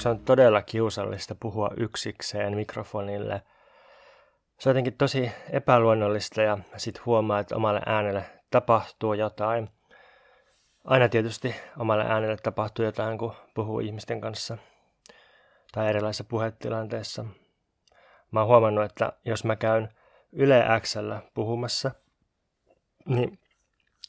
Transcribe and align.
Lopuksi 0.00 0.20
on 0.20 0.24
todella 0.24 0.62
kiusallista 0.62 1.34
puhua 1.34 1.70
yksikseen 1.76 2.56
mikrofonille. 2.56 3.42
Se 4.58 4.68
on 4.68 4.70
jotenkin 4.70 4.96
tosi 4.96 5.32
epäluonnollista 5.50 6.42
ja 6.42 6.58
sitten 6.76 7.02
huomaa, 7.06 7.38
että 7.38 7.56
omalle 7.56 7.80
äänelle 7.86 8.24
tapahtuu 8.50 9.14
jotain. 9.14 9.70
Aina 10.84 11.08
tietysti 11.08 11.54
omalle 11.78 12.04
äänelle 12.04 12.36
tapahtuu 12.36 12.84
jotain, 12.84 13.18
kun 13.18 13.34
puhuu 13.54 13.80
ihmisten 13.80 14.20
kanssa 14.20 14.58
tai 15.72 15.88
erilaisissa 15.88 16.24
puhetilanteissa. 16.24 17.24
Mä 18.30 18.40
oon 18.40 18.48
huomannut, 18.48 18.84
että 18.84 19.12
jos 19.24 19.44
mä 19.44 19.56
käyn 19.56 19.88
Yle 20.32 20.64
Xllä 20.80 21.22
puhumassa, 21.34 21.90
niin 23.06 23.38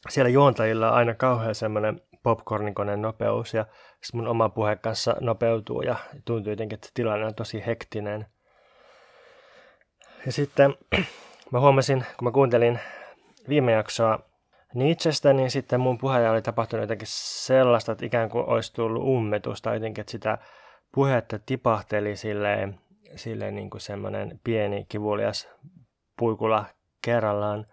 siellä 0.10 0.30
juontajilla 0.30 0.88
on 0.92 0.98
aina 0.98 1.14
kauhean 1.14 1.56
semmoinen 1.56 2.02
popcornikoneen 2.24 3.02
nopeus 3.02 3.54
ja 3.54 3.66
mun 4.14 4.28
oma 4.28 4.50
puhe 4.50 4.76
kanssa 4.76 5.16
nopeutuu 5.20 5.82
ja 5.82 5.96
tuntuu 6.26 6.52
jotenkin, 6.52 6.76
että 6.76 6.90
tilanne 6.94 7.26
on 7.26 7.36
tosi 7.36 7.64
hektinen. 7.66 8.26
Ja 10.26 10.32
sitten 10.32 10.76
mä 11.52 11.60
huomasin, 11.60 12.06
kun 12.18 12.28
mä 12.28 12.32
kuuntelin 12.32 12.80
viime 13.50 13.72
jaksoa 13.72 14.20
Nietzschestä, 14.74 15.34
niin 15.34 15.52
sitten 15.52 15.80
mun 15.80 15.98
puheella 15.98 16.32
oli 16.32 16.42
tapahtunut 16.42 16.84
jotenkin 16.84 17.08
sellaista, 17.12 17.92
että 17.92 18.06
ikään 18.06 18.30
kuin 18.30 18.46
olisi 18.46 18.74
tullut 18.74 19.04
ummetusta 19.04 19.74
jotenkin, 19.74 20.02
että 20.02 20.12
sitä 20.12 20.38
puhetta 20.92 21.40
tipahteli 21.40 22.16
silleen, 22.16 22.80
silleen 23.16 23.56
niin 23.56 23.70
kuin 23.70 23.82
semmoinen 23.82 24.40
pieni 24.44 24.86
kivulias 24.90 25.50
puikula 26.20 26.66
kerrallaan, 27.02 27.66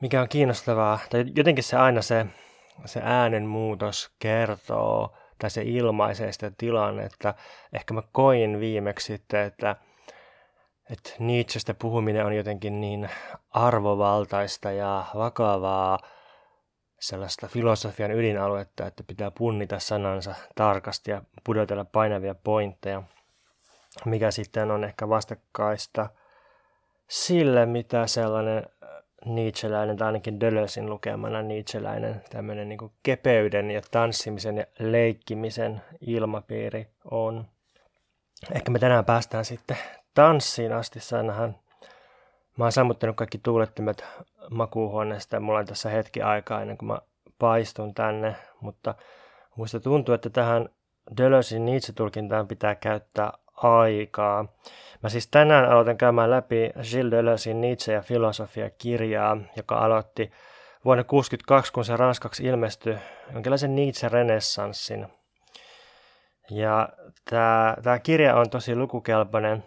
mikä 0.00 0.20
on 0.20 0.28
kiinnostavaa, 0.28 0.98
tai 1.10 1.24
jotenkin 1.36 1.64
se 1.64 1.76
aina 1.76 2.02
se, 2.02 2.26
se 2.84 3.00
äänen 3.04 3.46
muutos 3.46 4.14
kertoo, 4.18 5.16
tai 5.38 5.50
se 5.50 5.62
ilmaisee 5.62 6.32
sitä 6.32 6.52
tilannetta. 6.58 7.34
Ehkä 7.72 7.94
mä 7.94 8.02
koin 8.12 8.60
viimeksi 8.60 9.06
sitten, 9.06 9.40
että, 9.40 9.76
että 10.90 11.10
Nietzschestä 11.18 11.74
puhuminen 11.74 12.26
on 12.26 12.36
jotenkin 12.36 12.80
niin 12.80 13.10
arvovaltaista 13.50 14.70
ja 14.70 15.04
vakavaa, 15.14 15.98
sellaista 17.00 17.48
filosofian 17.48 18.10
ydinaluetta, 18.10 18.86
että 18.86 19.02
pitää 19.02 19.30
punnita 19.30 19.78
sanansa 19.78 20.34
tarkasti 20.54 21.10
ja 21.10 21.22
pudotella 21.44 21.84
painavia 21.84 22.34
pointteja, 22.34 23.02
mikä 24.04 24.30
sitten 24.30 24.70
on 24.70 24.84
ehkä 24.84 25.08
vastakkaista 25.08 26.08
sille, 27.08 27.66
mitä 27.66 28.06
sellainen 28.06 28.66
Nietzscheläinen, 29.24 29.96
tai 29.96 30.06
ainakin 30.06 30.40
Dölösin 30.40 30.90
lukemana 30.90 31.42
Nietzscheläinen 31.42 32.22
tämmöinen 32.30 32.68
niin 32.68 32.92
kepeyden 33.02 33.70
ja 33.70 33.82
tanssimisen 33.90 34.56
ja 34.56 34.64
leikkimisen 34.78 35.82
ilmapiiri 36.00 36.86
on. 37.04 37.44
Ehkä 38.54 38.70
me 38.70 38.78
tänään 38.78 39.04
päästään 39.04 39.44
sitten 39.44 39.76
tanssiin 40.14 40.72
asti. 40.72 41.00
Sainahan 41.00 41.56
mä 42.58 42.64
oon 42.64 42.72
sammuttanut 42.72 43.16
kaikki 43.16 43.38
tuulettimet 43.38 44.04
makuuhuoneesta 44.50 45.36
ja 45.36 45.40
mulla 45.40 45.58
on 45.58 45.66
tässä 45.66 45.88
hetki 45.88 46.22
aikaa 46.22 46.60
ennen 46.60 46.78
kuin 46.78 46.86
mä 46.86 46.98
paistun 47.38 47.94
tänne, 47.94 48.36
mutta 48.60 48.94
muista 49.56 49.80
tuntuu, 49.80 50.14
että 50.14 50.30
tähän 50.30 50.68
Dölösin 51.16 51.64
Nietzsche-tulkintaan 51.64 52.48
pitää 52.48 52.74
käyttää 52.74 53.32
aikaa. 53.54 54.46
Mä 55.02 55.08
siis 55.08 55.26
tänään 55.26 55.70
aloitan 55.70 55.96
käymään 55.96 56.30
läpi 56.30 56.70
Gilles 56.90 57.10
Deleuzein 57.10 57.60
Nietzsche 57.60 57.92
ja 57.92 58.02
filosofia-kirjaa, 58.02 59.36
joka 59.56 59.78
aloitti 59.78 60.32
vuonna 60.84 61.04
1962, 61.04 61.72
kun 61.72 61.84
se 61.84 61.96
ranskaksi 61.96 62.44
ilmestyi 62.44 62.96
jonkinlaisen 63.32 63.74
Nietzsche-renessanssin. 63.74 65.06
Ja 66.50 66.88
tämä 67.24 67.98
kirja 68.02 68.36
on 68.36 68.50
tosi 68.50 68.76
lukukelpoinen. 68.76 69.64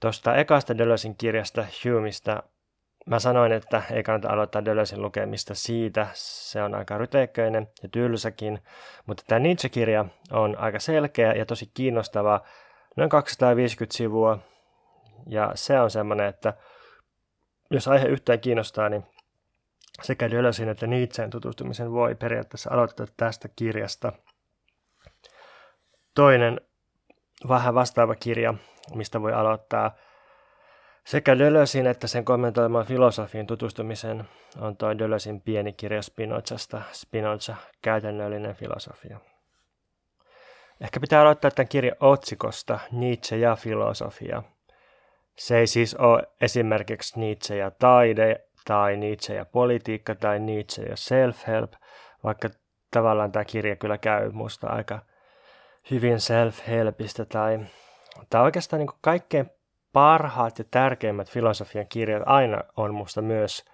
Tuosta 0.00 0.36
ekasta 0.36 0.78
Deleuzein 0.78 1.16
kirjasta 1.16 1.64
Humeista 1.84 2.42
mä 3.06 3.18
sanoin, 3.18 3.52
että 3.52 3.82
ei 3.90 4.02
kannata 4.02 4.28
aloittaa 4.28 4.64
Deleuzein 4.64 5.02
lukemista 5.02 5.54
siitä. 5.54 6.06
Se 6.12 6.62
on 6.62 6.74
aika 6.74 6.98
ryteikköinen 6.98 7.68
ja 7.82 7.88
tylsäkin, 7.88 8.58
mutta 9.06 9.24
tämä 9.26 9.38
Nietzsche-kirja 9.38 10.04
on 10.30 10.58
aika 10.58 10.78
selkeä 10.78 11.32
ja 11.32 11.46
tosi 11.46 11.70
kiinnostava 11.74 12.40
noin 12.96 13.10
250 13.10 13.96
sivua. 13.96 14.38
Ja 15.26 15.52
se 15.54 15.80
on 15.80 15.90
semmoinen, 15.90 16.26
että 16.26 16.54
jos 17.70 17.88
aihe 17.88 18.06
yhtään 18.06 18.40
kiinnostaa, 18.40 18.88
niin 18.88 19.06
sekä 20.02 20.30
Dölösin 20.30 20.68
että 20.68 20.86
Nietzscheen 20.86 21.30
tutustumisen 21.30 21.92
voi 21.92 22.14
periaatteessa 22.14 22.70
aloittaa 22.72 23.06
tästä 23.16 23.48
kirjasta. 23.56 24.12
Toinen 26.14 26.60
vähän 27.48 27.74
vastaava 27.74 28.14
kirja, 28.14 28.54
mistä 28.94 29.22
voi 29.22 29.32
aloittaa 29.32 29.96
sekä 31.06 31.38
Dölösin 31.38 31.86
että 31.86 32.06
sen 32.06 32.24
kommentoimaan 32.24 32.86
filosofiin 32.86 33.46
tutustumisen 33.46 34.28
on 34.60 34.76
toi 34.76 34.98
Dölösin 34.98 35.40
pieni 35.40 35.72
kirja 35.72 36.02
Spinozasta, 36.02 36.82
Spinoza, 36.92 37.56
käytännöllinen 37.82 38.54
filosofia. 38.54 39.31
Ehkä 40.82 41.00
pitää 41.00 41.22
aloittaa 41.22 41.50
tämän 41.50 41.68
kirjan 41.68 41.96
otsikosta 42.00 42.78
Nietzsche 42.92 43.36
ja 43.36 43.56
filosofia. 43.56 44.42
Se 45.36 45.58
ei 45.58 45.66
siis 45.66 45.94
ole 45.94 46.22
esimerkiksi 46.40 47.20
Nietzsche 47.20 47.56
ja 47.56 47.70
taide, 47.70 48.44
tai 48.64 48.96
Nietzsche 48.96 49.34
ja 49.34 49.44
politiikka, 49.44 50.14
tai 50.14 50.40
Nietzsche 50.40 50.82
ja 50.82 50.94
self-help, 50.94 51.72
vaikka 52.24 52.50
tavallaan 52.90 53.32
tämä 53.32 53.44
kirja 53.44 53.76
kyllä 53.76 53.98
käy 53.98 54.30
musta 54.30 54.66
aika 54.66 54.98
hyvin 55.90 56.16
self-helpistä, 56.16 57.24
tai, 57.28 57.60
tai 58.30 58.42
oikeastaan 58.42 58.78
niin 58.78 58.98
kaikkein 59.00 59.50
parhaat 59.92 60.58
ja 60.58 60.64
tärkeimmät 60.70 61.30
filosofian 61.30 61.86
kirjat 61.88 62.22
aina 62.26 62.62
on 62.76 62.94
musta 62.94 63.22
myös 63.22 63.64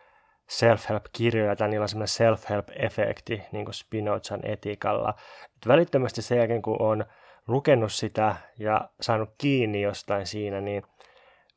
self-help-kirjoja, 0.49 1.57
tai 1.57 1.69
niillä 1.69 1.85
on 1.85 1.89
semmoinen 1.89 2.09
self-help-efekti, 2.09 3.43
niin 3.53 3.65
kuin 3.65 3.75
Spinozan 3.75 4.41
etiikalla. 4.43 5.15
Et 5.57 5.69
välittömästi 5.69 6.23
sen 6.23 6.39
jälkeen, 6.39 6.63
kun 6.63 6.83
on 6.83 7.05
lukenut 7.49 7.93
sitä 7.93 8.37
ja 8.59 8.89
saanut 9.01 9.31
kiinni 9.39 9.83
jostain 9.83 10.27
siinä, 10.27 10.61
niin 10.61 10.83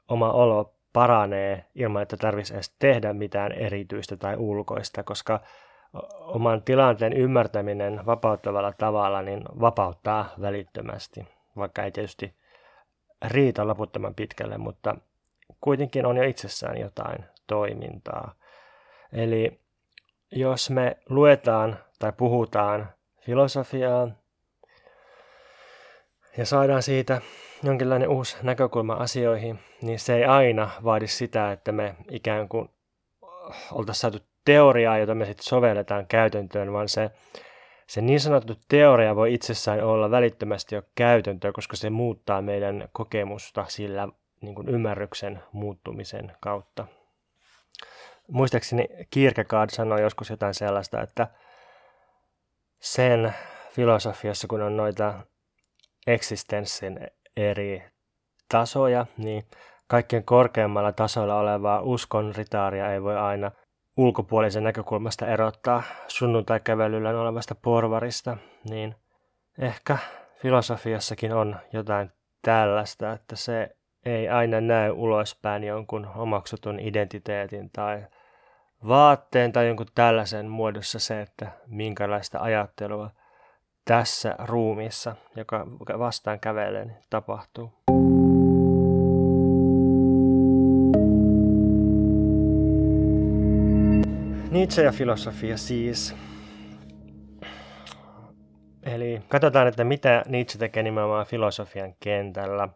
oma 0.07 0.31
olo 0.31 0.73
paranee 0.93 1.65
ilman, 1.75 2.01
että 2.01 2.17
tarvitsisi 2.17 2.53
edes 2.53 2.75
tehdä 2.79 3.13
mitään 3.13 3.51
erityistä 3.51 4.17
tai 4.17 4.35
ulkoista, 4.37 5.03
koska 5.03 5.39
oman 6.19 6.61
tilanteen 6.61 7.13
ymmärtäminen 7.13 8.05
vapauttavalla 8.05 8.73
tavalla 8.73 9.21
niin 9.21 9.43
vapauttaa 9.59 10.25
välittömästi, 10.41 11.27
vaikka 11.57 11.83
ei 11.83 11.91
tietysti 11.91 12.35
riitä 13.25 13.67
loputtoman 13.67 14.15
pitkälle, 14.15 14.57
mutta 14.57 14.95
kuitenkin 15.61 16.05
on 16.05 16.17
jo 16.17 16.23
itsessään 16.23 16.77
jotain 16.77 17.25
toimintaa. 17.47 18.33
Eli 19.13 19.59
jos 20.31 20.69
me 20.69 20.97
luetaan 21.09 21.79
tai 21.99 22.13
puhutaan 22.17 22.89
filosofiaa 23.21 24.07
ja 26.37 26.45
saadaan 26.45 26.83
siitä 26.83 27.21
jonkinlainen 27.63 28.09
uusi 28.09 28.37
näkökulma 28.43 28.93
asioihin, 28.93 29.59
niin 29.81 29.99
se 29.99 30.15
ei 30.15 30.25
aina 30.25 30.69
vaadi 30.83 31.07
sitä, 31.07 31.51
että 31.51 31.71
me 31.71 31.95
ikään 32.11 32.49
kuin 32.49 32.69
oltaisiin 33.71 34.01
saatu 34.01 34.19
teoriaa, 34.45 34.97
jota 34.97 35.15
me 35.15 35.25
sitten 35.25 35.43
sovelletaan 35.43 36.07
käytäntöön, 36.07 36.73
vaan 36.73 36.89
se, 36.89 37.11
se 37.87 38.01
niin 38.01 38.19
sanottu 38.19 38.53
teoria 38.67 39.15
voi 39.15 39.33
itsessään 39.33 39.83
olla 39.83 40.11
välittömästi 40.11 40.75
jo 40.75 40.81
käytäntöä, 40.95 41.51
koska 41.51 41.75
se 41.75 41.89
muuttaa 41.89 42.41
meidän 42.41 42.89
kokemusta 42.91 43.65
sillä 43.67 44.07
niin 44.41 44.55
kuin 44.55 44.69
ymmärryksen 44.69 45.39
muuttumisen 45.51 46.31
kautta 46.39 46.87
muistaakseni 48.31 48.87
Kierkegaard 49.09 49.69
sanoi 49.69 50.01
joskus 50.01 50.29
jotain 50.29 50.53
sellaista, 50.53 51.01
että 51.01 51.27
sen 52.79 53.33
filosofiassa, 53.71 54.47
kun 54.47 54.61
on 54.61 54.77
noita 54.77 55.13
eksistenssin 56.07 56.99
eri 57.37 57.83
tasoja, 58.49 59.05
niin 59.17 59.43
kaikkein 59.87 60.23
korkeammalla 60.23 60.91
tasolla 60.91 61.35
olevaa 61.35 61.81
uskon 61.81 62.35
ritaaria 62.35 62.93
ei 62.93 63.03
voi 63.03 63.17
aina 63.17 63.51
ulkopuolisen 63.97 64.63
näkökulmasta 64.63 65.27
erottaa 65.27 65.83
sunnuntai-kävelyllä 66.07 67.09
olevasta 67.09 67.55
porvarista, 67.55 68.37
niin 68.69 68.95
ehkä 69.57 69.97
filosofiassakin 70.41 71.33
on 71.33 71.55
jotain 71.73 72.11
tällaista, 72.41 73.11
että 73.11 73.35
se 73.35 73.75
ei 74.05 74.29
aina 74.29 74.61
näy 74.61 74.91
ulospäin 74.91 75.63
jonkun 75.63 76.07
omaksutun 76.15 76.79
identiteetin 76.79 77.69
tai 77.69 78.05
vaatteen 78.87 79.51
tai 79.51 79.67
jonkun 79.67 79.85
tällaisen 79.95 80.49
muodossa 80.49 80.99
se, 80.99 81.21
että 81.21 81.51
minkälaista 81.67 82.39
ajattelua 82.39 83.09
tässä 83.85 84.35
ruumissa, 84.39 85.15
joka 85.35 85.65
vastaan 85.99 86.39
kävelee, 86.39 86.85
niin 86.85 86.97
tapahtuu. 87.09 87.73
Nietzsche 94.51 94.83
ja 94.83 94.91
filosofia 94.91 95.57
siis. 95.57 96.15
Eli 98.83 99.21
katsotaan, 99.27 99.67
että 99.67 99.83
mitä 99.83 100.23
Nietzsche 100.27 100.59
tekee 100.59 100.83
nimenomaan 100.83 101.25
filosofian 101.25 101.95
kentällä. 101.99 102.69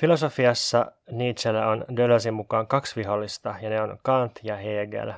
Filosofiassa 0.00 0.92
Nietzschellä 1.10 1.68
on 1.68 1.84
Dölösin 1.96 2.34
mukaan 2.34 2.66
kaksi 2.66 2.96
vihollista, 2.96 3.54
ja 3.60 3.70
ne 3.70 3.82
on 3.82 3.98
Kant 4.02 4.40
ja 4.42 4.56
Hegel. 4.56 5.12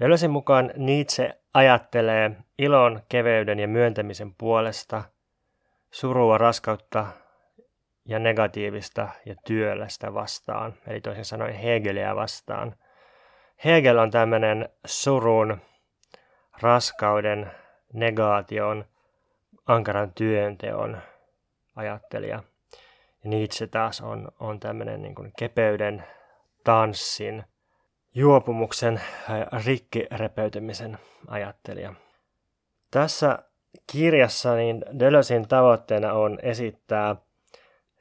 Dölösin 0.00 0.30
mukaan 0.30 0.70
Nietzsche 0.76 1.38
ajattelee 1.54 2.30
ilon, 2.58 3.00
keveyden 3.08 3.58
ja 3.58 3.68
myöntämisen 3.68 4.34
puolesta, 4.34 5.02
surua, 5.90 6.38
raskautta 6.38 7.06
ja 8.04 8.18
negatiivista 8.18 9.08
ja 9.26 9.34
työlästä 9.46 10.14
vastaan, 10.14 10.74
eli 10.86 11.00
toisin 11.00 11.24
sanoen 11.24 11.54
Hegelia 11.54 12.16
vastaan. 12.16 12.76
Hegel 13.64 13.98
on 13.98 14.10
tämmöinen 14.10 14.68
surun, 14.86 15.60
raskauden, 16.62 17.50
negaation, 17.92 18.84
ankaran 19.66 20.12
työnteon 20.14 20.98
ajattelija. 21.76 22.42
Ja 23.24 23.30
Nietzsche 23.30 23.66
taas 23.66 24.00
on, 24.00 24.28
on 24.40 24.60
tämmöinen 24.60 25.02
niin 25.02 25.14
kuin 25.14 25.32
kepeyden, 25.38 26.04
tanssin, 26.64 27.44
juopumuksen, 28.14 29.00
rikkirepeytymisen 29.64 30.98
ajattelija. 31.28 31.94
Tässä 32.90 33.38
kirjassa 33.92 34.54
niin 34.54 34.84
Deleuzein 34.98 35.48
tavoitteena 35.48 36.12
on 36.12 36.38
esittää 36.42 37.16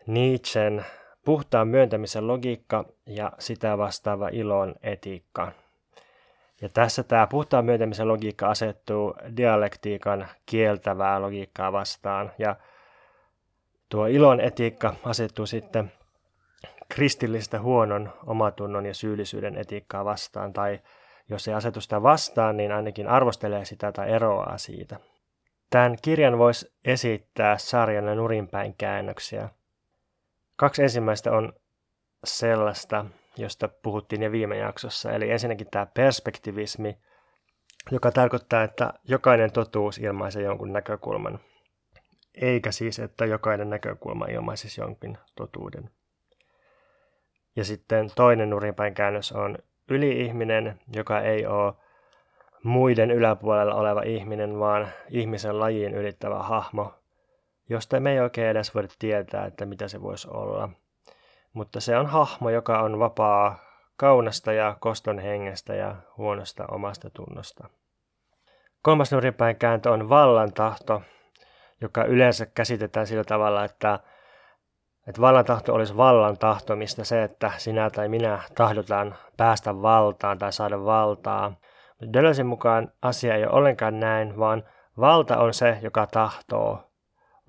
Nietzschen 0.08 0.86
puhtaan 1.25 1.68
myöntämisen 1.68 2.28
logiikka 2.28 2.86
ja 3.06 3.31
sitä 3.40 3.78
vastaava 3.78 4.30
ilon 4.31 4.75
etiikka. 4.84 5.52
Ja 6.62 6.70
tässä 6.70 7.04
tämä 7.04 7.28
puhtaan 7.28 7.66
myöntämisen 7.66 8.08
logiikka 8.08 8.50
asettuu 8.50 9.16
dialektiikan 9.38 10.28
kieltävää 10.46 11.22
logiikkaa 11.22 11.72
vastaan 11.72 12.31
ja 12.38 12.56
tuo 13.94 14.06
ilon 14.06 14.40
etiikka 14.40 14.95
asettuu 15.04 15.45
sitten 15.45 15.92
kristillistä 16.90 17.62
huonon 17.62 18.13
omatunnon 18.25 18.86
ja 18.86 18.94
syyllisyyden 18.94 19.57
etiikkaa 19.57 20.06
vastaan, 20.06 20.54
tai 20.54 20.80
jos 21.30 21.48
ei 21.48 21.54
asetu 21.54 21.81
sitä 21.81 22.04
vastaan, 22.04 22.57
niin 22.57 22.72
ainakin 22.72 23.07
arvostelee 23.07 23.66
sitä 23.66 23.92
tai 23.92 24.12
eroaa 24.12 24.57
siitä. 24.57 25.00
Tämän 25.69 25.98
kirjan 26.01 26.38
voisi 26.38 26.74
esittää 26.86 27.57
sarjan 27.57 28.18
nurinpäin 28.18 28.75
käännöksiä. 28.78 29.50
Kaksi 30.56 30.84
ensimmäistä 30.84 31.31
on 31.31 31.54
sellaista, 32.24 33.06
josta 33.38 33.68
puhuttiin 33.68 34.24
jo 34.24 34.31
viime 34.31 34.57
jaksossa, 34.57 35.12
eli 35.12 35.31
ensinnäkin 35.31 35.68
tämä 35.72 35.86
perspektivismi, 35.86 36.98
joka 37.92 38.12
tarkoittaa, 38.12 38.63
että 38.63 38.94
jokainen 39.04 39.51
totuus 39.51 39.98
ilmaisee 39.98 40.44
jonkun 40.44 40.74
näkökulman, 40.74 41.39
eikä 42.41 42.71
siis, 42.71 43.00
että 43.00 43.25
jokainen 43.25 43.69
näkökulma 43.69 44.25
ilmaisisi 44.25 44.81
jonkin 44.81 45.18
totuuden. 45.35 45.89
Ja 47.56 47.65
sitten 47.65 48.09
toinen 48.15 48.50
nurinpäin 48.50 48.94
käännös 48.94 49.31
on 49.31 49.57
yliihminen, 49.89 50.80
joka 50.94 51.19
ei 51.19 51.45
ole 51.45 51.74
muiden 52.63 53.12
yläpuolella 53.12 53.75
oleva 53.75 54.01
ihminen, 54.01 54.59
vaan 54.59 54.88
ihmisen 55.09 55.59
lajiin 55.59 55.94
ylittävä 55.94 56.39
hahmo, 56.39 56.94
josta 57.69 58.00
me 58.00 58.12
ei 58.12 58.19
oikein 58.19 58.47
edes 58.47 58.75
voida 58.75 58.88
tietää, 59.00 59.45
että 59.45 59.65
mitä 59.65 59.88
se 59.88 60.01
voisi 60.01 60.27
olla. 60.31 60.69
Mutta 61.53 61.81
se 61.81 61.97
on 61.97 62.06
hahmo, 62.06 62.50
joka 62.50 62.79
on 62.79 63.00
vapaa 63.00 63.59
kaunasta 63.97 64.53
ja 64.53 64.77
koston 64.79 65.19
hengestä 65.19 65.75
ja 65.75 65.95
huonosta 66.18 66.65
omasta 66.71 67.09
tunnosta. 67.09 67.69
Kolmas 68.81 69.12
nurinpäin 69.12 69.56
kääntö 69.56 69.91
on 69.91 70.09
vallan 70.09 70.53
tahto, 70.53 71.01
joka 71.83 72.03
yleensä 72.03 72.45
käsitetään 72.45 73.07
sillä 73.07 73.24
tavalla, 73.24 73.63
että 73.63 74.00
että 75.07 75.21
vallan 75.21 75.45
tahto 75.45 75.74
olisi 75.74 75.97
vallan 75.97 76.38
tahtomista, 76.38 77.06
se, 77.06 77.24
että 77.24 77.51
sinä 77.57 77.89
tai 77.89 78.09
minä 78.09 78.39
tahdotaan 78.56 79.15
päästä 79.38 79.81
valtaan 79.81 80.39
tai 80.39 80.53
saada 80.53 80.85
valtaa. 80.85 81.53
Deleuzen 82.13 82.45
mukaan 82.45 82.91
asia 83.01 83.35
ei 83.35 83.44
ole 83.44 83.51
ollenkaan 83.51 84.00
näin, 84.00 84.38
vaan 84.38 84.63
valta 85.00 85.38
on 85.38 85.53
se, 85.53 85.77
joka 85.81 86.07
tahtoo. 86.07 86.91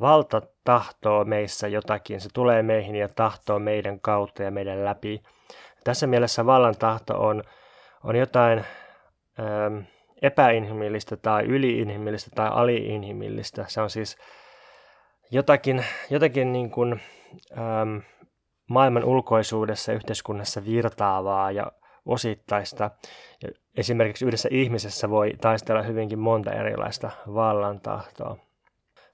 Valta 0.00 0.42
tahtoo 0.64 1.24
meissä 1.24 1.68
jotakin, 1.68 2.20
se 2.20 2.28
tulee 2.34 2.62
meihin 2.62 2.94
ja 2.94 3.08
tahtoo 3.08 3.58
meidän 3.58 4.00
kautta 4.00 4.42
ja 4.42 4.50
meidän 4.50 4.84
läpi. 4.84 5.22
Tässä 5.84 6.06
mielessä 6.06 6.46
vallan 6.46 6.76
tahto 6.78 7.26
on, 7.26 7.42
on 8.04 8.16
jotain 8.16 8.64
ähm, 9.40 9.78
epäinhimillistä 10.24 11.16
tai 11.16 11.44
yliinhimillistä 11.44 12.30
tai 12.34 12.48
aliinhimillistä. 12.52 13.64
Se 13.68 13.80
on 13.80 13.90
siis 13.90 14.16
jotakin, 15.30 15.84
jotakin 16.10 16.52
niin 16.52 16.70
kuin, 16.70 17.00
ähm, 17.58 17.96
maailman 18.70 19.04
ulkoisuudessa 19.04 19.92
ja 19.92 19.96
yhteiskunnassa 19.96 20.64
virtaavaa 20.64 21.50
ja 21.50 21.72
osittaista. 22.06 22.90
Ja 23.42 23.48
esimerkiksi 23.76 24.24
yhdessä 24.24 24.48
ihmisessä 24.52 25.10
voi 25.10 25.32
taistella 25.40 25.82
hyvinkin 25.82 26.18
monta 26.18 26.52
erilaista 26.52 27.10
vallantahtoa. 27.34 28.36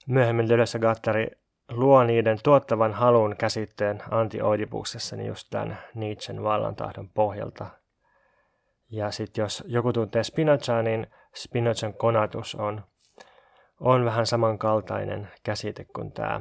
Myöhemmin 0.06 0.48
Deleuze 0.48 0.78
Gattari 0.78 1.26
luo 1.70 2.04
niiden 2.04 2.38
tuottavan 2.42 2.92
halun 2.92 3.36
käsitteen 3.38 4.02
anti-oidipuksessa 4.10 5.16
niin 5.16 5.28
just 5.28 5.46
tämän 5.50 5.78
Nietzschen 5.94 6.42
vallantahdon 6.42 7.08
pohjalta. 7.08 7.79
Ja 8.90 9.10
sitten 9.10 9.42
jos 9.42 9.64
joku 9.66 9.92
tuntee 9.92 10.24
Spinozaa, 10.24 10.82
niin 10.82 11.06
Spinozan 11.34 11.94
konatus 11.94 12.54
on 12.54 12.84
on 13.80 14.04
vähän 14.04 14.26
samankaltainen 14.26 15.28
käsite 15.42 15.84
kuin 15.84 16.12
tämä 16.12 16.40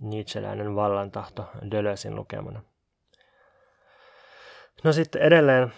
Nietzscheläinen 0.00 0.74
vallantahto 0.74 1.44
Dölösin 1.70 2.14
lukemana. 2.14 2.62
No 4.84 4.92
sitten 4.92 5.22
edelleen 5.22 5.72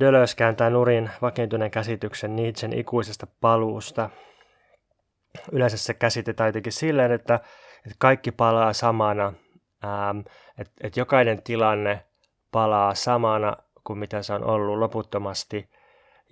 Dölös 0.00 0.34
kääntää 0.34 0.70
nurin 0.70 1.10
vakiintuneen 1.22 1.70
käsityksen 1.70 2.36
Nietzschen 2.36 2.72
ikuisesta 2.72 3.26
paluusta. 3.40 4.10
Yleensä 5.52 5.76
se 5.76 5.94
käsitetään 5.94 6.48
jotenkin 6.48 6.72
silleen, 6.72 7.12
että, 7.12 7.34
että 7.76 7.96
kaikki 7.98 8.32
palaa 8.32 8.72
samana, 8.72 9.32
ähm, 9.84 10.18
että, 10.58 10.72
että 10.80 11.00
jokainen 11.00 11.42
tilanne 11.42 12.04
palaa 12.52 12.94
samana 12.94 13.56
kuin 13.84 13.98
mitä 13.98 14.22
se 14.22 14.32
on 14.32 14.44
ollut 14.44 14.78
loputtomasti– 14.78 15.68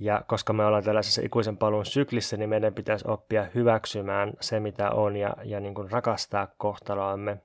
ja 0.00 0.22
koska 0.26 0.52
me 0.52 0.64
ollaan 0.64 0.84
tällaisessa 0.84 1.22
ikuisen 1.24 1.56
paluun 1.56 1.86
syklissä, 1.86 2.36
niin 2.36 2.48
meidän 2.48 2.74
pitäisi 2.74 3.04
oppia 3.08 3.46
hyväksymään 3.54 4.32
se, 4.40 4.60
mitä 4.60 4.90
on 4.90 5.16
ja, 5.16 5.34
ja 5.44 5.60
niin 5.60 5.74
kuin 5.74 5.90
rakastaa 5.90 6.48
kohtaloamme. 6.58 7.36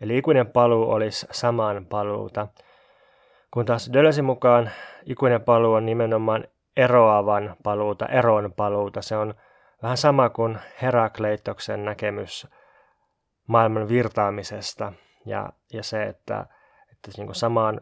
Eli 0.00 0.18
ikuinen 0.18 0.46
paluu 0.46 0.90
olisi 0.90 1.26
saman 1.30 1.86
paluuta. 1.86 2.48
Kun 3.50 3.64
taas 3.64 3.90
Dölösin 3.92 4.24
mukaan 4.24 4.70
ikuinen 5.06 5.42
paluu 5.42 5.72
on 5.74 5.86
nimenomaan 5.86 6.44
eroavan 6.76 7.56
paluuta, 7.62 8.06
eron 8.06 8.52
paluuta. 8.56 9.02
Se 9.02 9.16
on 9.16 9.34
vähän 9.82 9.96
sama 9.96 10.30
kuin 10.30 10.58
Herakleitoksen 10.82 11.84
näkemys 11.84 12.46
maailman 13.46 13.88
virtaamisesta 13.88 14.92
ja, 15.26 15.52
ja 15.72 15.82
se, 15.82 16.02
että, 16.02 16.46
että 16.92 17.10
niin 17.16 17.26
kuin 17.26 17.36
samaan 17.36 17.80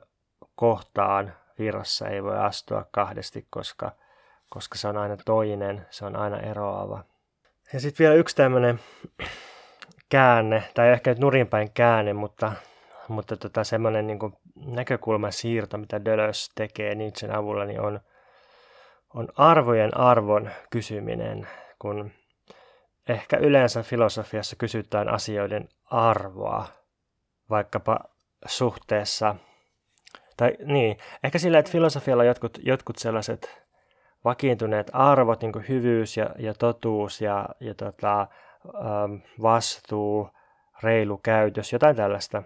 kohtaan 0.54 1.32
virrassa 1.58 2.08
ei 2.08 2.22
voi 2.22 2.38
astua 2.38 2.84
kahdesti, 2.90 3.46
koska, 3.50 3.92
koska 4.50 4.78
se 4.78 4.88
on 4.88 4.96
aina 4.96 5.16
toinen, 5.24 5.86
se 5.90 6.04
on 6.04 6.16
aina 6.16 6.40
eroava. 6.40 7.04
Ja 7.72 7.80
sitten 7.80 8.04
vielä 8.04 8.14
yksi 8.14 8.36
tämmöinen 8.36 8.80
käänne, 10.08 10.62
tai 10.74 10.88
ehkä 10.88 11.10
nyt 11.10 11.18
nurinpäin 11.18 11.70
käänne, 11.72 12.12
mutta, 12.12 12.52
mutta 13.08 13.36
tota 13.36 13.64
semmoinen 13.64 14.06
niin 14.06 14.18
näkökulman 14.56 15.32
siirto, 15.32 15.78
mitä 15.78 16.04
Deleuze 16.04 16.52
tekee 16.54 16.94
Nietzschen 16.94 17.34
avulla, 17.34 17.64
niin 17.64 17.80
on, 17.80 18.00
on 19.14 19.28
arvojen 19.36 19.96
arvon 19.96 20.50
kysyminen, 20.70 21.48
kun 21.78 22.10
ehkä 23.08 23.36
yleensä 23.36 23.82
filosofiassa 23.82 24.56
kysytään 24.56 25.08
asioiden 25.08 25.68
arvoa, 25.90 26.66
vaikkapa 27.50 27.98
suhteessa 28.46 29.36
tai 30.36 30.56
niin, 30.64 30.98
ehkä 31.24 31.38
sillä, 31.38 31.58
että 31.58 31.72
filosofialla 31.72 32.22
on 32.22 32.26
jotkut, 32.26 32.58
jotkut 32.62 32.98
sellaiset 32.98 33.64
vakiintuneet 34.24 34.90
arvot, 34.92 35.42
niin 35.42 35.52
kuin 35.52 35.68
hyvyys 35.68 36.16
ja, 36.16 36.30
ja 36.38 36.54
totuus 36.54 37.20
ja, 37.20 37.48
ja 37.60 37.74
tota, 37.74 38.20
ähm, 38.20 39.14
vastuu, 39.42 40.28
reilu 40.82 41.18
käytös, 41.18 41.72
jotain 41.72 41.96
tällaista. 41.96 42.42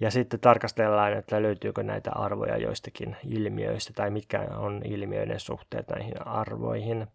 Ja 0.00 0.10
sitten 0.10 0.40
tarkastellaan, 0.40 1.12
että 1.12 1.42
löytyykö 1.42 1.82
näitä 1.82 2.10
arvoja 2.12 2.56
joistakin 2.56 3.16
ilmiöistä 3.26 3.92
tai 3.92 4.10
mitkä 4.10 4.40
on 4.56 4.82
ilmiöiden 4.84 5.40
suhteet 5.40 5.88
näihin 5.88 6.26
arvoihin. 6.26 7.06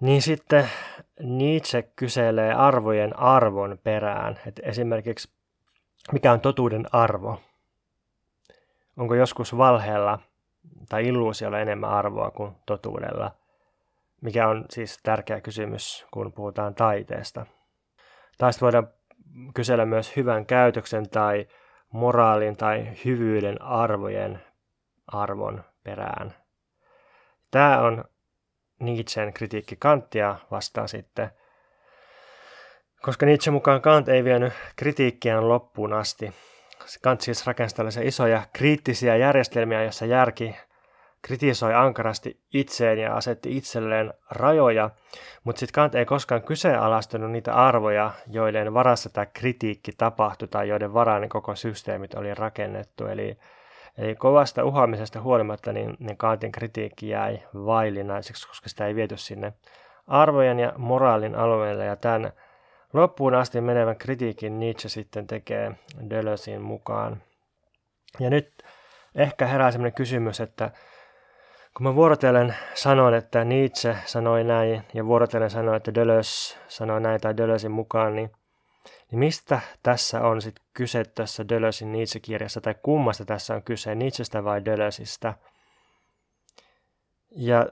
Niin 0.00 0.22
sitten 0.22 0.68
Nietzsche 1.20 1.82
kyselee 1.96 2.54
arvojen 2.54 3.18
arvon 3.18 3.78
perään. 3.84 4.38
Että 4.46 4.62
esimerkiksi 4.64 5.28
mikä 6.12 6.32
on 6.32 6.40
totuuden 6.40 6.86
arvo? 6.92 7.40
Onko 8.98 9.14
joskus 9.14 9.56
valheella 9.56 10.18
tai 10.88 11.06
illuusiolla 11.06 11.58
enemmän 11.58 11.90
arvoa 11.90 12.30
kuin 12.30 12.52
totuudella? 12.66 13.30
mikä 14.20 14.48
on 14.48 14.64
siis 14.70 14.98
tärkeä 15.02 15.40
kysymys, 15.40 16.06
kun 16.10 16.32
puhutaan 16.32 16.74
taiteesta. 16.74 17.46
Taista 18.38 18.60
voidaan 18.60 18.88
kysellä 19.54 19.86
myös 19.86 20.16
hyvän 20.16 20.46
käytöksen 20.46 21.10
tai 21.10 21.46
moraalin 21.92 22.56
tai 22.56 22.88
hyvyyden 23.04 23.62
arvojen 23.62 24.40
arvon 25.06 25.64
perään. 25.84 26.34
Tämä 27.50 27.80
on 27.80 28.04
Nietzschen 28.80 29.32
kritiikki 29.32 29.76
Kanttia 29.76 30.36
vastaan 30.50 30.88
sitten, 30.88 31.30
koska 33.02 33.26
Nietzsche 33.26 33.50
mukaan 33.50 33.80
Kant 33.80 34.08
ei 34.08 34.24
vienyt 34.24 34.52
kritiikkiään 34.76 35.48
loppuun 35.48 35.92
asti. 35.92 36.34
Kant 37.02 37.20
siis 37.20 37.46
rakensi 37.46 37.76
tällaisia 37.76 38.08
isoja 38.08 38.42
kriittisiä 38.52 39.16
järjestelmiä, 39.16 39.82
jossa 39.82 40.06
järki 40.06 40.56
kritisoi 41.22 41.74
ankarasti 41.74 42.40
itseen 42.54 42.98
ja 42.98 43.16
asetti 43.16 43.56
itselleen 43.56 44.12
rajoja, 44.30 44.90
mutta 45.44 45.60
sitten 45.60 45.74
Kant 45.74 45.94
ei 45.94 46.04
koskaan 46.04 46.42
kyseenalaistanut 46.42 47.30
niitä 47.30 47.54
arvoja, 47.54 48.10
joiden 48.26 48.74
varassa 48.74 49.10
tämä 49.10 49.26
kritiikki 49.26 49.92
tapahtui 49.98 50.48
tai 50.48 50.68
joiden 50.68 50.94
varaan 50.94 51.28
koko 51.28 51.56
systeemit 51.56 52.14
oli 52.14 52.34
rakennettu. 52.34 53.06
Eli, 53.06 53.38
eli 53.98 54.14
kovasta 54.14 54.64
uhoamisesta 54.64 55.20
huolimatta 55.20 55.72
niin, 55.72 55.96
niin 55.98 56.16
Kantin 56.16 56.52
kritiikki 56.52 57.08
jäi 57.08 57.42
vaillinaiseksi, 57.54 58.48
koska 58.48 58.68
sitä 58.68 58.86
ei 58.86 58.94
viety 58.94 59.16
sinne 59.16 59.52
arvojen 60.06 60.60
ja 60.60 60.72
moraalin 60.76 61.34
alueelle. 61.34 61.84
Ja 61.84 61.96
tämän 61.96 62.32
loppuun 62.92 63.34
asti 63.34 63.60
menevän 63.60 63.96
kritiikin 63.96 64.60
Nietzsche 64.60 64.88
sitten 64.88 65.26
tekee 65.26 65.72
Deleuzein 66.10 66.62
mukaan. 66.62 67.22
Ja 68.20 68.30
nyt 68.30 68.62
ehkä 69.14 69.46
herää 69.46 69.70
sellainen 69.70 69.94
kysymys, 69.94 70.40
että 70.40 70.70
kun 71.76 71.84
mä 71.84 71.94
vuorotellen 71.94 72.54
sanon, 72.74 73.14
että 73.14 73.44
Nietzsche 73.44 73.96
sanoi 74.04 74.44
näin 74.44 74.82
ja 74.94 75.06
vuorotellen 75.06 75.50
sanoin, 75.50 75.76
että 75.76 75.94
Deleuze 75.94 76.58
sanoi 76.68 77.00
näin 77.00 77.20
tai 77.20 77.36
Deleuzein 77.36 77.72
mukaan, 77.72 78.16
niin, 78.16 78.30
niin 79.10 79.18
mistä 79.18 79.60
tässä 79.82 80.20
on 80.20 80.42
sitten 80.42 80.64
kyse 80.74 81.04
tässä 81.04 81.48
Deleuzein 81.48 81.92
Nietzsche-kirjassa 81.92 82.60
tai 82.60 82.74
kummasta 82.82 83.24
tässä 83.24 83.54
on 83.54 83.62
kyse, 83.62 83.94
Nietzschestä 83.94 84.44
vai 84.44 84.64
Deleuzeista? 84.64 85.34
Ja 87.30 87.66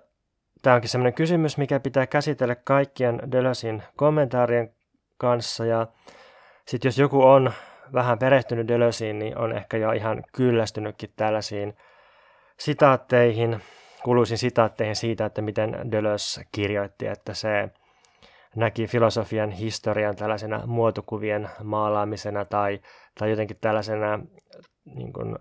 tämä 0.62 0.74
onkin 0.74 0.90
sellainen 0.90 1.14
kysymys, 1.14 1.58
mikä 1.58 1.80
pitää 1.80 2.06
käsitellä 2.06 2.54
kaikkien 2.54 3.32
Deleuzein 3.32 3.82
kommentaarien 3.96 4.75
kanssa. 5.18 5.64
Ja 5.64 5.86
sitten 6.66 6.88
jos 6.88 6.98
joku 6.98 7.22
on 7.22 7.52
vähän 7.92 8.18
perehtynyt 8.18 8.68
Deleuzein, 8.68 9.18
niin 9.18 9.38
on 9.38 9.52
ehkä 9.52 9.76
jo 9.76 9.92
ihan 9.92 10.22
kyllästynytkin 10.32 11.12
tällaisiin 11.16 11.76
sitaatteihin, 12.58 13.62
kuuluisin 14.04 14.38
sitaatteihin 14.38 14.96
siitä, 14.96 15.24
että 15.24 15.42
miten 15.42 15.90
Deleuze 15.90 16.42
kirjoitti, 16.52 17.06
että 17.06 17.34
se 17.34 17.68
näki 18.56 18.86
filosofian 18.86 19.50
historian 19.50 20.16
tällaisena 20.16 20.62
muotokuvien 20.66 21.48
maalaamisena 21.62 22.44
tai, 22.44 22.80
tai 23.18 23.30
jotenkin 23.30 23.58
tällaisena 23.60 24.20
niin 24.84 25.12
kuin, 25.12 25.38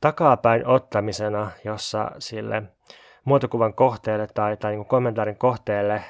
takapäin 0.00 0.66
ottamisena, 0.66 1.50
jossa 1.64 2.10
sille 2.18 2.62
muotokuvan 3.24 3.74
kohteelle 3.74 4.26
tai, 4.26 4.56
tai 4.56 4.72
niin 4.72 4.84
kommentaarin 4.84 5.38
kohteelle 5.38 6.02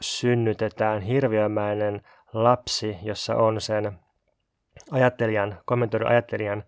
synnytetään 0.00 1.02
hirviömäinen 1.02 2.02
lapsi, 2.32 2.98
jossa 3.02 3.36
on 3.36 3.60
sen 3.60 3.98
ajattelijan, 4.90 5.58
kommentoidun 5.64 6.08
ajattelijan 6.08 6.64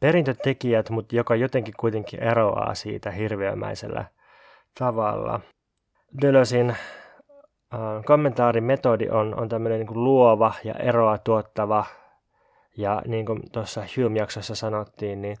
perintötekijät, 0.00 0.90
mutta 0.90 1.16
joka 1.16 1.34
jotenkin 1.34 1.74
kuitenkin 1.80 2.22
eroaa 2.22 2.74
siitä 2.74 3.10
hirviömäisellä 3.10 4.04
tavalla. 4.78 5.40
Dölösin 6.22 6.70
äh, 6.70 6.78
kommentaarimetodi 8.04 9.08
on, 9.10 9.40
on 9.40 9.48
tämmöinen 9.48 9.80
niin 9.80 10.04
luova 10.04 10.52
ja 10.64 10.74
eroa 10.74 11.18
tuottava, 11.18 11.84
ja 12.76 13.02
niin 13.06 13.26
kuin 13.26 13.42
tuossa 13.52 13.80
Hume-jaksossa 13.80 14.54
sanottiin, 14.54 15.22
niin, 15.22 15.36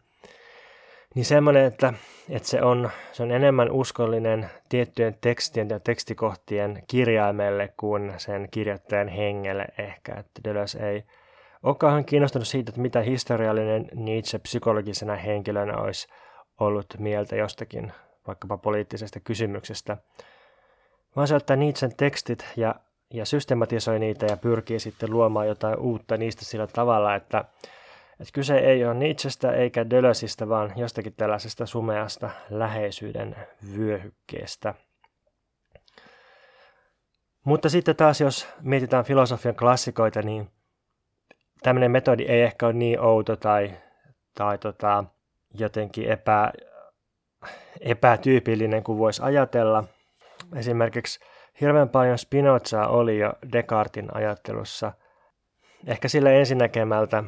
niin 1.14 1.24
semmoinen, 1.24 1.64
että, 1.64 1.94
että 2.30 2.48
se, 2.48 2.62
on, 2.62 2.90
se 3.12 3.22
on 3.22 3.30
enemmän 3.30 3.70
uskollinen 3.70 4.50
tiettyjen 4.68 5.16
tekstien 5.20 5.68
ja 5.68 5.80
tekstikohtien 5.80 6.82
kirjaimelle 6.86 7.74
kuin 7.76 8.14
sen 8.16 8.48
kirjoittajan 8.50 9.08
hengelle 9.08 9.66
ehkä, 9.78 10.14
että 10.14 10.40
Deleuze 10.44 10.90
ei 10.90 11.04
Onkohan 11.62 12.04
kiinnostunut 12.04 12.48
siitä, 12.48 12.70
että 12.70 12.80
mitä 12.80 13.00
historiallinen 13.00 13.88
Nietzsche 13.94 14.38
psykologisena 14.38 15.16
henkilönä 15.16 15.76
olisi 15.76 16.08
ollut 16.60 16.86
mieltä 16.98 17.36
jostakin 17.36 17.92
vaikkapa 18.26 18.58
poliittisesta 18.58 19.20
kysymyksestä, 19.20 19.96
vaan 21.16 21.28
se 21.28 21.34
ottaa 21.34 21.56
Nietzschen 21.56 21.96
tekstit 21.96 22.46
ja, 22.56 22.74
ja 23.14 23.24
systematisoi 23.24 23.98
niitä 23.98 24.26
ja 24.26 24.36
pyrkii 24.36 24.80
sitten 24.80 25.10
luomaan 25.10 25.48
jotain 25.48 25.78
uutta 25.78 26.16
niistä 26.16 26.44
sillä 26.44 26.66
tavalla, 26.66 27.14
että, 27.14 27.44
että 28.22 28.32
kyse 28.32 28.58
ei 28.58 28.84
ole 28.84 28.94
Nietzschestä 28.94 29.52
eikä 29.52 29.90
Deleuzeista, 29.90 30.48
vaan 30.48 30.72
jostakin 30.76 31.14
tällaisesta 31.14 31.66
sumeasta 31.66 32.30
läheisyyden 32.50 33.36
vyöhykkeestä. 33.76 34.74
Mutta 37.44 37.68
sitten 37.68 37.96
taas, 37.96 38.20
jos 38.20 38.48
mietitään 38.60 39.04
filosofian 39.04 39.56
klassikoita, 39.56 40.22
niin 40.22 40.50
tämmöinen 41.62 41.90
metodi 41.90 42.22
ei 42.22 42.42
ehkä 42.42 42.66
ole 42.66 42.72
niin 42.72 43.00
outo 43.00 43.36
tai, 43.36 43.70
tai 44.34 44.58
tota, 44.58 45.04
jotenkin 45.54 46.10
epä, 46.10 46.52
epätyypillinen 47.80 48.82
kuin 48.82 48.98
voisi 48.98 49.22
ajatella. 49.22 49.84
Esimerkiksi 50.56 51.20
hirveän 51.60 51.88
paljon 51.88 52.18
Spinozaa 52.18 52.88
oli 52.88 53.18
jo 53.18 53.32
Descartin 53.52 54.16
ajattelussa. 54.16 54.92
Ehkä 55.86 56.08
sillä 56.08 56.30
ensinnäkemältä, 56.30 57.24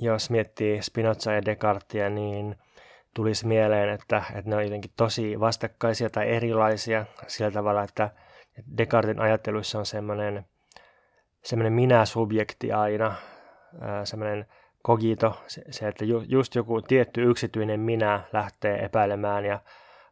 jos 0.00 0.30
miettii 0.30 0.82
Spinozaa 0.82 1.34
ja 1.34 1.44
Descartia, 1.44 2.10
niin 2.10 2.56
tulisi 3.14 3.46
mieleen, 3.46 3.88
että, 3.88 4.22
että 4.34 4.50
ne 4.50 4.56
on 4.56 4.64
jotenkin 4.64 4.90
tosi 4.96 5.40
vastakkaisia 5.40 6.10
tai 6.10 6.28
erilaisia 6.28 7.06
sillä 7.26 7.50
tavalla, 7.50 7.82
että 7.82 8.10
Descartin 8.78 9.20
ajatteluissa 9.20 9.78
on 9.78 9.86
semmoinen– 9.86 10.44
semmoinen 11.46 11.72
minä-subjekti 11.72 12.72
aina, 12.72 13.14
semmoinen 14.04 14.46
kogito, 14.82 15.40
se, 15.46 15.88
että 15.88 16.04
ju, 16.04 16.24
just 16.28 16.54
joku 16.54 16.82
tietty 16.82 17.22
yksityinen 17.22 17.80
minä 17.80 18.20
lähtee 18.32 18.84
epäilemään 18.84 19.44
ja 19.44 19.60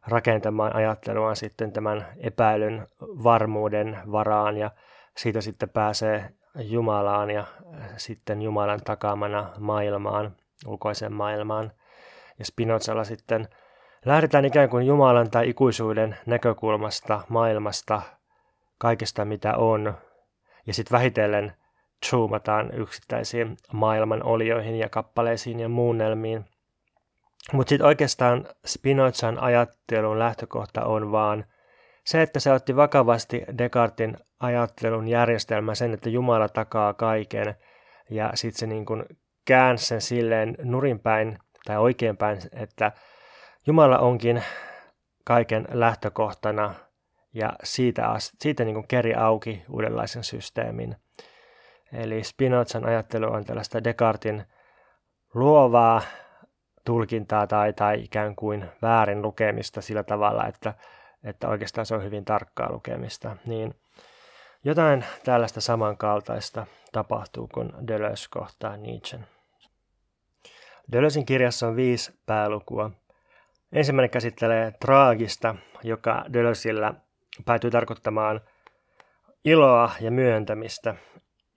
rakentamaan 0.07 0.75
ajattelua 0.75 1.35
sitten 1.35 1.71
tämän 1.71 2.07
epäilyn 2.17 2.87
varmuuden 3.01 3.97
varaan 4.11 4.57
ja 4.57 4.71
siitä 5.17 5.41
sitten 5.41 5.69
pääsee 5.69 6.29
Jumalaan 6.59 7.31
ja 7.31 7.45
sitten 7.97 8.41
Jumalan 8.41 8.81
takaamana 8.83 9.49
maailmaan, 9.59 10.35
ulkoiseen 10.67 11.13
maailmaan. 11.13 11.71
Ja 12.39 12.45
Spinozalla 12.45 13.03
sitten 13.03 13.47
lähdetään 14.05 14.45
ikään 14.45 14.69
kuin 14.69 14.87
Jumalan 14.87 15.31
tai 15.31 15.49
ikuisuuden 15.49 16.17
näkökulmasta 16.25 17.21
maailmasta, 17.29 18.01
kaikesta 18.77 19.25
mitä 19.25 19.57
on, 19.57 19.93
ja 20.67 20.73
sitten 20.73 20.95
vähitellen 20.97 21.53
zoomataan 22.09 22.71
yksittäisiin 22.73 23.57
maailman 23.73 24.23
olioihin 24.23 24.75
ja 24.75 24.89
kappaleisiin 24.89 25.59
ja 25.59 25.69
muunnelmiin. 25.69 26.45
Mutta 27.53 27.69
sitten 27.69 27.87
oikeastaan 27.87 28.47
Spinozan 28.65 29.39
ajattelun 29.39 30.19
lähtökohta 30.19 30.85
on 30.85 31.11
vaan 31.11 31.45
se, 32.05 32.21
että 32.21 32.39
se 32.39 32.51
otti 32.51 32.75
vakavasti 32.75 33.43
Descartin 33.57 34.17
ajattelun 34.39 35.07
järjestelmä 35.07 35.75
sen, 35.75 35.93
että 35.93 36.09
Jumala 36.09 36.49
takaa 36.49 36.93
kaiken 36.93 37.55
ja 38.09 38.31
sitten 38.33 38.59
se 38.59 38.67
niin 38.67 38.85
kuin 38.85 39.05
käänsi 39.45 39.85
sen 39.85 40.01
silleen 40.01 40.55
nurinpäin 40.63 41.39
tai 41.65 41.77
oikeinpäin, 41.77 42.39
että 42.53 42.91
Jumala 43.67 43.97
onkin 43.97 44.43
kaiken 45.23 45.67
lähtökohtana 45.71 46.73
ja 47.33 47.53
siitä, 47.63 48.13
siitä 48.19 48.63
niin 48.63 48.75
kuin 48.75 48.87
keri 48.87 49.13
auki 49.13 49.63
uudenlaisen 49.69 50.23
systeemin. 50.23 50.95
Eli 51.93 52.23
Spinozan 52.23 52.85
ajattelu 52.85 53.33
on 53.33 53.45
tällaista 53.45 53.83
Descartin 53.83 54.43
luovaa 55.33 56.01
tulkintaa 56.85 57.47
tai, 57.47 57.73
tai 57.73 58.03
ikään 58.03 58.35
kuin 58.35 58.65
väärin 58.81 59.21
lukemista 59.21 59.81
sillä 59.81 60.03
tavalla, 60.03 60.47
että, 60.47 60.73
että 61.25 61.49
oikeastaan 61.49 61.85
se 61.85 61.95
on 61.95 62.03
hyvin 62.03 62.25
tarkkaa 62.25 62.71
lukemista. 62.71 63.37
Niin 63.45 63.75
jotain 64.63 65.05
tällaista 65.23 65.61
samankaltaista 65.61 66.67
tapahtuu, 66.91 67.49
kun 67.53 67.87
Deleuze 67.87 68.27
kohtaa 68.29 68.77
Nietzschen. 68.77 69.27
Deleuzein 70.91 71.25
kirjassa 71.25 71.67
on 71.67 71.75
viisi 71.75 72.19
päälukua. 72.25 72.91
Ensimmäinen 73.71 74.09
käsittelee 74.09 74.71
traagista, 74.79 75.55
joka 75.83 76.25
Deleuzella 76.33 76.95
päätyy 77.45 77.71
tarkoittamaan 77.71 78.41
iloa 79.45 79.91
ja 79.99 80.11
myöntämistä 80.11 80.95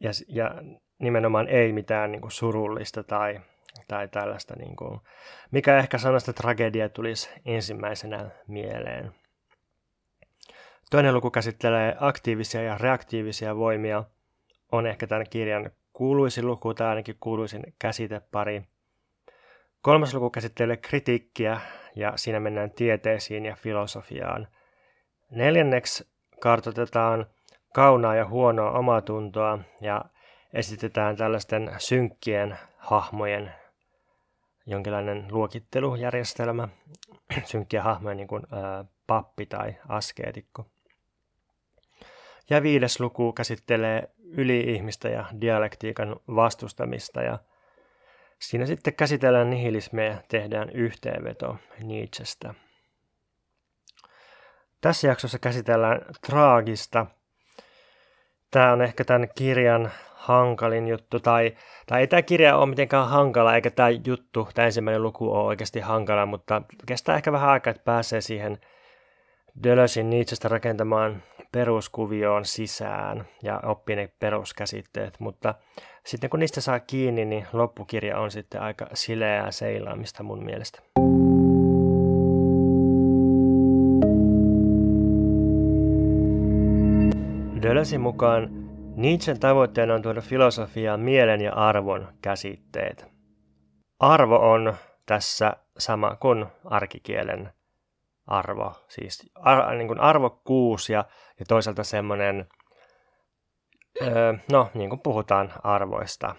ja, 0.01 0.11
ja 0.29 0.55
nimenomaan 0.99 1.49
ei 1.49 1.73
mitään 1.73 2.13
niin 2.13 2.21
kuin 2.21 2.33
surullista 2.33 3.03
tai, 3.05 3.41
tai 3.89 4.09
tällaista, 4.09 4.57
niin 4.57 4.77
kuin, 4.77 5.01
mikä 5.51 5.79
ehkä 5.79 5.99
sanasta 5.99 6.33
tragedia 6.33 6.89
tulisi 6.89 7.31
ensimmäisenä 7.45 8.31
mieleen. 8.47 9.15
Toinen 10.91 11.15
luku 11.15 11.31
käsittelee 11.31 11.97
aktiivisia 12.01 12.63
ja 12.63 12.79
reaktiivisia 12.79 13.57
voimia. 13.57 14.05
On 14.73 14.87
ehkä 14.87 15.07
tämän 15.07 15.27
kirjan 15.31 15.71
kuuluisin 15.93 16.47
luku 16.47 16.75
tai 16.75 16.87
ainakin 16.89 17.17
kuuluisin 17.21 17.63
käsitepari. 17.79 18.63
Kolmas 19.83 20.15
luku 20.15 20.31
käsittelee 20.31 20.77
kritiikkiä 20.77 21.61
ja 21.97 22.13
siinä 22.17 22.41
mennään 22.41 22.71
tieteisiin 22.71 23.45
ja 23.45 23.57
filosofiaan. 23.57 24.49
Neljänneksi 25.31 26.09
kartoitetaan 26.41 27.27
kaunaa 27.75 28.15
ja 28.15 28.29
huonoa 28.29 28.71
omatuntoa 28.71 29.59
ja 29.81 30.05
esitetään 30.53 31.17
tällaisten 31.17 31.71
synkkien 31.79 32.59
hahmojen 32.77 33.53
jonkinlainen 34.69 35.27
luokittelujärjestelmä, 35.31 36.69
synkkiä 37.45 37.83
hahmoja 37.83 38.15
niin 38.15 38.29
kuin 38.29 38.43
ää, 38.53 38.85
pappi 39.07 39.47
tai 39.47 39.75
askeetikko. 39.89 40.67
Ja 42.51 42.63
viides 42.63 43.01
luku 43.01 43.33
käsittelee 43.33 44.09
yli-ihmistä 44.25 45.09
ja 45.09 45.25
dialektiikan 45.41 46.17
vastustamista 46.35 47.23
ja 47.23 47.39
siinä 48.39 48.67
sitten 48.67 48.95
käsitellään 48.95 49.51
nihilismiä 49.51 50.05
ja 50.05 50.23
tehdään 50.29 50.71
yhteenveto 50.71 51.57
Nietzschestä. 51.83 52.55
Tässä 54.81 55.09
jaksossa 55.09 55.39
käsitellään 55.39 56.01
traagista. 56.27 57.07
Tämä 58.51 58.73
on 58.73 58.83
ehkä 58.83 59.05
tämän 59.05 59.29
kirjan 59.35 59.93
hankalin 60.15 60.89
juttu, 60.89 61.21
tai, 61.21 61.57
tai 61.87 62.01
ei 62.01 62.07
tämä 62.07 62.23
kirja 62.23 62.57
ole 62.57 62.67
mitenkään 62.67 63.09
hankala, 63.09 63.55
eikä 63.55 63.71
tämä 63.71 63.89
juttu, 63.89 64.49
tämä 64.55 64.67
ensimmäinen 64.67 65.03
luku 65.03 65.33
ole 65.33 65.45
oikeasti 65.45 65.81
hankala, 65.81 66.27
mutta 66.27 66.63
kestää 66.87 67.17
ehkä 67.17 67.33
vähän 67.33 67.51
aikaa, 67.51 67.71
että 67.71 67.85
pääsee 67.85 68.21
siihen 68.21 68.61
Dölösin 69.65 70.11
Nietzschestä 70.11 70.49
rakentamaan 70.49 71.23
peruskuvioon 71.53 72.45
sisään 72.45 73.25
ja 73.43 73.61
oppii 73.65 73.97
ne 73.97 74.11
peruskäsitteet, 74.19 75.21
mutta 75.21 75.55
sitten 76.07 76.31
kun 76.31 76.41
niistä 76.41 76.61
saa 76.61 76.81
kiinni, 76.81 77.25
niin 77.25 77.47
loppukirja 77.53 78.19
on 78.19 78.31
sitten 78.31 78.61
aika 78.61 78.87
sileää 78.95 79.51
seilaamista 79.51 80.23
mun 80.23 80.45
mielestä. 80.45 80.83
Dölösin 87.63 88.01
mukaan 88.01 88.49
Nietzschen 88.97 89.41
tavoitteena 89.41 89.95
on 89.95 90.03
tuoda 90.03 90.21
filosofiaan 90.21 91.01
mielen 91.01 91.41
ja 91.41 91.53
arvon 91.55 92.09
käsitteet. 92.23 93.07
Arvo 94.01 94.37
on 94.53 94.75
tässä 95.07 95.57
sama 95.79 96.17
kuin 96.17 96.47
arkikielen 96.65 97.53
arvo, 98.29 98.73
siis 98.89 99.31
ar, 99.35 99.75
niin 99.75 99.89
kuin 99.89 100.01
arvokkuus 100.01 100.91
ja, 100.91 101.05
ja 101.39 101.47
toisaalta 101.49 101.85
semmoinen, 101.85 102.49
öö, 104.03 104.35
no 104.53 104.71
niin 104.75 104.91
kuin 104.91 105.01
puhutaan 105.01 105.53
arvoista, 105.63 106.35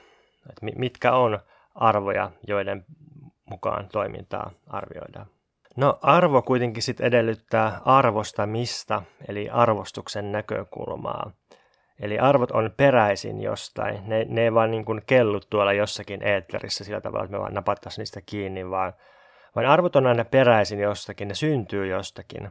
että 0.50 0.66
mitkä 0.76 1.14
on 1.14 1.40
arvoja, 1.76 2.32
joiden 2.48 2.86
mukaan 3.50 3.90
toimintaa 3.92 4.52
arvioidaan. 4.68 5.28
No 5.78 6.00
arvo 6.02 6.42
kuitenkin 6.42 6.84
sitten 6.84 7.08
edellyttää 7.08 7.82
arvostamista, 7.86 9.04
eli 9.28 9.50
arvostuksen 9.50 10.32
näkökulmaa. 10.32 11.32
Eli 12.00 12.20
arvot 12.20 12.52
on 12.52 12.74
peräisin 12.78 13.42
jostain. 13.42 14.10
Ne, 14.10 14.26
ne 14.30 14.44
ei 14.44 14.54
vaan 14.54 14.72
niin 14.72 14.86
kuin 14.86 15.02
kellut 15.08 15.48
tuolla 15.50 15.74
jossakin 15.74 16.24
eetterissä 16.24 16.84
sillä 16.84 17.02
tavalla, 17.02 17.26
että 17.26 17.38
me 17.38 17.42
vaan 17.42 17.54
napattaisiin 17.54 18.02
niistä 18.02 18.22
kiinni, 18.26 18.70
vaan, 18.70 18.94
vaan 19.60 19.72
arvot 19.72 19.96
on 19.96 20.08
aina 20.08 20.26
peräisin 20.26 20.80
jostakin, 20.80 21.28
ne 21.28 21.34
syntyy 21.34 21.88
jostakin. 21.88 22.44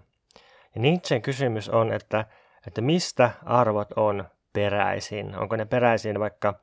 Ja 0.74 0.80
Nietzschen 0.80 1.22
kysymys 1.22 1.68
on, 1.68 1.92
että, 1.92 2.24
että 2.66 2.80
mistä 2.80 3.30
arvot 3.44 3.92
on 3.96 4.24
peräisin? 4.52 5.38
Onko 5.38 5.56
ne 5.56 5.64
peräisin 5.64 6.20
vaikka 6.20 6.54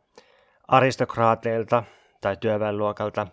aristokraateilta 0.67 1.83
tai 2.21 2.37
työväenluokalta, 2.37 3.27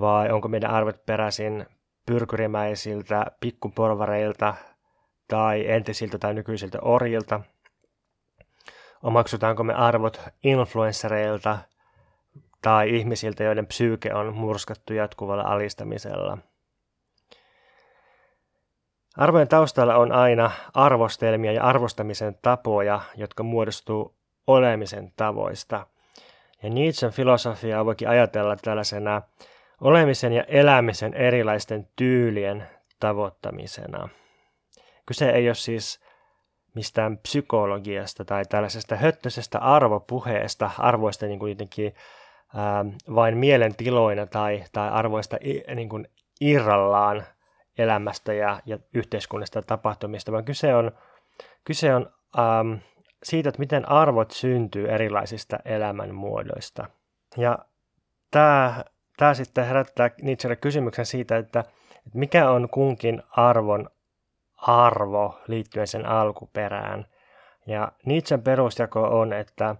vai 0.00 0.30
onko 0.30 0.48
meidän 0.48 0.70
arvot 0.70 1.06
peräisin 1.06 1.66
pyrkyrimäisiltä 2.06 3.26
pikkuporvareilta 3.40 4.54
tai 5.28 5.70
entisiltä 5.70 6.18
tai 6.18 6.34
nykyisiltä 6.34 6.78
orjilta– 6.82 7.40
Omaksutaanko 9.02 9.64
me 9.64 9.74
arvot 9.74 10.20
influenssereilta 10.44 11.58
tai 12.62 12.96
ihmisiltä, 12.96 13.44
joiden 13.44 13.66
psyyke 13.66 14.14
on 14.14 14.34
murskattu 14.34 14.92
jatkuvalla 14.92 15.42
alistamisella? 15.42 16.38
Arvojen 19.16 19.48
taustalla 19.48 19.96
on 19.96 20.12
aina 20.12 20.50
arvostelmia 20.74 21.52
ja 21.52 21.64
arvostamisen 21.64 22.38
tapoja, 22.42 23.00
jotka 23.16 23.42
muodostuu 23.42 24.14
olemisen 24.46 25.12
tavoista. 25.16 25.86
Ja 26.62 26.70
Nietzschen 26.70 27.12
filosofia 27.12 27.84
voikin 27.84 28.08
ajatella 28.08 28.56
tällaisena 28.56 29.22
olemisen 29.80 30.32
ja 30.32 30.44
elämisen 30.48 31.14
erilaisten 31.14 31.88
tyylien 31.96 32.66
tavoittamisena. 33.00 34.08
Kyse 35.06 35.30
ei 35.30 35.48
ole 35.48 35.54
siis 35.54 36.00
mistään 36.74 37.18
psykologiasta 37.18 38.24
tai 38.24 38.44
tällaisesta 38.48 38.96
höttöisestä 38.96 39.58
arvopuheesta, 39.58 40.70
arvoista 40.78 41.26
niin 41.26 41.38
kuin 41.38 41.50
jotenkin 41.50 41.94
ää, 42.54 42.84
vain 43.14 43.36
mielentiloina 43.36 44.26
tai, 44.26 44.64
tai 44.72 44.90
arvoista 44.90 45.36
niin 45.74 45.88
kuin 45.88 46.08
irrallaan 46.40 47.24
elämästä 47.78 48.32
ja, 48.32 48.60
ja 48.66 48.78
yhteiskunnasta 48.94 49.62
tapahtumista, 49.62 50.32
vaan 50.32 50.44
kyse 50.44 50.74
on, 50.74 50.92
kyse 51.64 51.94
on 51.94 52.10
ähm, 52.38 52.72
siitä, 53.22 53.48
että 53.48 53.58
miten 53.58 53.88
arvot 53.88 54.30
syntyy 54.30 54.88
erilaisista 54.88 55.58
elämänmuodoista. 55.64 56.86
Ja 57.36 57.58
tämä, 58.30 58.84
tämä 59.16 59.34
sitten 59.34 59.66
herättää 59.66 60.10
Nietzschelle 60.22 60.56
kysymyksen 60.56 61.06
siitä, 61.06 61.36
että, 61.36 61.60
että 61.60 62.18
mikä 62.18 62.50
on 62.50 62.68
kunkin 62.68 63.22
arvon 63.30 63.90
arvo 64.56 65.38
liittyen 65.46 65.86
sen 65.86 66.06
alkuperään. 66.06 67.06
Ja 67.66 67.92
Nietzschen 68.06 68.42
perusjako 68.42 69.02
on, 69.20 69.32
että, 69.32 69.76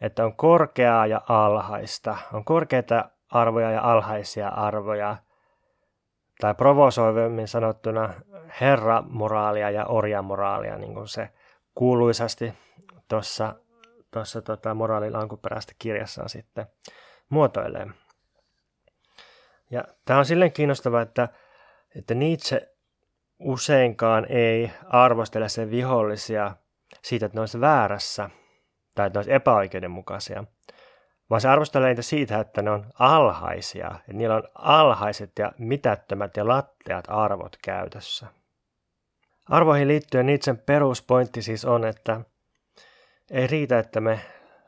että 0.00 0.24
on 0.24 0.36
korkeaa 0.36 1.06
ja 1.06 1.20
alhaista. 1.28 2.16
On 2.32 2.44
korkeita 2.44 3.10
arvoja 3.30 3.70
ja 3.70 3.80
alhaisia 3.82 4.48
arvoja. 4.48 5.16
Tai 6.40 6.54
provosoivemmin 6.54 7.48
sanottuna 7.48 8.14
herramoraalia 8.60 9.70
ja 9.70 9.86
orjamoraalia, 9.86 10.78
niin 10.78 10.94
kuin 10.94 11.08
se 11.08 11.30
kuuluisasti 11.74 12.54
tuossa 13.08 13.54
tuossa 14.14 14.42
tota, 14.42 14.74
moraalin 14.74 15.16
alkuperäistä 15.16 15.72
kirjassaan 15.78 16.28
sitten 16.28 16.66
muotoilee. 17.28 17.86
Ja 19.70 19.84
tämä 20.04 20.18
on 20.18 20.26
silleen 20.26 20.52
kiinnostavaa, 20.52 21.02
että, 21.02 21.28
että 21.96 22.14
Nietzsche 22.14 22.68
useinkaan 23.38 24.26
ei 24.28 24.70
arvostele 24.88 25.48
sen 25.48 25.70
vihollisia 25.70 26.56
siitä, 27.02 27.26
että 27.26 27.36
ne 27.36 27.40
olisi 27.40 27.60
väärässä 27.60 28.30
tai 28.94 29.06
että 29.06 29.16
ne 29.16 29.18
olisi 29.18 29.32
epäoikeudenmukaisia, 29.32 30.44
vaan 31.30 31.40
se 31.40 31.48
arvostelee 31.48 31.88
niitä 31.88 32.02
siitä, 32.02 32.40
että 32.40 32.62
ne 32.62 32.70
on 32.70 32.86
alhaisia, 32.98 33.90
että 33.98 34.12
niillä 34.12 34.36
on 34.36 34.42
alhaiset 34.54 35.32
ja 35.38 35.52
mitättömät 35.58 36.36
ja 36.36 36.48
latteat 36.48 37.04
arvot 37.08 37.56
käytössä. 37.64 38.26
Arvoihin 39.48 39.88
liittyen 39.88 40.26
Nietzschen 40.26 40.58
peruspointti 40.58 41.42
siis 41.42 41.64
on, 41.64 41.84
että 41.84 42.20
ei 43.30 43.46
riitä, 43.46 43.78
että 43.78 44.00
me 44.00 44.20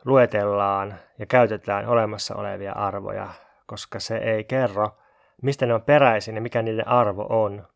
luetellaan 0.05 0.95
ja 1.19 1.27
käytetään 1.27 1.87
olemassa 1.87 2.35
olevia 2.35 2.73
arvoja, 2.73 3.29
koska 3.67 4.01
se 4.01 4.17
ei 4.17 4.45
kerro, 4.45 4.99
mistä 5.43 5.67
ne 5.67 5.75
on 5.75 5.83
peräisin 5.83 6.35
ja 6.35 6.41
mikä 6.41 6.63
niiden 6.63 6.89
arvo 6.89 7.27
on. 7.29 7.69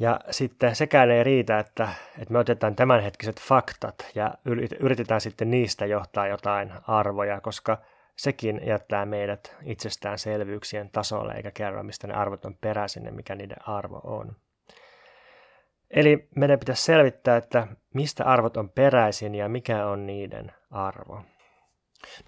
Ja 0.00 0.20
sitten 0.30 0.76
sekään 0.76 1.10
ei 1.10 1.24
riitä, 1.24 1.58
että, 1.58 1.88
että 2.18 2.32
me 2.32 2.38
otetaan 2.38 2.76
tämänhetkiset 2.76 3.40
faktat 3.40 4.10
ja 4.14 4.34
yritetään 4.80 5.20
sitten 5.20 5.50
niistä 5.50 5.86
johtaa 5.86 6.26
jotain 6.26 6.72
arvoja, 6.86 7.40
koska 7.40 7.78
sekin 8.16 8.60
jättää 8.66 9.06
meidät 9.06 9.56
itsestäänselvyyksien 9.62 10.90
tasolle 10.90 11.32
eikä 11.32 11.50
kerro, 11.50 11.82
mistä 11.82 12.06
ne 12.06 12.14
arvot 12.14 12.44
on 12.44 12.56
peräisin 12.60 13.04
ja 13.04 13.12
mikä 13.12 13.34
niiden 13.34 13.68
arvo 13.68 14.00
on. 14.04 14.36
Eli 15.90 16.28
meidän 16.36 16.58
pitäisi 16.58 16.82
selvittää, 16.82 17.36
että 17.36 17.66
mistä 17.94 18.24
arvot 18.24 18.56
on 18.56 18.70
peräisin 18.70 19.34
ja 19.34 19.48
mikä 19.48 19.86
on 19.86 20.06
niiden 20.06 20.52
arvo. 20.70 21.14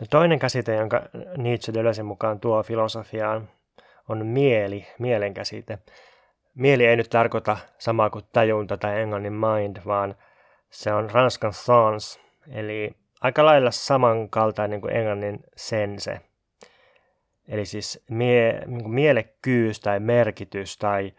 No 0.01 0.07
toinen 0.11 0.39
käsite, 0.39 0.75
jonka 0.75 1.03
Nietzsche 1.37 1.75
Deleuzen 1.75 2.07
mukaan 2.07 2.41
tuo 2.41 2.63
filosofiaan, 2.63 3.49
on 4.09 4.27
mieli, 4.27 4.87
mielen 4.99 5.35
käsite. 5.35 5.79
Mieli 6.55 6.87
ei 6.87 6.97
nyt 6.97 7.11
tarkoita 7.11 7.57
samaa 7.79 8.11
kuin 8.11 8.25
tajunta 8.33 8.77
tai 8.77 9.01
englannin 9.01 9.33
mind, 9.33 9.77
vaan 9.87 10.15
se 10.71 10.93
on 10.93 11.11
ranskan 11.11 11.53
sens, 11.53 12.21
eli 12.49 12.97
aika 13.21 13.45
lailla 13.45 13.71
samankaltainen 13.71 14.81
kuin 14.81 14.97
englannin 14.97 15.45
sense. 15.57 16.21
Eli 17.49 17.67
siis 17.67 18.05
mie, 18.11 18.63
niin 18.67 18.91
mielekkyys 18.91 19.81
tai 19.81 20.01
merkitys 20.01 20.79
tai 20.79 21.13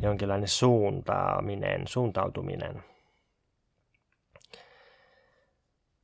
jonkinlainen 0.00 0.48
suuntaaminen, 0.48 1.86
suuntautuminen. 1.86 2.82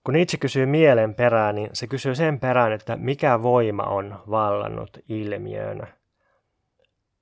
Kun 0.05 0.17
itse 0.17 0.37
kysyy 0.37 0.67
mielen 0.67 1.15
perään, 1.15 1.55
niin 1.55 1.71
se 1.73 1.87
kysyy 1.87 2.15
sen 2.15 2.41
perään, 2.41 2.73
että 2.73 2.97
mikä 2.97 3.43
voima 3.43 3.83
on 3.83 4.23
vallannut 4.31 4.99
ilmiön. 5.09 5.89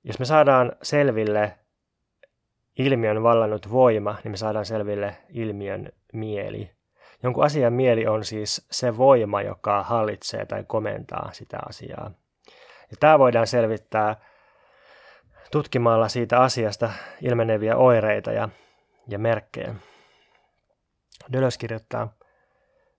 Jos 0.03 0.19
me 0.19 0.25
saadaan 0.25 0.71
selville 0.83 1.59
ilmiön 2.77 3.23
vallannut 3.23 3.71
voima, 3.71 4.17
niin 4.23 4.31
me 4.31 4.37
saadaan 4.37 4.65
selville 4.65 5.17
ilmiön 5.29 5.91
mieli. 6.13 6.71
Jonkun 7.23 7.43
asian 7.45 7.73
mieli 7.73 8.07
on 8.07 8.25
siis 8.25 8.67
se 8.71 8.97
voima, 8.97 9.41
joka 9.41 9.83
hallitsee 9.83 10.45
tai 10.45 10.63
komentaa 10.67 11.29
sitä 11.33 11.59
asiaa. 11.69 12.11
Ja 12.91 12.97
tämä 12.99 13.19
voidaan 13.19 13.47
selvittää 13.47 14.15
tutkimalla 15.51 16.07
siitä 16.07 16.39
asiasta 16.39 16.89
ilmeneviä 17.21 17.77
oireita 17.77 18.31
ja, 18.31 18.49
ja 19.07 19.19
merkkejä. 19.19 19.75
Dölös 21.33 21.57
kirjoittaa, 21.57 22.13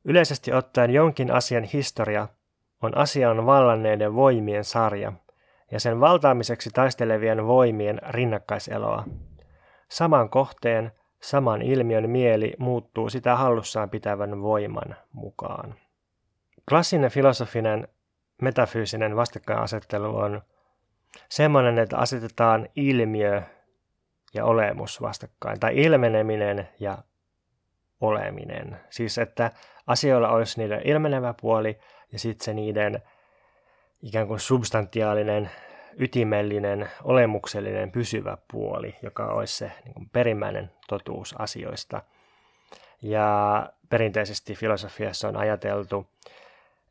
Yleisesti 0.05 0.53
ottaen 0.53 0.91
jonkin 0.91 1.31
asian 1.31 1.63
historia 1.63 2.29
on 2.83 2.97
asian 2.97 3.47
vallanneiden 3.47 4.15
voimien 4.15 4.65
sarja 4.65 5.13
ja 5.73 5.81
sen 5.81 6.01
valtaamiseksi 6.01 6.71
taistelevien 6.71 7.47
voimien 7.47 8.01
rinnakkaiseloa. 8.09 9.05
Saman 9.91 10.31
kohteen, 10.31 10.93
saman 11.23 11.63
ilmiön 11.63 12.11
mieli 12.11 12.55
muuttuu 12.59 13.11
sitä 13.11 13.37
hallussaan 13.37 13.91
pitävän 13.91 14.43
voiman 14.43 14.97
mukaan. 15.13 15.75
Klassinen 16.69 17.11
filosofinen 17.11 17.89
metafyysinen 18.43 19.17
vastakkainasettelu 19.17 20.17
on 20.17 20.43
semmoinen, 21.29 21.79
että 21.79 21.97
asetetaan 21.97 22.69
ilmiö 22.77 23.43
ja 24.35 24.45
olemus 24.45 25.03
vastakkain, 25.03 25.61
tai 25.61 25.79
ilmeneminen 25.79 26.69
ja 26.81 26.99
oleminen. 28.01 28.81
Siis 28.91 29.19
että 29.19 29.51
asioilla 29.87 30.29
olisi 30.29 30.61
niiden 30.61 30.81
ilmenevä 30.85 31.35
puoli 31.41 31.79
ja 32.13 32.19
sitten 32.19 32.45
se 32.45 32.55
niiden 32.55 33.03
ikään 34.03 34.27
kuin 34.27 34.41
substantiaalinen, 34.41 35.51
ytimellinen, 35.99 36.91
olemuksellinen, 37.05 37.93
pysyvä 37.93 38.39
puoli, 38.53 38.95
joka 39.03 39.27
olisi 39.27 39.57
se 39.57 39.73
niin 39.85 39.95
kuin 39.95 40.09
perimmäinen 40.13 40.71
totuus 40.89 41.35
asioista. 41.39 42.03
Ja 43.03 43.67
perinteisesti 43.89 44.55
filosofiassa 44.55 45.29
on 45.29 45.37
ajateltu, 45.37 46.07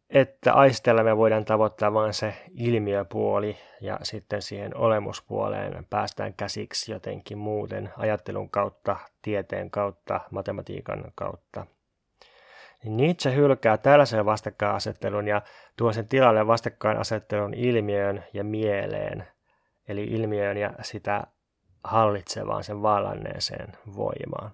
että 0.10 0.54
aisteella 0.54 1.04
me 1.04 1.18
voidaan 1.18 1.46
tavoittaa 1.46 1.94
vain 1.94 2.14
se 2.14 2.34
ilmiöpuoli 2.56 3.58
ja 3.82 4.00
sitten 4.04 4.42
siihen 4.42 4.78
olemuspuoleen 4.78 5.86
päästään 5.90 6.34
käsiksi 6.34 6.92
jotenkin 6.92 7.38
muuten 7.38 7.90
ajattelun 7.98 8.50
kautta, 8.50 8.98
tieteen 9.22 9.72
kautta, 9.72 10.20
matematiikan 10.32 11.12
kautta. 11.16 11.66
Niin 12.84 12.98
Nietzsche 12.98 13.36
hylkää 13.36 13.78
tällaisen 13.78 14.26
vastakkainasettelun 14.26 15.28
ja 15.28 15.42
tuo 15.78 15.94
sen 15.94 16.08
tilalle 16.08 16.48
vastakkainasettelun 16.48 17.54
ilmiön 17.54 18.24
ja 18.34 18.44
mieleen, 18.44 19.28
eli 19.88 20.04
ilmiön 20.04 20.58
ja 20.58 20.74
sitä 20.82 21.24
hallitsevaan, 21.84 22.64
sen 22.64 22.82
vallanneeseen 22.82 23.78
voimaan. 23.96 24.52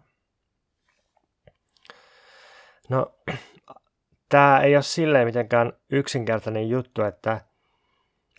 No, 2.89 3.11
tämä 4.29 4.61
ei 4.61 4.75
ole 4.75 4.83
silleen 4.83 5.27
mitenkään 5.27 5.73
yksinkertainen 5.91 6.69
juttu, 6.69 7.03
että, 7.03 7.41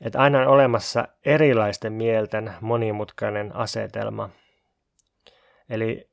että 0.04 0.20
aina 0.20 0.40
on 0.40 0.46
olemassa 0.46 1.08
erilaisten 1.24 1.92
mielten 1.92 2.54
monimutkainen 2.60 3.56
asetelma. 3.56 4.30
Eli 5.68 6.10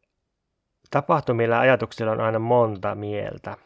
tapahtumilla 0.91 1.55
ja 1.55 1.61
ajatuksilla 1.61 2.11
on 2.11 2.21
aina 2.21 2.39
monta 2.39 2.95
mieltä. 2.95 3.57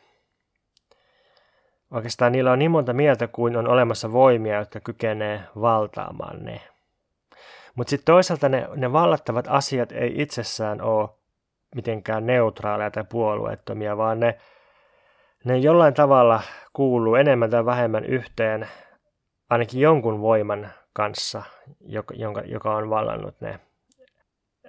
Oikeastaan 1.91 2.31
niillä 2.31 2.51
on 2.51 2.59
niin 2.59 2.71
monta 2.71 2.93
mieltä 2.93 3.27
kuin 3.27 3.57
on 3.57 3.67
olemassa 3.67 4.11
voimia, 4.11 4.59
jotka 4.59 4.79
kykenee 4.79 5.43
valtaamaan 5.61 6.45
ne. 6.45 6.61
Mutta 7.75 7.89
sitten 7.89 8.13
toisaalta 8.13 8.49
ne, 8.49 8.67
ne 8.75 8.91
vallattavat 8.91 9.45
asiat 9.49 9.91
ei 9.91 10.21
itsessään 10.21 10.81
ole 10.81 11.09
mitenkään 11.75 12.25
neutraaleja 12.25 12.91
tai 12.91 13.03
puolueettomia, 13.09 13.97
vaan 13.97 14.19
ne, 14.19 14.37
ne 15.43 15.57
jollain 15.57 15.93
tavalla 15.93 16.41
kuuluu 16.73 17.15
enemmän 17.15 17.49
tai 17.49 17.65
vähemmän 17.65 18.05
yhteen 18.05 18.67
ainakin 19.49 19.81
jonkun 19.81 20.21
voiman 20.21 20.69
kanssa, 20.93 21.43
joka, 21.81 22.13
jonka, 22.13 22.41
joka 22.41 22.75
on 22.75 22.89
vallannut 22.89 23.41
ne. 23.41 23.59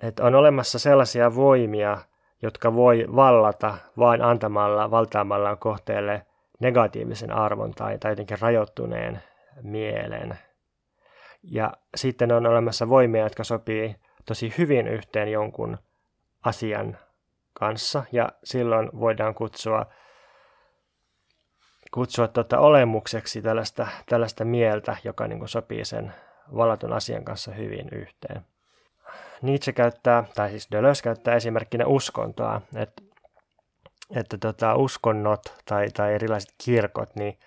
Et 0.02 0.20
on 0.20 0.34
olemassa 0.34 0.78
sellaisia 0.78 1.34
voimia, 1.34 1.98
jotka 2.42 2.74
voi 2.74 3.06
vallata 3.16 3.74
vain 3.98 4.22
antamalla, 4.22 4.90
valtaamalla 4.90 5.56
kohteelle 5.56 6.26
negatiivisen 6.60 7.32
arvon 7.32 7.70
tai, 7.70 7.98
tai 7.98 8.12
jotenkin 8.12 8.38
rajoittuneen 8.40 9.22
mielen. 9.62 10.38
Ja 11.42 11.72
sitten 11.96 12.32
on 12.32 12.46
olemassa 12.46 12.88
voimia, 12.88 13.22
jotka 13.22 13.44
sopii 13.44 13.96
tosi 14.24 14.54
hyvin 14.58 14.88
yhteen 14.88 15.32
jonkun 15.32 15.78
asian 16.44 16.98
kanssa, 17.52 18.04
ja 18.12 18.28
silloin 18.44 18.90
voidaan 19.00 19.34
kutsua, 19.34 19.86
kutsua 21.94 22.28
tuota 22.28 22.58
olemukseksi 22.58 23.42
tällaista, 23.42 23.86
tällaista 24.08 24.44
mieltä, 24.44 24.96
joka 25.04 25.26
niin 25.26 25.38
kuin 25.38 25.48
sopii 25.48 25.84
sen 25.84 26.14
vallatun 26.56 26.92
asian 26.92 27.24
kanssa 27.24 27.52
hyvin 27.52 27.88
yhteen. 27.92 28.40
Nietzsche 29.42 29.72
käyttää, 29.72 30.24
tai 30.34 30.50
siis 30.50 30.68
Deleuze 30.72 31.02
käyttää 31.02 31.34
esimerkkinä 31.34 31.86
uskontoa, 31.86 32.60
että, 32.74 33.02
että 34.16 34.38
tota, 34.38 34.74
uskonnot 34.74 35.42
tai, 35.64 35.90
tai 35.90 36.14
erilaiset 36.14 36.54
kirkot, 36.64 37.16
niin, 37.16 37.38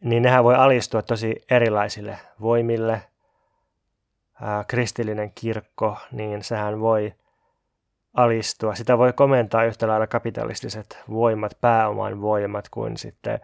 niin 0.00 0.22
nehän 0.22 0.44
voi 0.44 0.54
alistua 0.54 1.02
tosi 1.02 1.44
erilaisille 1.50 2.18
voimille. 2.40 3.02
Ää, 4.42 4.64
kristillinen 4.68 5.32
kirkko, 5.34 5.98
niin 6.12 6.44
sehän 6.44 6.80
voi 6.80 7.14
alistua. 8.14 8.74
Sitä 8.74 8.98
voi 8.98 9.12
komentaa 9.12 9.64
yhtä 9.64 9.88
lailla 9.88 10.06
kapitalistiset 10.06 10.98
voimat, 11.10 11.58
pääoman 11.60 12.20
voimat 12.20 12.68
kuin 12.68 12.96
sitten 12.96 13.40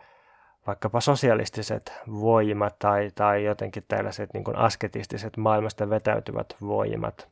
vaikkapa 0.66 1.00
sosialistiset 1.00 1.92
voimat 2.10 2.78
tai, 2.78 3.10
tai 3.14 3.44
jotenkin 3.44 3.84
tällaiset 3.88 4.34
niin 4.34 4.56
asketistiset 4.56 5.36
maailmasta 5.36 5.90
vetäytyvät 5.90 6.56
voimat. 6.60 7.28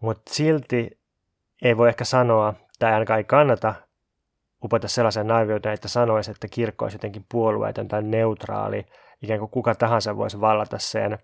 Mutta 0.00 0.34
silti 0.34 0.98
ei 1.62 1.76
voi 1.76 1.88
ehkä 1.88 2.04
sanoa, 2.04 2.54
tai 2.78 2.92
ainakaan 2.92 3.18
ei 3.18 3.24
kannata 3.24 3.74
upota 4.64 4.88
sellaisen 4.88 5.26
naiviuteen, 5.26 5.74
että 5.74 5.88
sanoisi, 5.88 6.30
että 6.30 6.48
kirkko 6.48 6.84
olisi 6.84 6.94
jotenkin 6.94 7.24
puolueeton 7.28 7.88
tai 7.88 8.02
neutraali, 8.02 8.86
ikään 9.22 9.38
kuin 9.38 9.50
kuka 9.50 9.74
tahansa 9.74 10.16
voisi 10.16 10.40
vallata 10.40 10.78
sen. 10.78 11.18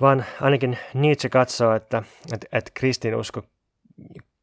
Vaan 0.00 0.24
ainakin 0.40 0.78
Nietzsche 0.94 1.28
katsoo, 1.28 1.74
että, 1.74 2.02
että, 2.32 2.46
että 2.52 2.70
kristinusko 2.74 3.42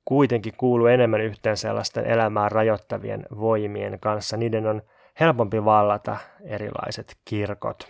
kuitenkin 0.05 0.53
kuuluu 0.57 0.87
enemmän 0.87 1.21
yhteen 1.21 1.57
sellaisten 1.57 2.05
elämää 2.05 2.49
rajoittavien 2.49 3.25
voimien 3.39 3.99
kanssa. 3.99 4.37
Niiden 4.37 4.67
on 4.67 4.81
helpompi 5.19 5.65
vallata 5.65 6.17
erilaiset 6.45 7.17
kirkot. 7.25 7.87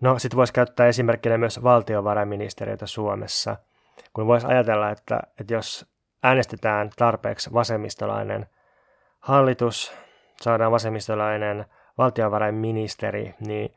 No, 0.00 0.18
sitten 0.18 0.36
voisi 0.36 0.52
käyttää 0.52 0.86
esimerkkinä 0.86 1.38
myös 1.38 1.62
valtiovarainministeriötä 1.62 2.86
Suomessa– 2.86 3.56
kun 4.12 4.26
voisi 4.26 4.46
ajatella, 4.46 4.90
että, 4.90 5.20
että 5.40 5.54
jos 5.54 5.86
äänestetään 6.22 6.90
tarpeeksi 6.96 7.52
vasemmistolainen 7.52 8.46
hallitus, 9.20 9.92
saadaan 10.40 10.72
vasemmistolainen 10.72 11.64
valtiovarainministeri, 11.98 13.34
niin 13.40 13.74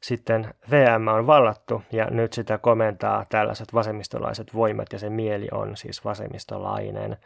sitten 0.00 0.54
VM 0.70 1.08
on 1.08 1.26
vallattu 1.26 1.82
ja 1.92 2.06
nyt 2.10 2.32
sitä 2.32 2.58
komentaa 2.58 3.26
tällaiset 3.28 3.74
vasemmistolaiset 3.74 4.54
voimat 4.54 4.92
ja 4.92 4.98
se 4.98 5.10
mieli 5.10 5.48
on 5.52 5.76
siis 5.76 6.04
vasemmistolainen. 6.04 7.16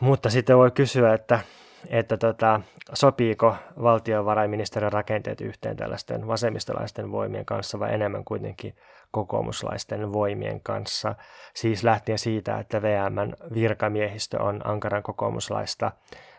Mutta 0.00 0.30
sitten 0.30 0.56
voi 0.56 0.70
kysyä, 0.70 1.14
että 1.14 1.40
että 1.88 2.16
tota, 2.16 2.60
sopiiko 2.92 3.56
valtiovarainministeriön 3.82 4.92
rakenteet 4.92 5.40
yhteen 5.40 5.76
tällaisten 5.76 6.26
vasemmistolaisten 6.26 7.12
voimien 7.12 7.44
kanssa 7.44 7.78
vai 7.78 7.94
enemmän 7.94 8.24
kuitenkin 8.24 8.74
kokoomuslaisten 9.10 10.12
voimien 10.12 10.60
kanssa. 10.60 11.14
Siis 11.54 11.84
lähtien 11.84 12.18
siitä, 12.18 12.58
että 12.58 12.82
VMn 12.82 13.32
virkamiehistö 13.54 14.42
on 14.42 14.60
ankaran 14.64 15.02
kokoomuslaista 15.02 15.92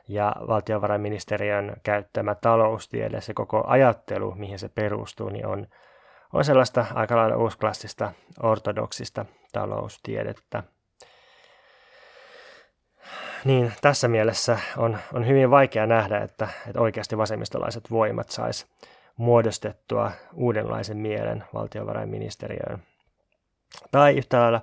ja 0.07 0.35
valtiovarainministeriön 0.47 1.73
käyttämä 1.83 2.35
taloustiede, 2.35 3.21
se 3.21 3.33
koko 3.33 3.63
ajattelu, 3.67 4.35
mihin 4.35 4.59
se 4.59 4.69
perustuu, 4.69 5.29
niin 5.29 5.45
on, 5.45 5.67
on 6.33 6.45
sellaista 6.45 6.85
aika 6.93 7.15
lailla 7.17 7.37
uusklassista 7.37 8.11
ortodoksista 8.43 9.25
taloustiedettä 9.51 10.63
niin 13.45 13.73
tässä 13.81 14.07
mielessä 14.07 14.59
on, 14.77 14.97
on 15.13 15.27
hyvin 15.27 15.51
vaikea 15.51 15.85
nähdä, 15.87 16.17
että, 16.17 16.47
että 16.67 16.81
oikeasti 16.81 17.17
vasemmistolaiset 17.17 17.91
voimat 17.91 18.29
sais 18.29 18.67
muodostettua 19.17 20.11
uudenlaisen 20.33 20.97
mielen 20.97 21.43
valtiovarainministeriöön 21.53 22.83
Tai 23.91 24.17
yhtä 24.17 24.39
lailla 24.41 24.61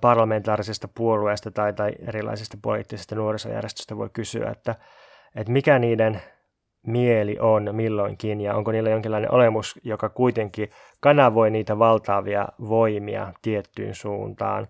parlamentaarisesta 0.00 0.88
puolueesta 0.88 1.50
tai, 1.50 1.72
tai 1.72 1.92
erilaisista 2.08 2.56
poliittisista 2.62 3.14
nuorisojärjestöistä 3.14 3.96
voi 3.96 4.10
kysyä, 4.12 4.50
että, 4.50 4.74
että 5.34 5.52
mikä 5.52 5.78
niiden 5.78 6.22
mieli 6.86 7.36
on 7.40 7.68
milloinkin 7.72 8.40
ja 8.40 8.54
onko 8.54 8.72
niillä 8.72 8.90
jonkinlainen 8.90 9.34
olemus, 9.34 9.80
joka 9.84 10.08
kuitenkin 10.08 10.70
kanavoi 11.00 11.50
niitä 11.50 11.78
valtaavia 11.78 12.48
voimia 12.68 13.32
tiettyyn 13.42 13.94
suuntaan. 13.94 14.68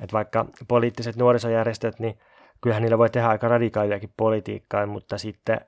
Että 0.00 0.12
vaikka 0.12 0.46
poliittiset 0.68 1.16
nuorisojärjestöt, 1.16 1.98
niin 1.98 2.18
kyllähän 2.60 2.82
niillä 2.82 2.98
voi 2.98 3.10
tehdä 3.10 3.28
aika 3.28 3.48
radikaaliakin 3.48 4.12
politiikkaa, 4.16 4.86
mutta 4.86 5.18
sitten 5.18 5.60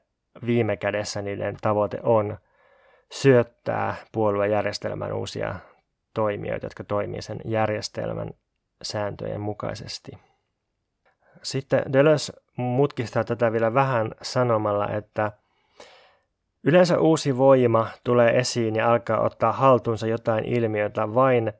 viime 0.46 0.76
kädessä 0.76 1.22
niiden 1.22 1.56
tavoite 1.60 1.98
on 2.02 2.38
syöttää 3.12 3.94
puoluejärjestelmän 4.12 5.12
uusia 5.12 5.54
toimijoita, 6.14 6.66
jotka 6.66 6.84
toimii 6.84 7.22
sen 7.22 7.40
järjestelmän 7.44 8.30
sääntöjen 8.82 9.40
mukaisesti. 9.40 10.12
Sitten 11.42 11.92
Deleuze 11.92 12.32
mutkistaa 12.56 13.24
tätä 13.24 13.52
vielä 13.52 13.74
vähän 13.74 14.10
sanomalla, 14.22 14.88
että 14.88 15.32
yleensä 16.64 16.98
uusi 16.98 17.36
voima 17.36 17.88
tulee 18.04 18.38
esiin 18.38 18.76
ja 18.76 18.90
alkaa 18.90 19.20
ottaa 19.20 19.52
haltuunsa 19.52 20.06
jotain 20.06 20.44
ilmiötä 20.44 21.14
vain 21.14 21.52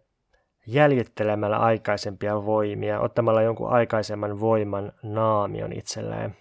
jäljittelemällä 0.73 1.57
aikaisempia 1.59 2.45
voimia, 2.45 3.01
ottamalla 3.01 3.43
jonkun 3.43 3.71
aikaisemman 3.71 4.41
voiman 4.41 4.93
naamion 5.03 5.73
itselleen. 5.73 6.37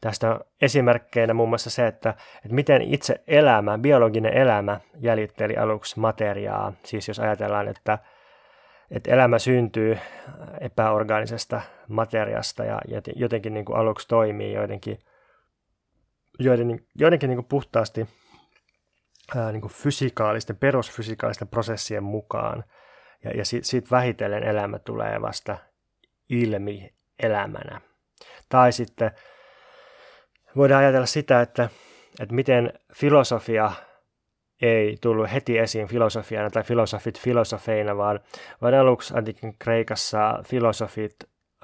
Tästä 0.00 0.30
on 0.30 0.40
esimerkkeinä 0.62 1.34
muun 1.34 1.48
muassa 1.48 1.70
se, 1.70 1.86
että, 1.86 2.10
että 2.36 2.54
miten 2.54 2.82
itse 2.82 3.22
elämä, 3.26 3.78
biologinen 3.78 4.32
elämä 4.32 4.80
jäljitteli 5.00 5.56
aluksi 5.56 6.00
materiaa. 6.00 6.72
Siis 6.82 7.08
jos 7.08 7.20
ajatellaan, 7.20 7.68
että, 7.68 7.98
että 8.90 9.10
elämä 9.10 9.38
syntyy 9.38 9.98
epäorgaanisesta 10.60 11.60
materiasta 11.88 12.64
ja 12.64 12.80
jotenkin 13.16 13.54
niin 13.54 13.64
kuin 13.64 13.78
aluksi 13.78 14.08
toimii 14.08 14.52
joidenkin, 14.52 14.98
joiden, 16.38 16.80
joidenkin 16.94 17.28
niin 17.28 17.36
kuin 17.36 17.48
puhtaasti 17.48 18.08
ää, 19.36 19.52
niin 19.52 19.60
kuin 19.60 19.72
fysikaalisten, 19.72 20.56
perusfysikaalisten 20.56 21.48
prosessien 21.48 22.04
mukaan. 22.04 22.64
Ja, 23.24 23.30
ja 23.30 23.44
siitä, 23.44 23.66
siitä 23.66 23.88
vähitellen 23.90 24.42
elämä 24.42 24.78
tulee 24.78 25.22
vasta 25.22 25.58
ilmi 26.28 26.94
elämänä. 27.22 27.80
Tai 28.48 28.72
sitten 28.72 29.10
voidaan 30.56 30.82
ajatella 30.84 31.06
sitä, 31.06 31.40
että, 31.40 31.68
että 32.20 32.34
miten 32.34 32.72
filosofia 32.94 33.72
ei 34.62 34.96
tullut 35.00 35.32
heti 35.32 35.58
esiin 35.58 35.88
filosofiana 35.88 36.50
tai 36.50 36.62
filosofit 36.62 37.20
filosofeina, 37.20 37.96
vaan, 37.96 38.20
vaan 38.62 38.74
aluksi 38.74 39.14
antiikin 39.16 39.58
Kreikassa 39.58 40.42
filosofit 40.46 41.14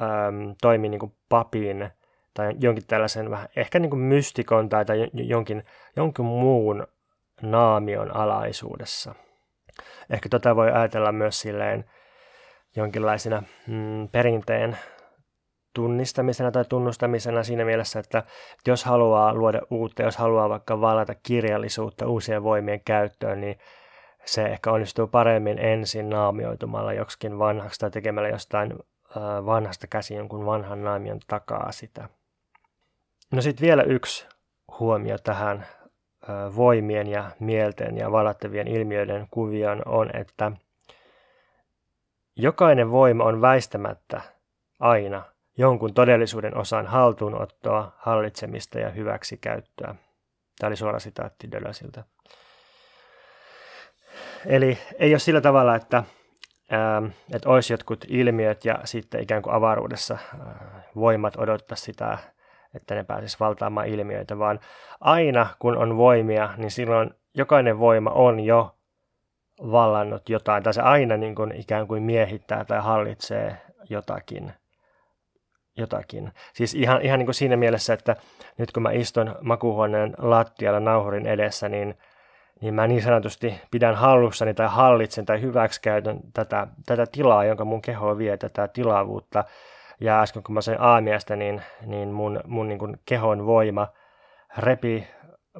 äm, 0.02 0.54
toimi 0.60 0.88
niin 0.88 0.98
kuin 0.98 1.12
papin 1.28 1.90
tai 2.34 2.52
jonkin 2.58 2.86
tällaisen 2.86 3.30
vähän 3.30 3.48
ehkä 3.56 3.78
niin 3.78 3.90
kuin 3.90 4.00
mystikon 4.00 4.68
tai, 4.68 4.84
tai 4.84 5.10
jonkin, 5.12 5.64
jonkin 5.96 6.24
muun 6.24 6.86
naamion 7.42 8.16
alaisuudessa. 8.16 9.14
Ehkä 10.10 10.28
tota 10.28 10.56
voi 10.56 10.72
ajatella 10.72 11.12
myös 11.12 11.40
silleen 11.40 11.84
jonkinlaisina 12.76 13.42
mm, 13.66 14.08
perinteen 14.08 14.78
tunnistamisena 15.74 16.50
tai 16.50 16.64
tunnustamisena 16.64 17.42
siinä 17.42 17.64
mielessä, 17.64 17.98
että 17.98 18.22
jos 18.66 18.84
haluaa 18.84 19.34
luoda 19.34 19.60
uutta, 19.70 20.02
jos 20.02 20.16
haluaa 20.16 20.48
vaikka 20.48 20.80
valata 20.80 21.14
kirjallisuutta 21.14 22.06
uusien 22.06 22.42
voimien 22.42 22.80
käyttöön, 22.84 23.40
niin 23.40 23.58
se 24.24 24.44
ehkä 24.44 24.72
onnistuu 24.72 25.06
paremmin 25.06 25.58
ensin 25.58 26.10
naamioitumalla 26.10 26.92
joksikin 26.92 27.38
vanhaksi 27.38 27.80
tai 27.80 27.90
tekemällä 27.90 28.28
jostain 28.28 28.78
vanhasta 29.46 29.86
käsi 29.86 30.14
jonkun 30.14 30.46
vanhan 30.46 30.84
naamion 30.84 31.20
takaa 31.26 31.72
sitä. 31.72 32.08
No 33.32 33.42
sitten 33.42 33.66
vielä 33.66 33.82
yksi 33.82 34.26
huomio 34.80 35.18
tähän 35.18 35.66
voimien 36.56 37.06
ja 37.06 37.30
mielten 37.40 37.96
ja 37.96 38.12
valattavien 38.12 38.68
ilmiöiden 38.68 39.26
kuvioon 39.30 39.83
on, 39.87 40.16
että 40.16 40.52
jokainen 42.37 42.90
voima 42.90 43.24
on 43.24 43.40
väistämättä 43.40 44.20
aina 44.80 45.22
jonkun 45.59 45.94
todellisuuden 45.94 46.56
osan 46.56 46.87
haltuunottoa, 46.87 47.92
hallitsemista 47.96 48.78
ja 48.78 48.90
hyväksikäyttöä. 48.90 49.94
Tämä 50.59 50.68
oli 50.68 50.76
suora 50.76 50.98
sitaatti 50.98 51.50
Deleusilta. 51.50 52.04
Eli 54.46 54.78
ei 54.98 55.12
ole 55.12 55.18
sillä 55.18 55.40
tavalla, 55.40 55.74
että, 55.74 56.04
että 57.35 57.48
olisi 57.48 57.72
jotkut 57.72 58.04
ilmiöt 58.09 58.64
ja 58.64 58.78
sitten 58.85 59.22
ikään 59.22 59.42
kuin 59.42 59.54
avaruudessa 59.54 60.18
voimat 60.96 61.37
odottaa 61.37 61.76
sitä, 61.76 62.18
että 62.74 62.94
ne 62.94 63.04
pääsisi 63.04 63.37
valtaamaan 63.40 63.87
ilmiöitä, 63.87 64.38
vaan 64.38 64.61
aina 65.00 65.46
kun 65.59 65.76
on 65.76 65.96
voimia, 65.96 66.50
niin 66.56 66.70
silloin 66.70 67.11
jokainen 67.35 67.78
voima 67.78 68.11
on 68.11 68.40
jo 68.40 68.76
vallannut 69.59 70.28
jotain, 70.28 70.62
tai 70.62 70.74
se 70.74 70.83
aina 70.83 71.16
niin 71.16 71.35
kuin 71.35 71.52
ikään 71.52 71.87
kuin 71.87 72.02
miehittää 72.02 72.64
tai 72.64 72.80
hallitsee 72.80 73.56
jotakin 73.90 74.52
jotakin. 75.80 76.33
Siis 76.54 76.74
ihan, 76.74 77.02
ihan 77.02 77.18
niin 77.18 77.26
kuin 77.26 77.35
siinä 77.35 77.56
mielessä, 77.56 77.92
että 77.92 78.16
nyt 78.59 78.72
kun 78.72 78.83
mä 78.83 78.90
istun 78.90 79.35
makuuhuoneen 79.42 80.14
lattialla 80.18 80.80
nauhurin 80.80 81.26
edessä, 81.26 81.68
niin, 81.68 81.98
niin 82.61 82.74
mä 82.74 82.87
niin 82.87 83.02
sanotusti 83.02 83.61
pidän 83.70 83.94
hallussani 83.94 84.54
tai 84.54 84.68
hallitsen 84.70 85.26
tai 85.26 85.40
hyväksikäytän 85.40 86.20
tätä, 86.35 86.66
tätä 86.87 87.06
tilaa, 87.06 87.44
jonka 87.44 87.64
mun 87.64 87.83
keho 87.83 88.18
vie, 88.18 88.37
tätä 88.37 88.68
tilavuutta. 88.68 89.44
Ja 90.00 90.20
äsken 90.20 90.42
kun 90.42 90.54
mä 90.54 90.60
sain 90.60 90.80
aamiasta, 90.80 91.36
niin, 91.36 91.62
niin 91.86 92.08
mun, 92.08 92.40
mun 92.44 92.68
niin 92.68 92.78
kuin 92.78 92.96
kehon 93.06 93.46
voima 93.46 93.88
repi 94.58 95.06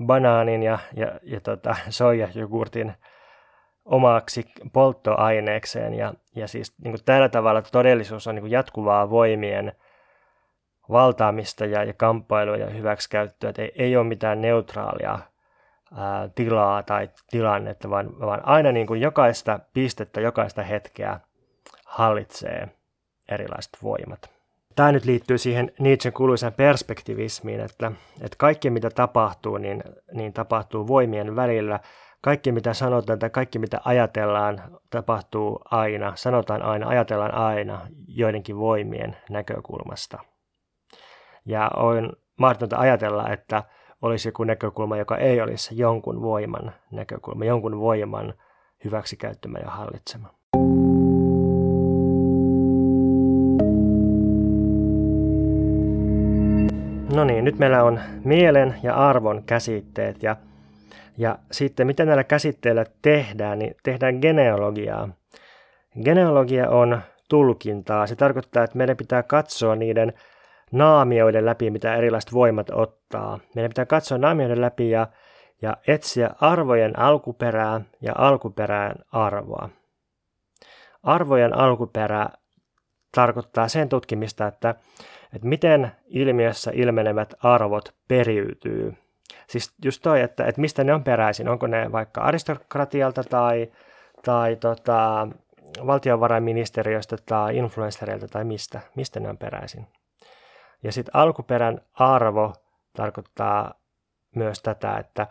banaanin 0.05 0.63
ja, 0.63 0.79
ja, 0.95 1.13
ja 1.23 1.41
tota, 1.41 1.77
soijajogurtin 1.89 2.95
omaksi 3.85 4.47
polttoaineekseen. 4.73 5.95
Ja, 5.95 6.15
ja 6.37 6.49
siis 6.49 6.79
niin 6.79 6.93
kuin 6.93 7.05
tällä 7.05 7.29
tavalla 7.29 7.63
todellisuus 7.63 8.27
on 8.27 8.35
niin 8.35 8.43
kuin 8.43 8.53
jatkuvaa 8.53 9.11
voimien 9.11 9.73
valtaamista 10.91 11.65
ja, 11.65 11.85
ja 11.85 11.93
kamppailua 11.93 12.57
ja 12.57 12.71
hyväksikäyttöä, 12.71 13.53
ei, 13.59 13.73
ei 13.77 13.97
ole 13.97 14.07
mitään 14.07 14.41
neutraalia 14.41 15.19
ää, 15.97 16.29
tilaa 16.35 16.83
tai 16.83 17.09
tilannetta, 17.31 17.91
vaan, 17.91 18.21
vaan 18.21 18.49
aina 18.49 18.73
niin 18.73 18.87
kuin 18.87 19.01
jokaista 19.01 19.61
pistettä, 19.73 20.21
jokaista 20.21 20.63
hetkeä 20.63 21.21
hallitsee 21.85 22.69
erilaiset 23.31 23.73
voimat. 23.83 24.31
Tämä 24.77 24.93
nyt 24.93 25.05
liittyy 25.05 25.39
siihen 25.39 25.73
Nietzschen 25.79 26.13
kuuluisaan 26.13 26.53
perspektivismiin, 26.53 27.61
että, 27.61 27.93
että 28.21 28.37
kaikki 28.39 28.71
mitä 28.71 28.91
tapahtuu, 28.91 29.59
niin, 29.59 29.83
niin 30.13 30.33
tapahtuu 30.33 30.89
voimien 30.89 31.37
välillä. 31.37 31.81
Kaikki 32.21 32.53
mitä 32.53 32.75
sanotaan 32.75 33.19
tai 33.19 33.31
kaikki 33.31 33.59
mitä 33.59 33.81
ajatellaan 33.85 34.63
tapahtuu 34.91 35.61
aina, 35.65 36.13
sanotaan 36.17 36.63
aina, 36.63 36.89
ajatellaan 36.89 37.35
aina 37.35 37.87
joidenkin 38.09 38.59
voimien 38.59 39.17
näkökulmasta. 39.31 40.19
Ja 41.47 41.71
on 41.77 42.13
mahdotonta 42.37 42.77
ajatella, 42.79 43.29
että 43.29 43.63
olisi 44.03 44.29
joku 44.29 44.45
näkökulma, 44.45 44.97
joka 44.97 45.17
ei 45.17 45.41
olisi 45.41 45.79
jonkun 45.79 46.23
voiman 46.23 46.73
näkökulma, 46.91 47.45
jonkun 47.45 47.81
voiman 47.81 48.35
hyväksikäyttämä 48.85 49.59
ja 49.59 49.71
hallitsema. 49.71 50.29
No 57.15 57.25
niin, 57.25 57.45
nyt 57.45 57.59
meillä 57.59 57.83
on 57.83 58.01
mielen 58.25 58.77
ja 58.83 58.95
arvon 58.95 59.43
käsitteet 59.43 60.23
ja, 60.23 60.37
ja 61.19 61.39
sitten 61.53 61.87
mitä 61.87 62.05
näillä 62.05 62.25
käsitteillä 62.25 62.85
tehdään, 63.03 63.59
niin 63.59 63.75
tehdään 63.83 64.19
genealogiaa. 64.21 65.09
Genealogia 66.05 66.71
on 66.71 67.01
tulkintaa. 67.29 68.07
Se 68.07 68.17
tarkoittaa, 68.17 68.65
että 68.65 68.79
meidän 68.79 68.97
pitää 68.97 69.23
katsoa 69.23 69.77
niiden 69.77 70.13
naamioiden 70.73 71.47
läpi, 71.47 71.71
mitä 71.71 71.95
erilaiset 71.95 72.33
voimat 72.33 72.71
ottaa. 72.71 73.39
Meidän 73.55 73.71
pitää 73.71 73.87
katsoa 73.87 74.19
naamioiden 74.19 74.61
läpi 74.61 74.91
ja, 74.91 75.07
ja 75.63 75.77
etsiä 75.87 76.31
arvojen 76.41 76.99
alkuperää 76.99 77.81
ja 78.01 78.13
alkuperään 78.19 78.97
arvoa. 79.13 79.69
Arvojen 81.03 81.59
alkuperä 81.59 82.27
tarkoittaa 83.15 83.69
sen 83.69 83.89
tutkimista, 83.89 84.47
että, 84.47 84.75
että 85.35 85.49
miten 85.49 85.93
ilmiössä 86.07 86.71
ilmenevät 86.75 87.35
arvot 87.43 87.95
periytyy. 88.09 88.95
Siis 89.47 89.75
just 89.85 90.03
toi, 90.03 90.21
että, 90.21 90.45
että 90.45 90.61
mistä 90.61 90.85
ne 90.85 90.95
on 90.95 91.05
peräisin. 91.05 91.49
Onko 91.49 91.67
ne 91.67 91.93
vaikka 91.93 92.21
aristokratialta 92.21 93.25
tai, 93.25 93.73
tai 94.25 94.57
tota, 94.57 95.29
valtiovarainministeriöstä 95.87 97.17
tai 97.27 97.57
influenssereilta 97.57 98.29
tai 98.29 98.45
mistä, 98.45 98.81
mistä 98.95 99.21
ne 99.21 99.29
on 99.29 99.39
peräisin. 99.39 99.87
Ja 100.83 100.93
sitten 100.93 101.17
alkuperän 101.17 101.81
arvo 101.95 102.53
tarkoittaa 102.97 103.75
myös 104.37 104.63
tätä, 104.63 104.99
että, 104.99 105.27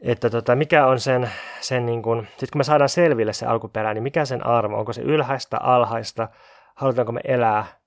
että 0.00 0.30
tota, 0.30 0.56
mikä 0.56 0.86
on 0.86 1.00
sen, 1.00 1.30
sen 1.60 1.86
niin 1.86 2.02
kuin, 2.02 2.28
sit 2.36 2.50
kun 2.50 2.58
me 2.58 2.64
saadaan 2.64 2.88
selville 2.88 3.32
se 3.32 3.46
alkuperä, 3.46 3.94
niin 3.94 4.02
mikä 4.02 4.24
sen 4.24 4.46
arvo, 4.46 4.78
onko 4.78 4.92
se 4.92 5.02
ylhäistä, 5.02 5.58
alhaista, 5.60 6.28
halutaanko 6.74 7.12
me 7.12 7.20
elää 7.24 7.77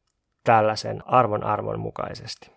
tällaisen 0.43 1.03
arvon 1.05 1.43
arvon 1.43 1.79
mukaisesti. 1.79 2.51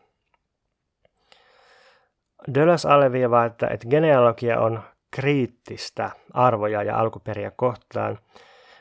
Deleuze 2.55 2.89
alleviivaa, 2.89 3.45
että, 3.45 3.67
että 3.67 3.89
genealogia 3.89 4.61
on 4.61 4.83
kriittistä 5.11 6.11
arvoja 6.33 6.83
ja 6.83 6.99
alkuperiä 6.99 7.51
kohtaan, 7.51 8.19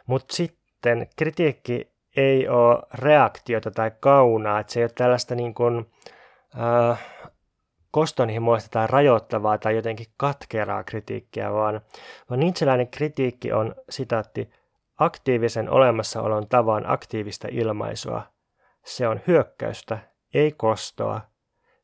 mutta 0.05 0.35
sitten 0.35 1.07
kritiikki 1.15 1.93
ei 2.17 2.47
ole 2.47 2.79
reaktiota 2.93 3.71
tai 3.71 3.91
kaunaa, 3.99 4.59
että 4.59 4.73
se 4.73 4.79
ei 4.79 4.83
ole 4.83 4.91
tällaista 4.95 5.35
niin 5.35 5.53
kuin, 5.53 5.91
äh, 6.59 7.13
kostonhimoista 7.93 8.69
tai 8.69 8.87
rajoittavaa 8.87 9.57
tai 9.57 9.75
jotenkin 9.75 10.07
katkeraa 10.17 10.83
kritiikkiä, 10.83 11.53
vaan, 11.53 11.81
vaan 12.29 12.39
Nietzscheläinen 12.39 12.87
kritiikki 12.87 13.51
on, 13.51 13.75
sitaatti, 13.89 14.49
aktiivisen 14.99 15.69
olemassaolon 15.69 16.47
tavan 16.47 16.83
aktiivista 16.91 17.47
ilmaisua. 17.51 18.32
Se 18.85 19.07
on 19.07 19.21
hyökkäystä, 19.27 19.97
ei 20.33 20.51
kostoa. 20.51 21.21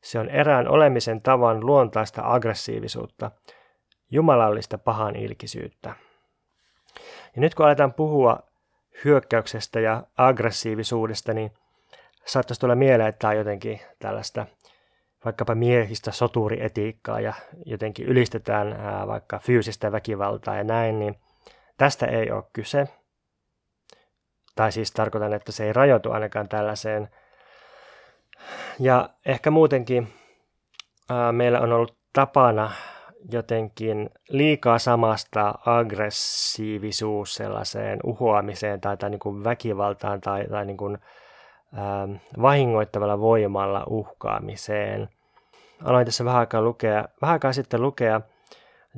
Se 0.02 0.18
on 0.18 0.28
erään 0.28 0.68
olemisen 0.68 1.22
tavan 1.22 1.66
luontaista 1.66 2.22
aggressiivisuutta, 2.24 3.30
jumalallista 4.10 4.78
pahan 4.78 5.16
ilkisyyttä. 5.16 5.94
Ja 7.36 7.40
nyt 7.40 7.54
kun 7.54 7.66
aletaan 7.66 7.94
puhua 7.94 8.38
hyökkäyksestä 9.04 9.80
ja 9.80 10.02
aggressiivisuudesta, 10.16 11.34
niin 11.34 11.52
saattaisi 12.26 12.60
tulla 12.60 12.74
mieleen, 12.74 13.08
että 13.08 13.18
tämä 13.18 13.30
on 13.30 13.36
jotenkin 13.36 13.80
tällaista 13.98 14.46
vaikkapa 15.24 15.54
miehistä 15.54 16.10
soturietiikkaa 16.10 17.20
ja 17.20 17.32
jotenkin 17.66 18.06
ylistetään 18.06 18.72
ää, 18.72 19.06
vaikka 19.06 19.38
fyysistä 19.38 19.92
väkivaltaa 19.92 20.56
ja 20.56 20.64
näin, 20.64 20.98
niin 20.98 21.20
tästä 21.76 22.06
ei 22.06 22.30
ole 22.30 22.44
kyse. 22.52 22.88
Tai 24.60 24.72
siis 24.72 24.92
tarkoitan, 24.92 25.32
että 25.32 25.52
se 25.52 25.64
ei 25.64 25.72
rajoitu 25.72 26.10
ainakaan 26.10 26.48
tällaiseen. 26.48 27.08
Ja 28.80 29.08
ehkä 29.26 29.50
muutenkin 29.50 30.08
ää, 31.10 31.32
meillä 31.32 31.60
on 31.60 31.72
ollut 31.72 31.96
tapana 32.12 32.70
jotenkin 33.30 34.10
liikaa 34.28 34.78
samasta 34.78 35.54
aggressiivisuus 35.66 37.34
sellaiseen 37.34 38.00
uhoamiseen 38.04 38.80
tai, 38.80 38.96
tai 38.96 39.10
niin 39.10 39.18
kuin 39.18 39.44
väkivaltaan 39.44 40.20
tai, 40.20 40.46
tai 40.48 40.66
niin 40.66 40.76
kuin, 40.76 40.98
Ähm, 41.78 42.14
vahingoittavalla 42.42 43.20
voimalla 43.20 43.84
uhkaamiseen. 43.86 45.08
Aloin 45.84 46.04
tässä 46.04 46.24
vähän 46.24 46.40
aikaa, 46.40 46.62
lukea, 46.62 47.04
vähän 47.22 47.32
aikaa 47.32 47.52
sitten 47.52 47.82
lukea 47.82 48.20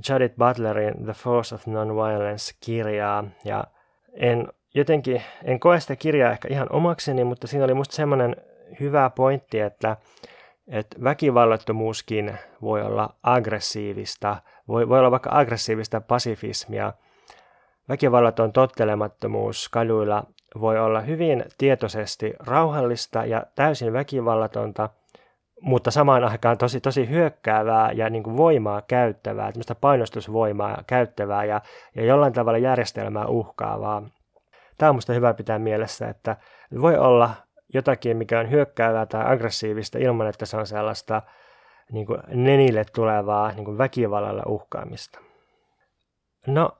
Judith 0.08 0.36
Butlerin 0.36 1.04
The 1.04 1.12
Force 1.12 1.54
of 1.54 1.66
Nonviolence-kirjaa, 1.66 3.24
ja 3.44 3.64
en 4.12 4.48
jotenkin, 4.74 5.22
en 5.44 5.60
koe 5.60 5.80
sitä 5.80 5.96
kirjaa 5.96 6.32
ehkä 6.32 6.48
ihan 6.50 6.66
omakseni, 6.70 7.24
mutta 7.24 7.46
siinä 7.46 7.64
oli 7.64 7.74
musta 7.74 7.94
semmoinen 7.94 8.36
hyvä 8.80 9.10
pointti, 9.10 9.60
että, 9.60 9.96
että 10.68 10.96
väkivallattomuuskin 11.04 12.38
voi 12.62 12.82
olla 12.82 13.14
aggressiivista, 13.22 14.36
voi, 14.68 14.88
voi 14.88 14.98
olla 14.98 15.10
vaikka 15.10 15.30
aggressiivista 15.32 16.00
pasifismia. 16.00 16.92
Väkivallaton 17.88 18.52
tottelemattomuus 18.52 19.68
kaduilla 19.68 20.24
voi 20.60 20.78
olla 20.78 21.00
hyvin 21.00 21.44
tietoisesti 21.58 22.34
rauhallista 22.46 23.24
ja 23.24 23.42
täysin 23.54 23.92
väkivallatonta, 23.92 24.88
mutta 25.60 25.90
samaan 25.90 26.24
aikaan 26.24 26.58
tosi, 26.58 26.80
tosi 26.80 27.08
hyökkäävää 27.08 27.92
ja 27.92 28.10
niin 28.10 28.22
kuin 28.22 28.36
voimaa 28.36 28.82
käyttävää, 28.82 29.52
tämmöistä 29.52 29.74
painostusvoimaa 29.74 30.82
käyttävää 30.86 31.44
ja, 31.44 31.60
ja 31.94 32.04
jollain 32.04 32.32
tavalla 32.32 32.58
järjestelmää 32.58 33.26
uhkaavaa. 33.26 34.02
Tämä 34.82 34.90
on 34.90 34.94
minusta 34.94 35.12
hyvä 35.12 35.34
pitää 35.34 35.58
mielessä, 35.58 36.08
että 36.08 36.36
voi 36.80 36.98
olla 36.98 37.30
jotakin, 37.74 38.16
mikä 38.16 38.40
on 38.40 38.50
hyökkäävää 38.50 39.06
tai 39.06 39.32
aggressiivista 39.32 39.98
ilman, 39.98 40.26
että 40.26 40.46
se 40.46 40.56
on 40.56 40.66
sellaista 40.66 41.22
niin 41.92 42.06
kuin 42.06 42.18
nenille 42.28 42.84
tulevaa 42.84 43.52
niin 43.52 43.64
kuin 43.64 43.78
väkivallalla 43.78 44.42
uhkaamista. 44.46 45.18
No, 46.46 46.78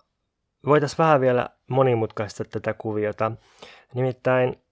voitaisiin 0.67 0.99
vähän 0.99 1.21
vielä 1.21 1.49
monimutkaista 1.69 2.45
tätä 2.45 2.75
kuviota. 2.75 3.33
Nimittäin 3.95 4.63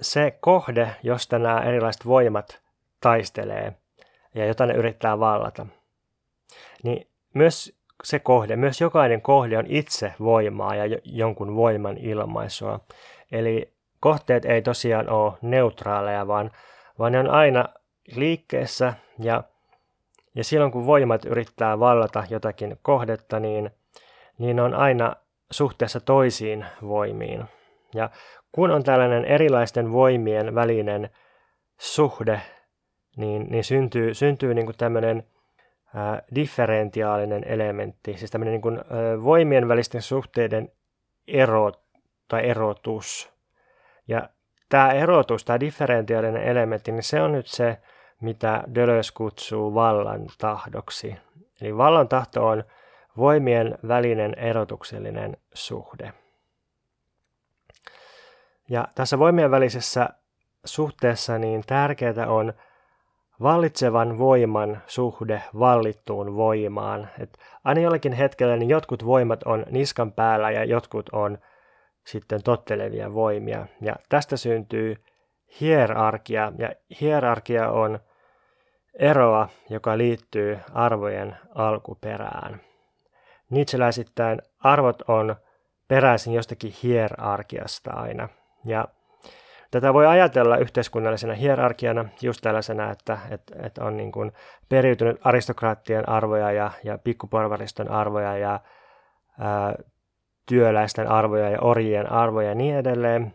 se 0.00 0.38
kohde, 0.40 0.96
josta 1.02 1.38
nämä 1.38 1.60
erilaiset 1.60 2.06
voimat 2.06 2.62
taistelee 3.00 3.76
ja 4.34 4.46
jota 4.46 4.66
ne 4.66 4.74
yrittää 4.74 5.18
vallata, 5.18 5.66
niin 6.82 7.08
myös 7.34 7.78
se 8.04 8.18
kohde, 8.18 8.56
myös 8.56 8.80
jokainen 8.80 9.22
kohde 9.22 9.58
on 9.58 9.64
itse 9.68 10.12
voimaa 10.20 10.74
ja 10.74 10.98
jonkun 11.04 11.56
voiman 11.56 11.98
ilmaisua. 11.98 12.80
Eli 13.32 13.72
kohteet 14.00 14.44
ei 14.44 14.62
tosiaan 14.62 15.10
ole 15.10 15.32
neutraaleja, 15.42 16.26
vaan, 16.26 16.50
vaan 16.98 17.12
ne 17.12 17.18
on 17.18 17.30
aina 17.30 17.64
liikkeessä 18.14 18.94
ja, 19.18 19.44
ja 20.34 20.44
silloin 20.44 20.72
kun 20.72 20.86
voimat 20.86 21.24
yrittää 21.24 21.78
vallata 21.78 22.24
jotakin 22.30 22.76
kohdetta, 22.82 23.40
niin, 23.40 23.70
niin 24.38 24.60
on 24.60 24.74
aina 24.74 25.16
suhteessa 25.50 26.00
toisiin 26.00 26.66
voimiin. 26.82 27.44
Ja 27.94 28.10
kun 28.52 28.70
on 28.70 28.84
tällainen 28.84 29.24
erilaisten 29.24 29.92
voimien 29.92 30.54
välinen 30.54 31.10
suhde, 31.78 32.40
niin, 33.16 33.46
niin 33.50 33.64
syntyy, 33.64 34.14
syntyy 34.14 34.54
niin 34.54 34.66
kuin 34.66 34.76
tämmöinen 34.76 35.24
differentiaalinen 36.34 37.44
elementti, 37.44 38.18
siis 38.18 38.30
tämmöinen 38.30 38.52
niin 38.52 38.62
kuin, 38.62 38.80
voimien 39.24 39.68
välisten 39.68 40.02
suhteiden 40.02 40.72
ero 41.28 41.72
tai 42.28 42.48
erotus. 42.48 43.32
Ja 44.08 44.28
tämä 44.68 44.92
erotus, 44.92 45.44
tämä 45.44 45.60
differentiaalinen 45.60 46.42
elementti, 46.42 46.92
niin 46.92 47.02
se 47.02 47.22
on 47.22 47.32
nyt 47.32 47.46
se, 47.46 47.78
mitä 48.20 48.62
Deleuze 48.74 49.12
kutsuu 49.14 49.74
vallan 49.74 50.26
tahdoksi. 50.38 51.16
Eli 51.60 51.76
vallan 51.76 52.08
tahto 52.08 52.46
on 52.46 52.64
voimien 53.16 53.78
välinen 53.88 54.34
erotuksellinen 54.38 55.36
suhde. 55.54 56.12
Ja 58.68 58.88
tässä 58.94 59.18
voimien 59.18 59.50
välisessä 59.50 60.08
suhteessa 60.64 61.38
niin 61.38 61.62
tärkeää 61.66 62.26
on 62.28 62.52
vallitsevan 63.42 64.18
voiman 64.18 64.82
suhde 64.86 65.42
vallittuun 65.58 66.36
voimaan. 66.36 67.08
Et 67.18 67.38
aina 67.64 67.80
jollakin 67.80 68.12
hetkellä 68.12 68.56
niin 68.56 68.70
jotkut 68.70 69.06
voimat 69.06 69.42
on 69.42 69.66
niskan 69.70 70.12
päällä 70.12 70.50
ja 70.50 70.64
jotkut 70.64 71.08
on 71.12 71.38
sitten 72.06 72.42
tottelevia 72.42 73.14
voimia. 73.14 73.66
Ja 73.80 73.96
tästä 74.08 74.36
syntyy 74.36 74.96
hierarkia, 75.60 76.52
ja 76.58 76.70
hierarkia 77.00 77.70
on 77.70 77.98
eroa, 78.98 79.48
joka 79.70 79.98
liittyy 79.98 80.58
arvojen 80.74 81.36
alkuperään. 81.54 82.60
Nietzscheläisittäin 83.50 84.42
arvot 84.58 85.02
on 85.08 85.36
peräisin 85.88 86.32
jostakin 86.32 86.72
hierarkiasta 86.82 87.90
aina. 87.90 88.28
Ja 88.64 88.88
tätä 89.70 89.94
voi 89.94 90.06
ajatella 90.06 90.56
yhteiskunnallisena 90.56 91.34
hierarkiana 91.34 92.04
just 92.22 92.40
tällaisena, 92.42 92.90
että, 92.90 93.18
että, 93.30 93.54
että 93.62 93.84
on 93.84 93.96
niin 93.96 94.12
kuin 94.12 94.32
periytynyt 94.68 95.20
aristokraattien 95.24 96.08
arvoja 96.08 96.52
ja, 96.52 96.70
ja 96.84 96.98
pikkuporvariston 96.98 97.90
arvoja 97.90 98.38
ja 98.38 98.60
ää, 99.40 99.74
työläisten 100.46 101.08
arvoja 101.08 101.50
ja 101.50 101.58
orjien 101.60 102.12
arvoja 102.12 102.48
ja 102.48 102.54
niin 102.54 102.76
edelleen. 102.76 103.34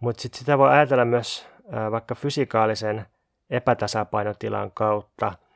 Mutta 0.00 0.22
sitten 0.22 0.38
sitä 0.38 0.58
voi 0.58 0.70
ajatella 0.70 1.04
myös 1.04 1.48
ää, 1.72 1.90
vaikka 1.90 2.14
fysikaalisen 2.14 3.06
epätasapainotilan 3.50 4.70
kautta– 4.74 5.32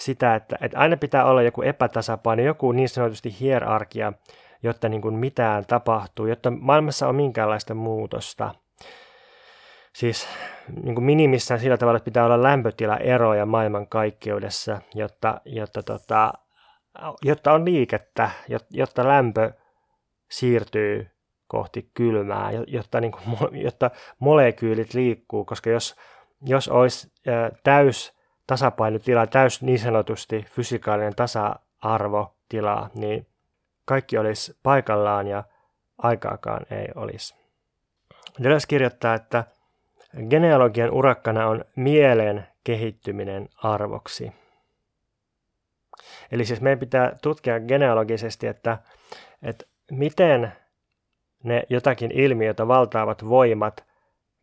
sitä, 0.00 0.34
että, 0.34 0.56
että 0.60 0.78
aina 0.78 0.96
pitää 0.96 1.24
olla 1.24 1.42
joku 1.42 1.62
epätasapaino, 1.62 2.42
joku 2.42 2.72
niin 2.72 2.88
sanotusti 2.88 3.36
hierarkia, 3.40 4.12
jotta 4.62 4.88
niin 4.88 5.02
kuin 5.02 5.14
mitään 5.14 5.66
tapahtuu, 5.66 6.26
jotta 6.26 6.50
maailmassa 6.50 7.08
on 7.08 7.14
minkäänlaista 7.14 7.74
muutosta. 7.74 8.54
Siis 9.94 10.28
niin 10.82 10.94
kuin 10.94 11.04
minimissään 11.04 11.60
sillä 11.60 11.76
tavalla, 11.76 11.96
että 11.96 12.04
pitää 12.04 12.24
olla 12.24 12.42
lämpötilaeroja 12.42 13.46
maailman 13.46 13.86
kaikkeudessa, 13.86 14.80
jotta, 14.94 15.40
jotta, 15.44 15.82
tota, 15.82 16.32
jotta 17.22 17.52
on 17.52 17.64
liikettä, 17.64 18.30
jotta 18.70 19.08
lämpö 19.08 19.52
siirtyy 20.30 21.10
kohti 21.46 21.90
kylmää, 21.94 22.50
jotta, 22.66 23.00
niin 23.00 23.12
kuin, 23.12 23.62
jotta 23.62 23.90
molekyylit 24.18 24.94
liikkuu, 24.94 25.44
koska 25.44 25.70
jos, 25.70 25.96
jos 26.46 26.68
olisi 26.68 27.12
täys 27.64 28.20
tasapainotila, 28.46 29.26
täys 29.26 29.62
niin 29.62 29.78
sanotusti 29.78 30.46
fysikaalinen 30.50 31.14
tasa-arvotila, 31.14 32.90
niin 32.94 33.26
kaikki 33.84 34.18
olisi 34.18 34.58
paikallaan 34.62 35.26
ja 35.26 35.44
aikaakaan 35.98 36.66
ei 36.70 36.88
olisi. 36.94 37.34
Deleuze 38.42 38.66
kirjoittaa, 38.68 39.14
että 39.14 39.44
genealogian 40.30 40.90
urakkana 40.90 41.46
on 41.46 41.64
mielen 41.76 42.46
kehittyminen 42.64 43.48
arvoksi. 43.56 44.32
Eli 46.32 46.44
siis 46.44 46.60
meidän 46.60 46.78
pitää 46.78 47.16
tutkia 47.22 47.60
genealogisesti, 47.60 48.46
että, 48.46 48.78
että 49.42 49.66
miten 49.90 50.52
ne 51.44 51.62
jotakin 51.68 52.10
ilmiötä 52.10 52.68
valtaavat 52.68 53.28
voimat 53.28 53.84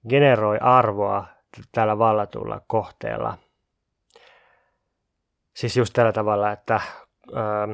generoi 0.09 0.57
arvoa 0.61 1.25
tällä 1.71 1.97
vallatulla 1.97 2.61
kohteella. 2.67 3.37
Siis 5.55 5.77
just 5.77 5.93
tällä 5.93 6.11
tavalla, 6.11 6.51
että 6.51 6.81
ähm, 7.37 7.73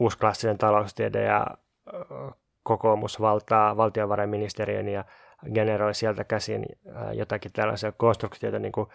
uusklassinen 0.00 0.58
taloustiede 0.58 1.22
ja 1.22 1.46
äh, 1.94 2.34
kokoomus 2.62 3.20
valtaa 3.20 3.76
valtiovarainministeriön 3.76 4.88
ja 4.88 5.04
generoi 5.54 5.94
sieltä 5.94 6.24
käsin 6.24 6.66
äh, 6.96 7.12
jotakin 7.12 7.52
tällaisia 7.52 7.92
konstruktioita 7.92 8.58
niin 8.58 8.72
kuin 8.72 8.88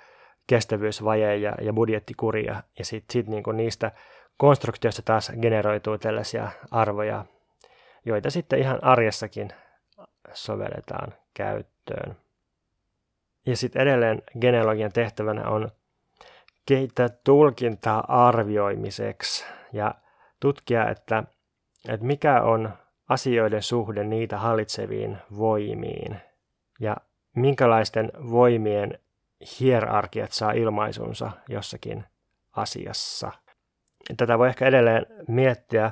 kestävyysvaje 0.47 1.37
ja, 1.37 1.55
ja 1.61 1.73
budjettikuria. 1.73 2.63
Ja 2.79 2.85
sitten 2.85 3.13
sit 3.13 3.27
niin 3.27 3.43
niistä 3.53 3.91
konstruktioista 4.37 5.01
taas 5.01 5.31
generoituu 5.41 5.97
tällaisia 5.97 6.51
arvoja, 6.71 7.25
joita 8.05 8.29
sitten 8.29 8.59
ihan 8.59 8.83
arjessakin 8.83 9.49
sovelletaan 10.33 11.13
käyttöön. 11.33 12.17
Ja 13.45 13.57
sitten 13.57 13.81
edelleen 13.81 14.21
genealogian 14.41 14.91
tehtävänä 14.91 15.49
on 15.49 15.71
kehittää 16.65 17.09
tulkintaa 17.09 18.27
arvioimiseksi 18.27 19.45
ja 19.73 19.95
tutkia, 20.39 20.89
että, 20.89 21.23
että 21.89 22.05
mikä 22.05 22.41
on 22.41 22.73
asioiden 23.09 23.63
suhde 23.63 24.03
niitä 24.03 24.37
hallitseviin 24.37 25.17
voimiin 25.37 26.17
ja 26.81 26.97
minkälaisten 27.35 28.11
voimien 28.31 28.99
hierarkiat 29.59 30.31
saa 30.31 30.51
ilmaisunsa 30.51 31.31
jossakin 31.49 32.05
asiassa. 32.51 33.31
Tätä 34.17 34.37
voi 34.39 34.47
ehkä 34.47 34.65
edelleen 34.65 35.05
miettiä 35.27 35.91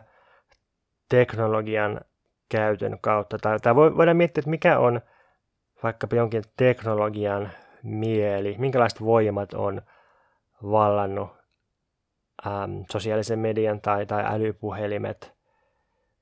teknologian 1.10 2.02
käytön 2.50 2.98
kautta. 3.02 3.38
Tai, 3.38 3.76
voidaan 3.76 4.18
miettiä, 4.18 4.42
että 4.42 4.50
mikä 4.50 4.80
on 4.80 5.02
vaikkapa 5.84 6.16
jonkin 6.16 6.44
teknologian 6.58 7.50
mieli, 7.84 8.56
minkälaiset 8.58 9.02
voimat 9.02 9.54
on 9.54 9.82
vallannut 10.64 11.30
sosiaalisen 12.92 13.40
median 13.40 13.82
tai, 13.82 14.06
tai 14.06 14.24
älypuhelimet, 14.26 15.39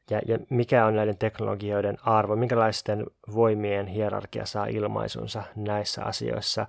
ja, 0.09 0.21
ja 0.27 0.39
mikä 0.49 0.85
on 0.85 0.95
näiden 0.95 1.17
teknologioiden 1.17 1.97
arvo, 2.03 2.35
minkälaisten 2.35 3.05
voimien 3.35 3.87
hierarkia 3.87 4.45
saa 4.45 4.65
ilmaisunsa 4.65 5.43
näissä 5.55 6.03
asioissa. 6.03 6.67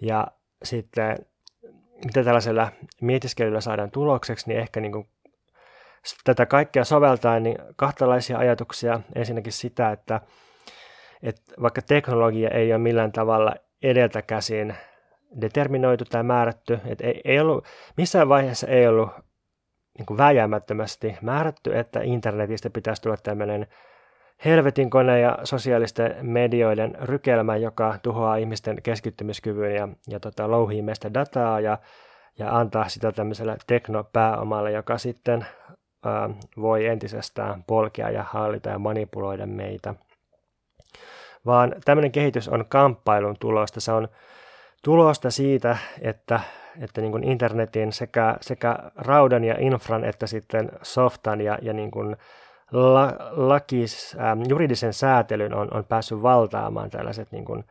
Ja 0.00 0.26
sitten 0.62 1.18
mitä 2.04 2.24
tällaisella 2.24 2.68
mietiskelyllä 3.00 3.60
saadaan 3.60 3.90
tulokseksi, 3.90 4.48
niin 4.48 4.60
ehkä 4.60 4.80
niin 4.80 4.92
kuin 4.92 5.08
tätä 6.24 6.46
kaikkea 6.46 6.84
soveltaa, 6.84 7.40
niin 7.40 7.58
kahtalaisia 7.76 8.38
ajatuksia. 8.38 9.00
Ensinnäkin 9.14 9.52
sitä, 9.52 9.90
että, 9.90 10.20
että 11.22 11.42
vaikka 11.62 11.82
teknologia 11.82 12.50
ei 12.50 12.72
ole 12.72 12.78
millään 12.78 13.12
tavalla 13.12 13.54
edeltä 13.82 14.22
käsin 14.22 14.74
determinoitu 15.40 16.04
tai 16.04 16.22
määrätty, 16.22 16.80
että 16.86 17.06
ei, 17.06 17.20
ei 17.24 17.40
ollut, 17.40 17.64
missään 17.96 18.28
vaiheessa 18.28 18.66
ei 18.66 18.88
ollut 18.88 19.10
niin 19.98 20.06
kuin 20.06 20.18
vääjäämättömästi 20.18 21.16
määrätty, 21.22 21.78
että 21.78 22.00
internetistä 22.02 22.70
pitäisi 22.70 23.02
tulla 23.02 23.16
tämmöinen 23.16 23.66
helvetin 24.44 24.90
kone 24.90 25.20
ja 25.20 25.38
sosiaalisten 25.44 26.16
medioiden 26.22 26.96
rykelmä, 27.02 27.56
joka 27.56 27.98
tuhoaa 28.02 28.36
ihmisten 28.36 28.82
keskittymiskyvyn 28.82 29.74
ja, 29.74 29.88
ja 30.08 30.20
tota, 30.20 30.50
louhii 30.50 30.82
meistä 30.82 31.14
dataa 31.14 31.60
ja, 31.60 31.78
ja 32.38 32.58
antaa 32.58 32.88
sitä 32.88 33.12
tämmöiselle 33.12 33.56
teknopääomalle, 33.66 34.72
joka 34.72 34.98
sitten 34.98 35.46
ää, 36.04 36.30
voi 36.60 36.86
entisestään 36.86 37.64
polkea 37.64 38.10
ja 38.10 38.22
hallita 38.22 38.68
ja 38.68 38.78
manipuloida 38.78 39.46
meitä. 39.46 39.94
Vaan 41.46 41.74
tämmöinen 41.84 42.12
kehitys 42.12 42.48
on 42.48 42.64
kamppailun 42.68 43.36
tulosta. 43.40 43.80
Se 43.80 43.92
on 43.92 44.08
tulosta 44.84 45.30
siitä, 45.30 45.76
että, 46.00 46.40
että 46.80 47.00
niin 47.00 47.10
kuin 47.12 47.24
internetin 47.24 47.92
sekä, 47.92 48.36
sekä 48.40 48.78
raudan 48.96 49.44
ja 49.44 49.54
infran 49.58 50.04
että 50.04 50.26
sitten 50.26 50.70
softan 50.82 51.40
ja, 51.40 51.58
ja 51.62 51.72
niin 51.72 51.90
kuin 51.90 52.16
la, 52.72 53.12
lakis, 53.30 54.16
ähm, 54.20 54.42
juridisen 54.48 54.92
säätelyn 54.92 55.54
on, 55.54 55.74
on 55.74 55.84
päässyt 55.84 56.22
valtaamaan 56.22 56.90
tällaiset 56.90 57.32
niin 57.32 57.44
kuin, 57.44 57.64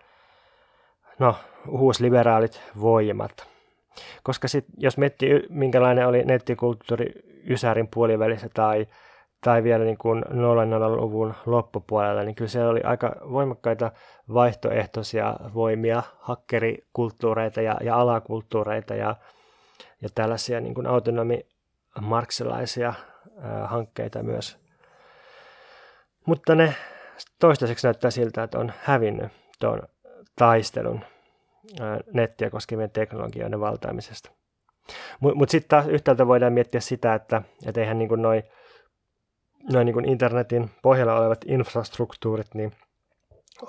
no, 1.20 1.36
uusliberaalit 1.68 2.62
voimat. 2.82 3.48
Koska 4.24 4.48
sit, 4.48 4.66
jos 4.78 4.98
miettii, 4.98 5.44
minkälainen 5.50 6.08
oli 6.08 6.24
nettikulttuuri 6.24 7.14
Ysärin 7.50 7.88
puolivälissä 7.88 8.50
tai, 8.54 8.88
tai 9.44 9.64
vielä 9.64 9.84
niin 9.84 9.98
kuin 9.98 10.24
00-luvun 10.24 11.34
loppupuolella, 11.46 12.24
niin 12.24 12.36
kyllä 12.36 12.50
se 12.50 12.68
oli 12.68 12.82
aika 12.84 13.16
voimakkaita 13.32 13.92
vaihtoehtoisia 14.34 15.36
voimia, 15.54 16.04
hakkerikulttuureita 16.20 17.62
ja, 17.62 17.78
ja 17.82 17.96
alakulttuureita 17.96 18.96
ja, 18.96 19.16
ja 20.02 20.10
tällaisia 20.16 20.62
niin 20.62 20.74
kuin 20.74 20.88
autonomi-marksilaisia 20.88 22.94
hankkeita 23.66 24.24
myös 24.24 24.64
mutta 26.26 26.56
ne 26.56 26.76
toistaiseksi 27.40 27.88
näyttää 27.88 28.12
siltä, 28.12 28.44
että 28.44 28.60
on 28.60 28.74
hävinnyt 28.84 29.32
tuon 29.60 29.82
taistelun 30.36 31.06
nettiä 32.14 32.50
koskevien 32.50 32.92
teknologioiden 32.92 33.60
valtaamisesta. 33.60 34.32
Mutta 35.20 35.38
mut 35.38 35.50
sitten 35.50 35.70
taas 35.70 35.88
yhtäältä 35.88 36.28
voidaan 36.28 36.54
miettiä 36.54 36.82
sitä, 36.82 37.14
että 37.14 37.42
et 37.66 37.78
eihän 37.78 38.00
niin 38.00 38.10
noin 38.10 38.22
noi 38.22 38.44
niin 39.70 40.10
internetin 40.10 40.72
pohjalla 40.82 41.16
olevat 41.20 41.46
infrastruktuurit 41.48 42.54
niin 42.54 42.72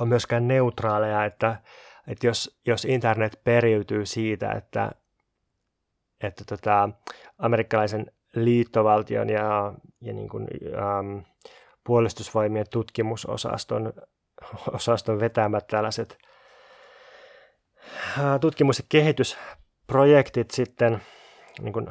on 0.00 0.08
myöskään 0.08 0.48
neutraaleja, 0.48 1.24
että, 1.24 1.56
että 2.06 2.26
jos, 2.26 2.60
jos 2.66 2.84
internet 2.84 3.40
periytyy 3.44 4.06
siitä, 4.06 4.52
että, 4.52 4.90
että 6.20 6.44
tota, 6.44 6.88
amerikkalaisen 7.38 8.06
liittovaltion 8.34 9.28
ja, 9.28 9.74
ja 10.00 10.12
niin 10.12 10.28
kuin, 10.28 10.48
ähm, 10.78 11.18
puolustusvoimien 11.84 12.66
tutkimusosaston 12.70 13.92
osaston 14.72 15.20
vetämät 15.20 15.66
tällaiset 15.66 16.18
tutkimus- 18.40 18.78
ja 18.78 18.84
kehitysprojektit 18.88 20.50
sitten 20.50 21.00
niin 21.60 21.72
kuin 21.72 21.86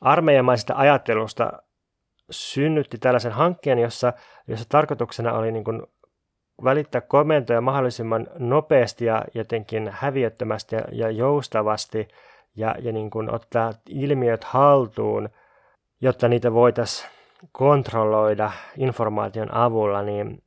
armeijamaisesta 0.00 0.74
ajattelusta 0.76 1.62
synnytti 2.32 2.98
tällaisen 2.98 3.32
hankkeen, 3.32 3.78
jossa, 3.78 4.12
jossa 4.48 4.66
tarkoituksena 4.68 5.32
oli 5.32 5.52
niin 5.52 5.64
kuin 5.64 5.82
välittää 6.64 7.00
komentoja 7.00 7.60
mahdollisimman 7.60 8.26
nopeasti 8.38 9.04
ja 9.04 9.24
jotenkin 9.34 9.90
häviöttömästi 9.92 10.76
ja, 10.92 11.10
joustavasti 11.10 12.08
ja, 12.56 12.74
ja 12.78 12.92
niin 12.92 13.10
kuin 13.10 13.34
ottaa 13.34 13.72
ilmiöt 13.88 14.44
haltuun, 14.44 15.28
jotta 16.00 16.28
niitä 16.28 16.52
voitaisiin 16.52 17.10
kontrolloida 17.52 18.50
informaation 18.76 19.54
avulla, 19.54 20.02
niin, 20.02 20.42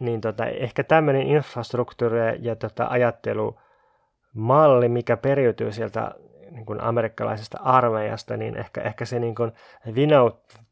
niin 0.00 0.20
tota, 0.20 0.46
ehkä 0.46 0.84
tämmöinen 0.84 1.26
infrastruktuuri 1.26 2.18
ja 2.40 2.56
tota, 2.56 2.86
ajattelumalli, 2.90 4.88
mikä 4.88 5.16
periytyy 5.16 5.72
sieltä 5.72 6.14
niin 6.50 6.66
kuin 6.66 6.80
amerikkalaisesta 6.80 7.58
armeijasta, 7.62 8.36
niin 8.36 8.56
ehkä, 8.56 8.80
ehkä 8.80 9.04
se 9.04 9.18
niin 9.18 9.34
kuin 9.34 9.52
vinoutti 9.94 10.67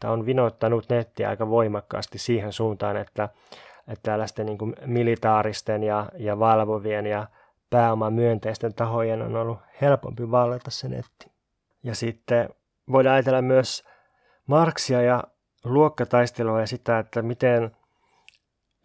tai 0.00 0.10
on 0.10 0.26
vinouttanut 0.26 0.88
nettiä 0.88 1.28
aika 1.28 1.48
voimakkaasti 1.48 2.18
siihen 2.18 2.52
suuntaan, 2.52 2.96
että, 2.96 3.28
että 3.88 4.02
tällaisten 4.02 4.46
niin 4.46 4.58
kuin 4.58 4.74
militaaristen 4.86 5.82
ja, 5.82 6.06
ja 6.18 6.38
valvovien 6.38 7.06
ja 7.06 7.26
pääomamyönteisten 7.70 8.74
tahojen 8.74 9.22
on 9.22 9.36
ollut 9.36 9.58
helpompi 9.80 10.30
vallata 10.30 10.70
se 10.70 10.88
netti. 10.88 11.26
Ja 11.82 11.94
sitten 11.94 12.48
voidaan 12.92 13.14
ajatella 13.14 13.42
myös 13.42 13.84
Marksia 14.46 15.02
ja 15.02 15.24
luokkataistelua 15.64 16.60
ja 16.60 16.66
sitä, 16.66 16.98
että 16.98 17.22
miten 17.22 17.70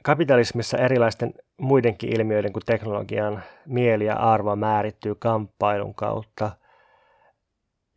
kapitalismissa 0.04 0.78
erilaisten 0.78 1.34
muidenkin 1.58 2.14
ilmiöiden 2.14 2.54
kuin 2.54 2.64
teknologian 2.66 3.44
mieli 3.66 4.06
ja 4.06 4.16
arvo 4.16 4.56
määrittyy 4.56 5.16
kamppailun 5.16 5.96
kautta. 5.96 6.52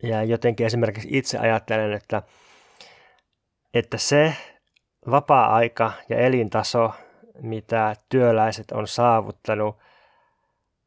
Ja 0.03 0.23
jotenkin 0.23 0.67
esimerkiksi 0.67 1.09
itse 1.11 1.39
ajattelen, 1.39 1.93
että, 1.93 2.23
että 3.79 3.99
se 3.99 4.37
vapaa-aika 5.11 5.93
ja 6.09 6.19
elintaso, 6.19 6.93
mitä 7.43 7.95
työläiset 8.09 8.71
on 8.73 8.89
saavuttanut 8.89 9.77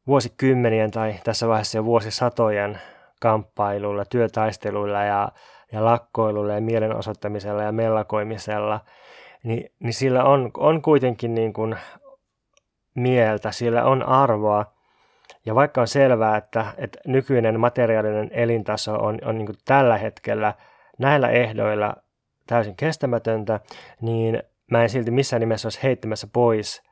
vuosikymmenien 0.06 0.90
tai 0.90 1.14
tässä 1.24 1.48
vaiheessa 1.48 1.78
jo 1.78 1.84
vuosisatojen 1.84 2.80
kamppailulla, 3.20 4.04
työtaisteluilla 4.04 5.02
ja 5.02 5.28
ja 5.72 5.84
lakkoilulla 5.84 6.52
ja 6.52 6.60
mielenosoittamisella 6.60 7.62
ja 7.62 7.72
mellakoimisella, 7.72 8.80
niin, 9.42 9.72
niin 9.78 9.94
sillä 9.94 10.24
on, 10.24 10.50
on 10.56 10.82
kuitenkin 10.82 11.34
niin 11.34 11.52
kuin 11.52 11.76
mieltä, 12.94 13.52
sillä 13.52 13.84
on 13.84 14.02
arvoa. 14.02 14.66
Ja 15.46 15.54
vaikka 15.54 15.80
on 15.80 15.88
selvää, 15.88 16.36
että, 16.36 16.66
että 16.76 16.98
nykyinen 17.06 17.60
materiaalinen 17.60 18.30
elintaso 18.32 18.94
on, 18.94 19.18
on 19.24 19.38
niin 19.38 19.46
kuin 19.46 19.58
tällä 19.64 19.98
hetkellä 19.98 20.54
näillä 20.98 21.28
ehdoilla 21.28 21.94
täysin 22.50 22.76
kestämätöntä, 22.76 23.60
niin 24.00 24.42
mä 24.70 24.82
en 24.82 24.90
silti 24.90 25.10
missään 25.10 25.40
nimessä 25.40 25.66
olisi 25.66 25.82
heittämässä 25.82 26.26
pois 26.32 26.82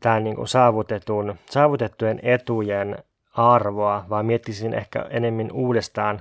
tämän 0.00 0.24
niin 0.24 0.36
kuin 0.36 0.48
saavutetun, 0.48 1.34
saavutettujen 1.50 2.20
etujen 2.22 2.98
arvoa, 3.32 4.04
vaan 4.10 4.26
miettisin 4.26 4.74
ehkä 4.74 5.06
enemmän 5.10 5.52
uudestaan 5.52 6.20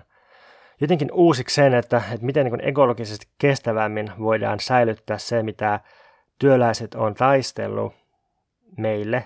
jotenkin 0.82 1.12
uusiksi 1.12 1.56
sen, 1.56 1.74
että, 1.74 1.98
että 1.98 2.26
miten 2.26 2.46
niin 2.46 2.68
ekologisesti 2.68 3.28
kestävämmin 3.38 4.12
voidaan 4.20 4.60
säilyttää 4.60 5.18
se, 5.18 5.44
mitä 5.44 5.80
työläiset 6.40 6.96
on 6.96 7.14
taistellut 7.14 7.94
meille 8.78 9.24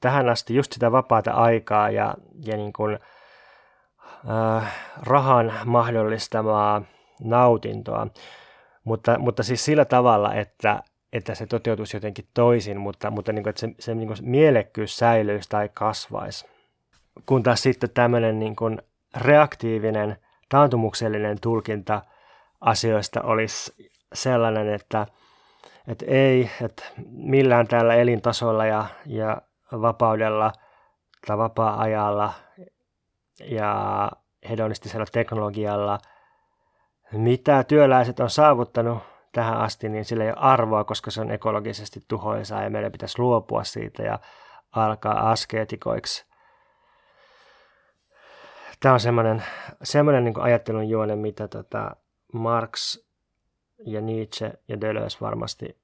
tähän 0.00 0.28
asti 0.28 0.54
just 0.54 0.72
sitä 0.72 0.92
vapaata 0.92 1.32
aikaa 1.32 1.90
ja, 1.90 2.14
ja 2.44 2.56
niin 2.56 2.72
kuin, 2.72 2.98
äh, 4.30 4.74
rahan 5.02 5.52
mahdollistamaa 5.64 6.82
nautintoa, 7.24 8.06
mutta, 8.84 9.18
mutta 9.18 9.42
siis 9.42 9.64
sillä 9.64 9.84
tavalla, 9.84 10.34
että, 10.34 10.82
että 11.12 11.34
se 11.34 11.46
toteutuisi 11.46 11.96
jotenkin 11.96 12.28
toisin, 12.34 12.80
mutta, 12.80 13.10
mutta 13.10 13.32
niin 13.32 13.42
kuin, 13.42 13.50
että 13.50 13.60
se, 13.60 13.68
se 13.78 13.94
niin 13.94 14.08
kuin 14.08 14.18
mielekkyys 14.22 14.96
säilyisi 14.96 15.48
tai 15.48 15.68
kasvaisi. 15.74 16.46
Kun 17.26 17.42
taas 17.42 17.62
sitten 17.62 17.90
tämmöinen 17.90 18.38
niin 18.38 18.56
kuin 18.56 18.82
reaktiivinen, 19.16 20.16
taantumuksellinen 20.48 21.40
tulkinta 21.40 22.02
asioista 22.60 23.22
olisi 23.22 23.90
sellainen, 24.14 24.68
että, 24.68 25.06
että 25.88 26.04
ei, 26.08 26.50
että 26.62 26.84
millään 27.06 27.68
tällä 27.68 27.94
elintasolla 27.94 28.66
ja, 28.66 28.86
ja 29.06 29.42
vapaudella 29.72 30.52
tai 31.26 31.38
vapaa-ajalla 31.38 32.32
ja 33.44 34.10
hedonistisella 34.48 35.06
teknologialla, 35.12 35.98
mitä 37.12 37.64
työläiset 37.64 38.20
on 38.20 38.30
saavuttanut 38.30 38.98
tähän 39.32 39.58
asti, 39.58 39.88
niin 39.88 40.04
sillä 40.04 40.24
ei 40.24 40.30
ole 40.30 40.38
arvoa, 40.38 40.84
koska 40.84 41.10
se 41.10 41.20
on 41.20 41.30
ekologisesti 41.30 42.00
tuhoisaa 42.08 42.62
ja 42.62 42.70
meidän 42.70 42.92
pitäisi 42.92 43.18
luopua 43.18 43.64
siitä 43.64 44.02
ja 44.02 44.18
alkaa 44.72 45.30
askeetikoiksi. 45.30 46.26
Tämä 48.80 48.92
on 48.92 49.00
semmoinen, 49.00 49.42
semmoinen 49.82 50.24
niin 50.24 50.40
ajattelun 50.40 50.88
juone, 50.88 51.16
mitä 51.16 51.48
tota 51.48 51.96
Marx 52.32 52.98
ja 53.86 54.00
Nietzsche 54.00 54.52
ja 54.68 54.80
Deleuze 54.80 55.18
varmasti 55.20 55.78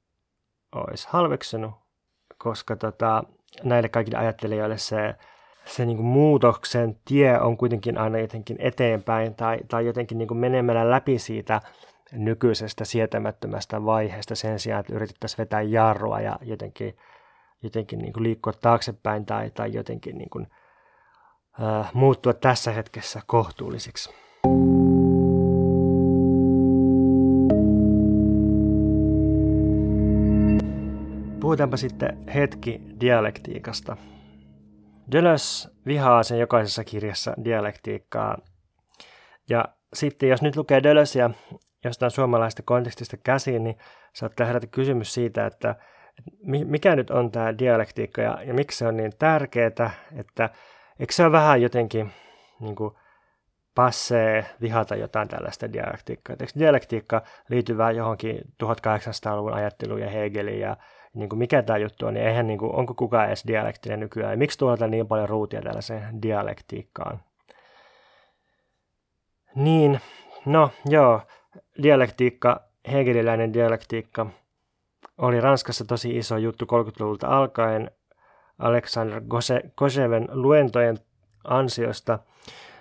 olisi 0.75 1.09
halveksunut, 1.11 1.75
koska 2.39 2.77
tota, 2.77 3.25
näille 3.65 3.89
kaikille 3.89 4.19
ajattelijoille 4.19 4.79
se, 4.79 5.15
se 5.69 5.87
niin 5.87 5.97
kuin 5.97 6.07
muutoksen 6.07 6.97
tie 7.05 7.41
on 7.41 7.57
kuitenkin 7.57 7.99
aina 7.99 8.19
jotenkin 8.19 8.57
eteenpäin 8.61 9.35
tai, 9.35 9.59
tai 9.69 9.87
jotenkin 9.87 10.19
niin 10.19 10.29
kuin 10.29 10.39
menemällä 10.39 10.91
läpi 10.91 11.19
siitä 11.19 11.61
nykyisestä 12.13 12.85
sietämättömästä 12.85 13.85
vaiheesta 13.85 14.35
sen 14.35 14.59
sijaan, 14.59 14.81
että 14.81 14.95
yritettäisiin 14.95 15.39
vetää 15.39 15.63
jarrua 15.63 16.21
ja 16.21 16.39
jotenkin, 16.43 16.97
jotenkin 17.63 17.99
niin 17.99 18.13
kuin 18.13 18.23
liikkua 18.23 18.53
taaksepäin 18.53 19.27
tai, 19.27 19.51
tai 19.51 19.73
jotenkin 19.73 20.19
niin 20.19 20.31
kuin, 20.31 20.47
äh, 21.63 21.91
muuttua 21.95 22.33
tässä 22.33 22.73
hetkessä 22.73 23.21
kohtuullisiksi. 23.27 24.11
Puhutaanpa 31.41 31.77
sitten 31.77 32.19
hetki 32.35 32.81
dialektiikasta. 33.01 33.97
Deleuze 35.13 35.69
vihaa 35.87 36.23
sen 36.23 36.39
jokaisessa 36.39 36.85
kirjassa 36.85 37.35
dialektiikkaa. 37.45 38.39
Ja 39.49 39.65
sitten 39.95 40.29
jos 40.29 40.43
nyt 40.43 40.57
lukee 40.57 40.83
Deleuzea 40.83 41.31
jostain 41.85 42.11
suomalaista 42.11 42.63
kontekstista 42.63 43.17
käsiin, 43.17 43.65
niin 43.65 43.79
saattaa 44.13 44.47
herätä 44.47 44.67
kysymys 44.67 45.15
siitä, 45.15 45.47
että 45.47 45.77
mikä 46.45 46.97
nyt 46.97 47.11
on 47.11 47.31
tämä 47.31 47.59
dialektiikka 47.59 48.23
ja, 48.23 48.39
ja 48.43 48.55
miksi 48.55 48.79
se 48.79 48.87
on 48.87 48.97
niin 48.97 49.13
tärkeää, 49.19 49.91
että 50.17 50.51
eikö 51.01 51.13
se 51.13 51.23
ole 51.23 51.33
vähän 51.33 51.63
jotenkin 51.63 52.13
niin 52.61 52.77
kuin 52.77 52.95
passee 53.75 54.47
vihata 54.61 54.97
jotain 54.97 55.29
tällaista 55.29 55.73
dialektiikkaa. 55.73 56.37
Eikö 56.41 56.53
dialektiikka 56.59 57.23
liittyy 57.49 57.77
vähän 57.77 57.97
johonkin 57.97 58.39
1800-luvun 58.65 59.55
ajatteluun 59.55 60.01
ja 60.01 60.11
Hegeliin 60.11 60.61
ja 60.61 60.77
niin 61.19 61.29
kuin 61.29 61.39
mikä 61.39 61.63
tämä 61.63 61.79
juttu 61.79 62.07
on, 62.07 62.15
niin 62.15 62.27
eihän 62.27 62.47
niin 62.47 62.59
kuin, 62.59 62.75
onko 62.75 62.95
kukaan 62.95 63.27
edes 63.27 63.45
dialektinen 63.47 64.01
nykyään. 64.01 64.31
Ja 64.31 64.37
miksi 64.37 64.59
tuolla 64.59 64.87
niin 64.87 65.07
paljon 65.07 65.29
ruutia 65.29 65.63
tällaiseen 65.63 66.23
dialektiikkaan? 66.23 67.21
Niin, 69.55 70.01
no 70.47 70.71
joo, 70.87 71.21
dialektiikka, 71.83 72.61
hegeliläinen 72.93 73.53
dialektiikka 73.53 74.27
oli 75.19 75.41
Ranskassa 75.41 75.85
tosi 75.85 76.17
iso 76.19 76.37
juttu 76.37 76.65
30-luvulta 76.65 77.29
alkaen 77.29 77.91
Alexander 78.59 79.23
Koseven 79.75 80.29
luentojen 80.33 80.99
ansiosta. 81.45 82.19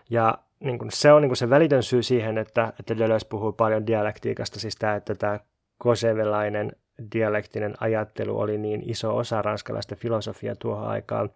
Ja 0.09 0.37
niin 0.59 0.79
kuin 0.79 0.91
se 0.91 1.11
on 1.11 1.21
niin 1.21 1.29
kuin 1.29 1.37
se 1.37 1.49
välitön 1.49 1.83
syy 1.83 2.03
siihen, 2.03 2.37
että, 2.37 2.73
että 2.79 2.97
Deleuze 2.97 3.27
puhuu 3.29 3.51
paljon 3.51 3.87
dialektiikasta, 3.87 4.59
siis 4.59 4.75
tämä, 4.75 4.95
että 4.95 5.15
tämä 5.15 5.39
kosevelainen 5.77 6.71
dialektinen 7.13 7.75
ajattelu 7.79 8.39
oli 8.39 8.57
niin 8.57 8.83
iso 8.85 9.17
osa 9.17 9.41
ranskalaista 9.41 9.95
filosofiaa 9.95 10.55
tuohon 10.55 10.87
aikaan. 10.87 11.29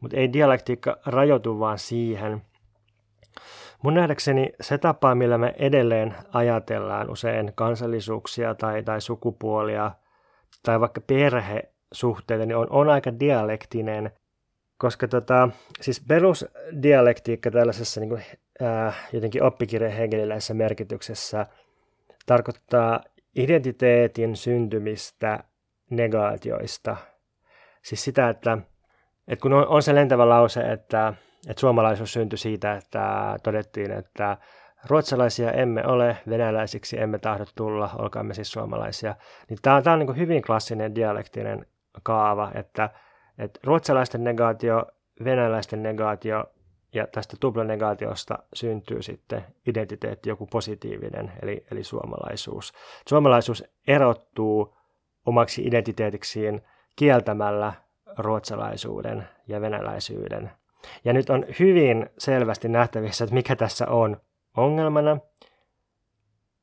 Mutta 0.00 0.16
ei 0.16 0.32
dialektiikka 0.32 0.98
rajoitu 1.06 1.60
vaan 1.60 1.78
siihen. 1.78 2.42
Mun 3.82 3.94
nähdäkseni 3.94 4.52
se 4.60 4.78
tapa, 4.78 5.14
millä 5.14 5.38
me 5.38 5.54
edelleen 5.58 6.14
ajatellaan 6.32 7.10
usein 7.10 7.52
kansallisuuksia 7.54 8.54
tai, 8.54 8.82
tai 8.82 9.00
sukupuolia 9.00 9.90
tai 10.62 10.80
vaikka 10.80 11.00
perhesuhteita, 11.00 12.46
niin 12.46 12.56
on, 12.56 12.66
on 12.70 12.88
aika 12.88 13.18
dialektinen, 13.20 14.10
koska 14.78 15.08
tota, 15.08 15.48
siis 15.80 16.04
perusdialektiikka 16.08 17.50
tällaisessa 17.50 18.00
niin 18.00 18.08
kuin, 18.08 18.22
ää, 18.60 18.92
jotenkin 19.12 19.42
oppikirjan 19.42 19.92
hegeliläisessä 19.92 20.54
merkityksessä 20.54 21.46
tarkoittaa 22.26 23.00
identiteetin 23.38 24.36
syntymistä 24.36 25.44
negaatioista. 25.90 26.96
Siis 27.82 28.04
sitä, 28.04 28.28
että, 28.28 28.58
että 29.28 29.42
kun 29.42 29.52
on, 29.52 29.68
on 29.68 29.82
se 29.82 29.94
lentävä 29.94 30.28
lause, 30.28 30.60
että, 30.60 31.14
että 31.48 31.60
suomalaisuus 31.60 32.12
syntyi 32.12 32.38
siitä, 32.38 32.72
että 32.72 33.36
todettiin, 33.42 33.90
että 33.90 34.36
ruotsalaisia 34.86 35.52
emme 35.52 35.86
ole, 35.86 36.16
venäläisiksi 36.28 37.00
emme 37.00 37.18
tahdo 37.18 37.44
tulla, 37.54 37.90
olkaamme 37.98 38.34
siis 38.34 38.52
suomalaisia. 38.52 39.14
Niin 39.48 39.58
tämä, 39.62 39.82
tämä 39.82 39.94
on 39.94 40.00
niin 40.00 40.16
hyvin 40.16 40.42
klassinen 40.42 40.94
dialektinen 40.94 41.66
kaava, 42.02 42.50
että, 42.54 42.90
että 43.38 43.60
ruotsalaisten 43.64 44.24
negaatio, 44.24 44.86
venäläisten 45.24 45.82
negaatio 45.82 46.44
ja 46.94 47.06
tästä 47.06 47.36
tuplanegaatiosta 47.40 48.38
syntyy 48.54 49.02
sitten 49.02 49.44
identiteetti, 49.66 50.28
joku 50.28 50.46
positiivinen, 50.46 51.32
eli, 51.42 51.64
eli 51.70 51.84
suomalaisuus. 51.84 52.72
Suomalaisuus 53.08 53.64
erottuu 53.88 54.76
omaksi 55.26 55.62
identiteetiksiin 55.62 56.62
kieltämällä 56.96 57.72
ruotsalaisuuden 58.18 59.28
ja 59.48 59.60
venäläisyyden. 59.60 60.50
Ja 61.04 61.12
nyt 61.12 61.30
on 61.30 61.44
hyvin 61.58 62.10
selvästi 62.18 62.68
nähtävissä, 62.68 63.24
että 63.24 63.34
mikä 63.34 63.56
tässä 63.56 63.86
on 63.86 64.20
ongelmana. 64.56 65.18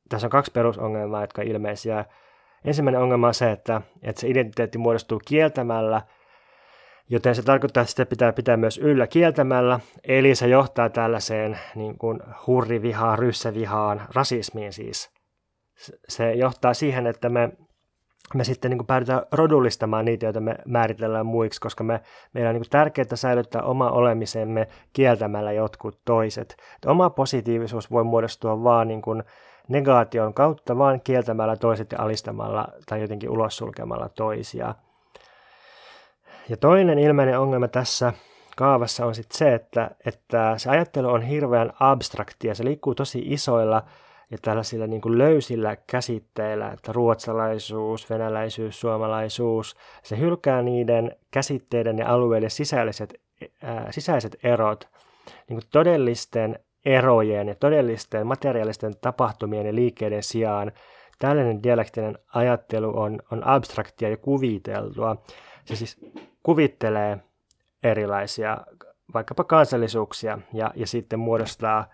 Tässä 0.08 0.26
on 0.26 0.30
kaksi 0.30 0.52
perusongelmaa, 0.52 1.20
jotka 1.20 1.42
on 1.42 1.48
ilmeisiä. 1.48 2.04
Ensimmäinen 2.64 3.00
ongelma 3.00 3.26
on 3.26 3.34
se, 3.34 3.50
että, 3.50 3.82
että 4.02 4.20
se 4.20 4.28
identiteetti 4.28 4.78
muodostuu 4.78 5.20
kieltämällä– 5.24 6.02
Joten 7.10 7.34
se 7.34 7.42
tarkoittaa, 7.42 7.80
että 7.80 7.90
sitä 7.90 8.06
pitää 8.06 8.32
pitää 8.32 8.56
myös 8.56 8.78
yllä 8.78 9.06
kieltämällä, 9.06 9.80
eli 10.04 10.34
se 10.34 10.48
johtaa 10.48 10.90
tällaiseen 10.90 11.58
niin 11.74 11.98
kuin 11.98 12.20
hurrivihaan, 12.46 13.18
ryssävihaan, 13.18 14.02
rasismiin 14.14 14.72
siis. 14.72 15.10
Se 16.08 16.32
johtaa 16.32 16.74
siihen, 16.74 17.06
että 17.06 17.28
me, 17.28 17.52
me 18.34 18.44
sitten 18.44 18.70
niin 18.70 18.78
kuin 18.78 18.86
päädytään 18.86 19.22
rodullistamaan 19.32 20.04
niitä, 20.04 20.26
joita 20.26 20.40
me 20.40 20.54
määritellään 20.64 21.26
muiksi, 21.26 21.60
koska 21.60 21.84
me, 21.84 22.00
meillä 22.32 22.48
on 22.48 22.54
niin 22.54 22.62
kuin 22.62 22.70
tärkeää 22.70 23.06
säilyttää 23.16 23.62
oma 23.62 23.90
olemisemme 23.90 24.68
kieltämällä 24.92 25.52
jotkut 25.52 26.00
toiset. 26.04 26.56
Että 26.74 26.90
oma 26.90 27.10
positiivisuus 27.10 27.90
voi 27.90 28.04
muodostua 28.04 28.62
vaan 28.62 28.88
niin 28.88 29.02
kuin 29.02 29.22
negaation 29.68 30.34
kautta, 30.34 30.78
vaan 30.78 31.00
kieltämällä 31.00 31.56
toiset 31.56 31.92
ja 31.92 31.98
alistamalla 32.00 32.68
tai 32.86 33.00
jotenkin 33.00 33.30
ulos 33.30 33.56
sulkemalla 33.56 34.08
toisia– 34.08 34.74
ja 36.48 36.56
toinen 36.56 36.98
ilmeinen 36.98 37.40
ongelma 37.40 37.68
tässä 37.68 38.12
kaavassa 38.56 39.06
on 39.06 39.14
sitten 39.14 39.38
se, 39.38 39.54
että, 39.54 39.90
että 40.06 40.54
se 40.56 40.70
ajattelu 40.70 41.08
on 41.08 41.22
hirveän 41.22 41.70
abstraktia. 41.80 42.54
Se 42.54 42.64
liikkuu 42.64 42.94
tosi 42.94 43.22
isoilla 43.24 43.82
ja 44.30 44.38
tällaisilla 44.42 44.86
niin 44.86 45.00
kuin 45.00 45.18
löysillä 45.18 45.76
käsitteillä, 45.76 46.70
että 46.70 46.92
ruotsalaisuus, 46.92 48.10
venäläisyys, 48.10 48.80
suomalaisuus. 48.80 49.76
Se 50.02 50.18
hylkää 50.18 50.62
niiden 50.62 51.16
käsitteiden 51.30 51.98
ja 51.98 52.08
alueiden 52.08 52.50
sisäiset, 52.50 53.14
äh, 53.64 53.86
sisäiset 53.90 54.36
erot 54.42 54.88
niin 55.48 55.60
kuin 55.60 55.70
todellisten 55.70 56.58
erojen 56.84 57.48
ja 57.48 57.54
todellisten 57.54 58.26
materiaalisten 58.26 58.94
tapahtumien 59.00 59.66
ja 59.66 59.74
liikkeiden 59.74 60.22
sijaan 60.22 60.72
tällainen 61.18 61.62
dialektinen 61.62 62.18
ajattelu 62.34 63.00
on, 63.00 63.18
on 63.32 63.46
abstraktia 63.46 64.08
ja 64.08 64.16
kuviteltua. 64.16 65.16
Se 65.64 65.76
siis 65.76 65.96
kuvittelee 66.46 67.18
erilaisia 67.82 68.58
vaikkapa 69.14 69.44
kansallisuuksia 69.44 70.38
ja, 70.52 70.70
ja 70.74 70.86
sitten 70.86 71.18
muodostaa 71.18 71.86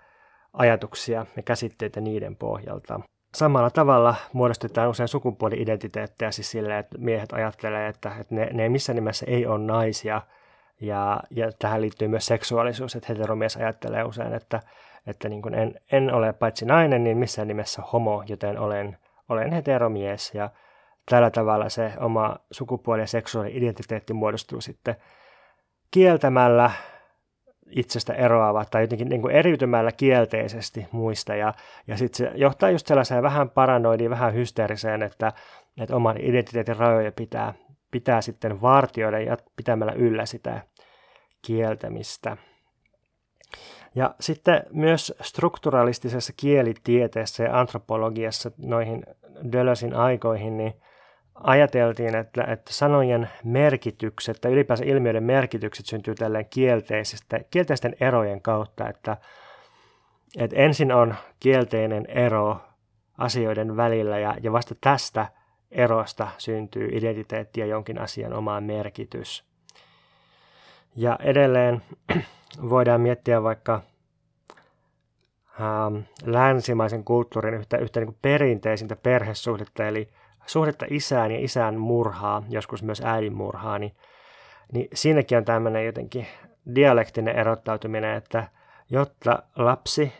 ajatuksia 0.52 1.26
ja 1.36 1.42
käsitteitä 1.42 2.00
niiden 2.00 2.36
pohjalta. 2.36 3.00
Samalla 3.34 3.70
tavalla 3.70 4.14
muodostetaan 4.32 4.90
usein 4.90 5.08
sukupuoli-identiteettejä 5.08 6.30
siis 6.30 6.50
silleen, 6.50 6.78
että 6.78 6.98
miehet 6.98 7.32
ajattelee, 7.32 7.88
että, 7.88 8.12
että 8.20 8.34
ne, 8.34 8.48
ne 8.52 8.68
missään 8.68 8.94
nimessä 8.94 9.26
ei 9.28 9.46
ole 9.46 9.58
naisia. 9.58 10.22
Ja, 10.80 11.20
ja 11.30 11.52
tähän 11.58 11.80
liittyy 11.80 12.08
myös 12.08 12.26
seksuaalisuus, 12.26 12.96
että 12.96 13.12
heteromies 13.12 13.56
ajattelee 13.56 14.04
usein, 14.04 14.32
että, 14.32 14.60
että 15.06 15.28
niin 15.28 15.42
kuin 15.42 15.54
en, 15.54 15.80
en 15.92 16.14
ole 16.14 16.32
paitsi 16.32 16.64
nainen, 16.64 17.04
niin 17.04 17.18
missään 17.18 17.48
nimessä 17.48 17.82
homo, 17.92 18.24
joten 18.26 18.58
olen, 18.58 18.98
olen 19.28 19.52
heteromies. 19.52 20.34
Ja 20.34 20.50
tällä 21.10 21.30
tavalla 21.30 21.68
se 21.68 21.92
oma 22.00 22.36
sukupuoli- 22.50 23.02
ja 23.02 23.06
seksuaali-identiteetti 23.06 24.12
muodostuu 24.12 24.60
sitten 24.60 24.96
kieltämällä 25.90 26.70
itsestä 27.70 28.12
eroava 28.12 28.64
tai 28.64 28.82
jotenkin 28.82 29.08
niin 29.08 29.22
kuin 29.22 29.34
eriytymällä 29.34 29.92
kielteisesti 29.92 30.86
muista. 30.92 31.34
Ja, 31.34 31.54
ja 31.86 31.96
sitten 31.96 32.16
se 32.16 32.38
johtaa 32.38 32.70
just 32.70 32.86
sellaiseen 32.86 33.22
vähän 33.22 33.50
paranoidiin, 33.50 34.10
vähän 34.10 34.34
hysteeriseen, 34.34 35.02
että, 35.02 35.32
että 35.80 35.96
oman 35.96 36.16
identiteetin 36.20 36.76
rajoja 36.76 37.12
pitää, 37.12 37.54
pitää 37.90 38.20
sitten 38.20 38.60
vartioida 38.62 39.20
ja 39.20 39.36
pitämällä 39.56 39.92
yllä 39.92 40.26
sitä 40.26 40.60
kieltämistä. 41.42 42.36
Ja 43.94 44.14
sitten 44.20 44.62
myös 44.70 45.14
strukturalistisessa 45.20 46.32
kielitieteessä 46.36 47.42
ja 47.44 47.60
antropologiassa 47.60 48.50
noihin 48.58 49.02
Dölösin 49.52 49.94
aikoihin, 49.94 50.56
niin 50.56 50.72
ajateltiin, 51.34 52.14
että, 52.14 52.44
että 52.44 52.72
sanojen 52.72 53.28
merkitykset 53.44 54.40
tai 54.40 54.52
ylipäänsä 54.52 54.84
ilmiöiden 54.84 55.24
merkitykset 55.24 55.86
syntyy 55.86 56.14
tälleen 56.14 56.46
kielteisistä, 56.50 57.40
kielteisten 57.50 57.96
erojen 58.00 58.42
kautta, 58.42 58.88
että, 58.88 59.16
että 60.38 60.56
ensin 60.56 60.92
on 60.92 61.14
kielteinen 61.40 62.06
ero 62.06 62.60
asioiden 63.18 63.76
välillä 63.76 64.18
ja, 64.18 64.36
ja 64.42 64.52
vasta 64.52 64.74
tästä 64.80 65.26
erosta 65.70 66.28
syntyy 66.38 66.88
identiteetti 66.92 67.60
ja 67.60 67.66
jonkin 67.66 67.98
asian 67.98 68.32
oma 68.32 68.60
merkitys. 68.60 69.44
Ja 70.96 71.18
edelleen 71.22 71.82
voidaan 72.70 73.00
miettiä 73.00 73.42
vaikka 73.42 73.80
ähm, 75.60 75.96
länsimaisen 76.24 77.04
kulttuurin 77.04 77.54
yhtä, 77.54 77.78
yhtä 77.78 78.00
niin 78.00 78.16
perinteisintä 78.22 78.96
perhesuhdetta, 78.96 79.88
eli 79.88 80.08
suhdetta 80.46 80.86
isään 80.90 81.32
ja 81.32 81.38
isän 81.40 81.76
murhaa, 81.78 82.42
joskus 82.48 82.82
myös 82.82 83.02
äidin 83.04 83.34
murhaa, 83.34 83.78
niin, 83.78 83.96
niin 84.72 84.88
siinäkin 84.94 85.38
on 85.38 85.44
tämmöinen 85.44 85.86
jotenkin 85.86 86.26
dialektinen 86.74 87.36
erottautuminen, 87.36 88.16
että 88.16 88.48
jotta 88.90 89.42
lapsi 89.56 90.12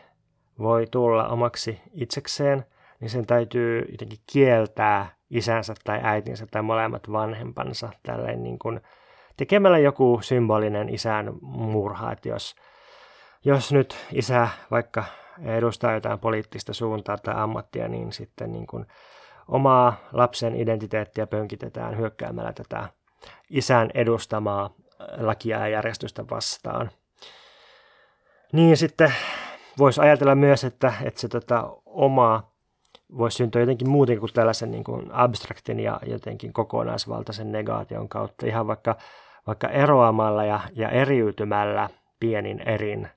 voi 0.59 0.87
tulla 0.91 1.29
omaksi 1.29 1.81
itsekseen, 1.93 2.65
niin 3.01 3.11
sen 3.11 3.27
täytyy 3.27 3.85
jotenkin 3.91 4.19
kieltää 4.33 5.15
isänsä 5.31 5.75
tai 5.85 6.01
äitinsä 6.03 6.47
tai 6.51 6.63
molemmat 6.63 7.13
vanhempansa 7.13 7.91
tälleen 8.03 8.43
niin 8.43 8.59
kuin 8.59 8.81
tekemällä 9.37 9.79
joku 9.79 10.21
symbolinen 10.23 10.89
isän 10.89 11.33
murha, 11.41 12.13
että 12.13 12.29
jos, 12.29 12.57
jos 13.45 13.73
nyt 13.73 13.97
isä 14.13 14.49
vaikka 14.71 15.05
edustaa 15.45 15.93
jotain 15.93 16.19
poliittista 16.19 16.73
suuntaa 16.73 17.19
tai 17.19 17.35
ammattia, 17.37 17.89
niin 17.89 18.13
sitten 18.13 18.53
niin 18.53 18.67
kuin 18.67 18.87
omaa 19.53 19.97
lapsen 20.13 20.57
identiteettiä 20.57 21.27
pönkitetään 21.27 21.99
hyökkäämällä 21.99 22.53
tätä 22.53 22.89
isän 23.51 23.91
edustamaa 23.95 24.71
lakia 25.19 25.59
ja 25.59 25.69
järjestystä 25.69 26.25
vastaan. 26.31 26.91
Niin 28.53 28.77
sitten 28.77 29.13
voisi 29.79 30.01
ajatella 30.01 30.35
myös, 30.35 30.65
että, 30.65 30.93
että 31.03 31.21
se 31.21 31.29
tota, 31.29 31.77
oma 31.87 32.53
voisi 33.19 33.37
syntyä 33.37 33.63
jotenkin 33.63 33.89
muuten 33.89 34.19
kuin 34.19 34.33
tällaisen 34.33 34.71
niin 34.71 34.85
kuin 34.85 35.13
abstraktin 35.13 35.81
ja 35.81 36.01
jotenkin 36.07 36.53
kokonaisvaltaisen 36.53 37.53
negaation 37.53 38.09
kautta, 38.09 38.47
ihan 38.47 38.67
vaikka, 38.67 38.97
vaikka 39.47 39.69
eroamalla 39.69 40.45
ja, 40.45 40.61
ja 40.73 40.89
eriytymällä 40.89 41.89
pienin 42.21 42.61
erin 42.69 43.09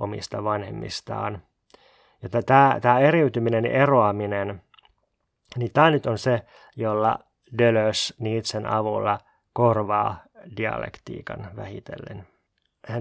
omista 0.00 0.44
vanhemmistaan. 0.44 1.42
Ja 2.22 2.42
tämä, 2.42 2.78
tämä 2.80 2.98
eriytyminen 2.98 3.64
ja 3.64 3.70
eroaminen 3.70 4.62
niin 5.56 5.72
tämä 5.72 5.90
nyt 5.90 6.06
on 6.06 6.18
se, 6.18 6.42
jolla 6.76 7.18
Deleuze 7.58 8.14
Nietzschen 8.18 8.66
avulla 8.66 9.18
korvaa 9.52 10.22
dialektiikan 10.56 11.50
vähitellen. 11.56 12.26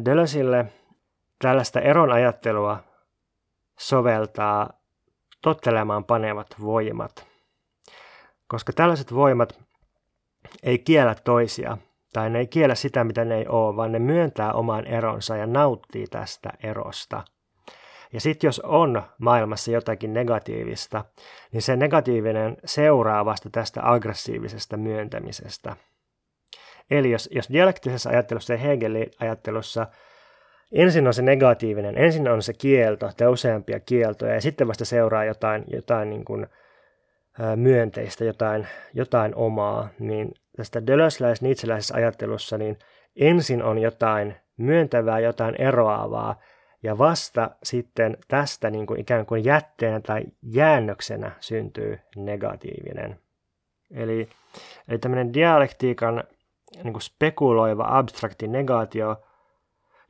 Deleuzelle 0.05 0.65
tällaista 1.41 1.81
eron 1.81 2.11
ajattelua 2.11 2.83
soveltaa 3.79 4.69
tottelemaan 5.41 6.03
panevat 6.03 6.47
voimat, 6.61 7.27
koska 8.47 8.73
tällaiset 8.73 9.13
voimat 9.13 9.59
ei 10.63 10.79
kiellä 10.79 11.15
toisia, 11.15 11.77
tai 12.13 12.29
ne 12.29 12.39
ei 12.39 12.47
kiellä 12.47 12.75
sitä, 12.75 13.03
mitä 13.03 13.25
ne 13.25 13.37
ei 13.37 13.47
ole, 13.47 13.75
vaan 13.75 13.91
ne 13.91 13.99
myöntää 13.99 14.53
oman 14.53 14.85
eronsa 14.87 15.37
ja 15.37 15.47
nauttii 15.47 16.07
tästä 16.07 16.49
erosta– 16.63 17.23
ja 18.13 18.21
sitten 18.21 18.47
jos 18.47 18.59
on 18.59 19.03
maailmassa 19.17 19.71
jotakin 19.71 20.13
negatiivista, 20.13 21.05
niin 21.51 21.61
se 21.61 21.75
negatiivinen 21.75 22.57
seuraa 22.65 23.25
vasta 23.25 23.49
tästä 23.49 23.91
aggressiivisesta 23.91 24.77
myöntämisestä. 24.77 25.75
Eli 26.91 27.11
jos, 27.11 27.29
jos 27.31 27.49
dialektisessa 27.49 28.09
ajattelussa 28.09 28.53
ja 28.53 28.57
Hegelin 28.59 29.11
ajattelussa 29.19 29.87
ensin 30.71 31.07
on 31.07 31.13
se 31.13 31.21
negatiivinen, 31.21 31.97
ensin 31.97 32.27
on 32.27 32.41
se 32.41 32.53
kielto 32.53 33.11
tai 33.17 33.27
useampia 33.27 33.79
kieltoja 33.79 34.33
ja 34.33 34.41
sitten 34.41 34.67
vasta 34.67 34.85
seuraa 34.85 35.25
jotain, 35.25 35.63
jotain 35.67 36.09
niin 36.09 36.25
kuin, 36.25 36.47
myönteistä, 37.55 38.25
jotain, 38.25 38.67
jotain 38.93 39.35
omaa, 39.35 39.89
niin 39.99 40.33
tästä 40.57 40.87
Deleuzeläis-Nietzscheläisessä 40.87 41.95
ajattelussa 41.95 42.57
niin 42.57 42.77
ensin 43.15 43.63
on 43.63 43.77
jotain 43.77 44.35
myöntävää, 44.57 45.19
jotain 45.19 45.55
eroavaa, 45.61 46.41
ja 46.85 46.97
vasta 46.97 47.49
sitten 47.63 48.17
tästä 48.27 48.69
niin 48.69 48.85
kuin 48.85 48.99
ikään 48.99 49.25
kuin 49.25 49.45
jätteenä 49.45 49.99
tai 49.99 50.23
jäännöksenä 50.41 51.31
syntyy 51.39 51.99
negatiivinen. 52.15 53.19
Eli, 53.91 54.29
eli 54.87 54.97
tämmöinen 54.97 55.33
dialektiikan 55.33 56.23
niin 56.83 56.93
kuin 56.93 57.01
spekuloiva 57.01 57.85
abstrakti 57.89 58.47
negaatio, 58.47 59.21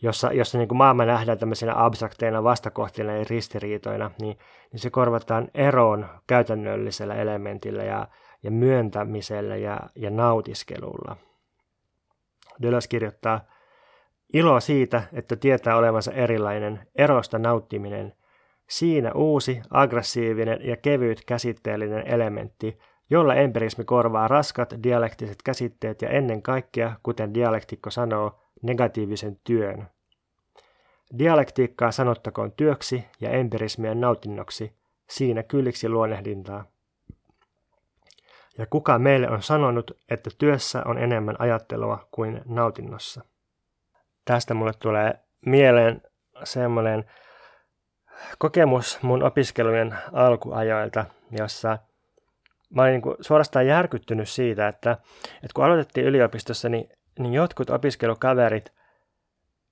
jossa, 0.01 0.31
jossa 0.31 0.57
niin 0.57 0.67
kuin 0.67 0.77
maailma 0.77 1.05
nähdään 1.05 1.37
tämmöisenä 1.37 1.73
abstrakteina 1.75 2.43
vastakohtina 2.43 3.15
ja 3.15 3.25
ristiriitoina, 3.29 4.11
niin, 4.21 4.37
niin 4.71 4.79
se 4.79 4.89
korvataan 4.89 5.47
eroon 5.53 6.09
käytännöllisellä 6.27 7.15
elementillä 7.15 7.83
ja, 7.83 8.07
ja 8.43 8.51
myöntämisellä 8.51 9.55
ja, 9.55 9.79
ja 9.95 10.09
nautiskelulla. 10.09 11.17
Deleuze 12.61 12.87
kirjoittaa– 12.87 13.41
Ilo 14.33 14.59
siitä, 14.59 15.03
että 15.13 15.35
tietää 15.35 15.77
olevansa 15.77 16.11
erilainen, 16.11 16.87
erosta 16.95 17.39
nauttiminen, 17.39 18.13
siinä 18.69 19.11
uusi, 19.13 19.61
aggressiivinen 19.69 20.59
ja 20.67 20.77
kevyt 20.77 21.25
käsitteellinen 21.25 22.07
elementti, 22.07 22.77
jolla 23.09 23.35
empirismi 23.35 23.85
korvaa 23.85 24.27
raskat 24.27 24.73
dialektiset 24.83 25.37
käsitteet 25.43 26.01
ja 26.01 26.09
ennen 26.09 26.41
kaikkea, 26.41 26.95
kuten 27.03 27.33
dialektikko 27.33 27.89
sanoo, 27.89 28.39
negatiivisen 28.61 29.39
työn. 29.43 29.87
Dialektiikkaa 31.19 31.91
sanottakoon 31.91 32.51
työksi 32.51 33.05
ja 33.21 33.29
empirismien 33.29 34.01
nautinnoksi, 34.01 34.73
siinä 35.09 35.43
kylliksi 35.43 35.89
luonnehdintaa. 35.89 36.65
Ja 38.57 38.65
kuka 38.65 38.99
meille 38.99 39.29
on 39.29 39.41
sanonut, 39.41 39.91
että 40.09 40.29
työssä 40.37 40.81
on 40.85 40.97
enemmän 40.97 41.35
ajattelua 41.39 42.07
kuin 42.11 42.41
nautinnossa? 42.45 43.34
Tästä 44.25 44.53
mulle 44.53 44.73
tulee 44.79 45.19
mieleen 45.45 46.01
semmoinen 46.43 47.05
kokemus 48.37 48.99
mun 49.01 49.23
opiskelujen 49.23 49.95
alkuajoilta, 50.13 51.05
jossa 51.31 51.77
mä 52.75 52.81
olin 52.81 52.91
niin 52.91 53.01
kuin 53.01 53.15
suorastaan 53.21 53.67
järkyttynyt 53.67 54.29
siitä, 54.29 54.67
että, 54.67 54.91
että 55.35 55.53
kun 55.55 55.65
aloitettiin 55.65 56.07
yliopistossa, 56.07 56.69
niin, 56.69 56.89
niin 57.19 57.33
jotkut 57.33 57.69
opiskelukaverit 57.69 58.73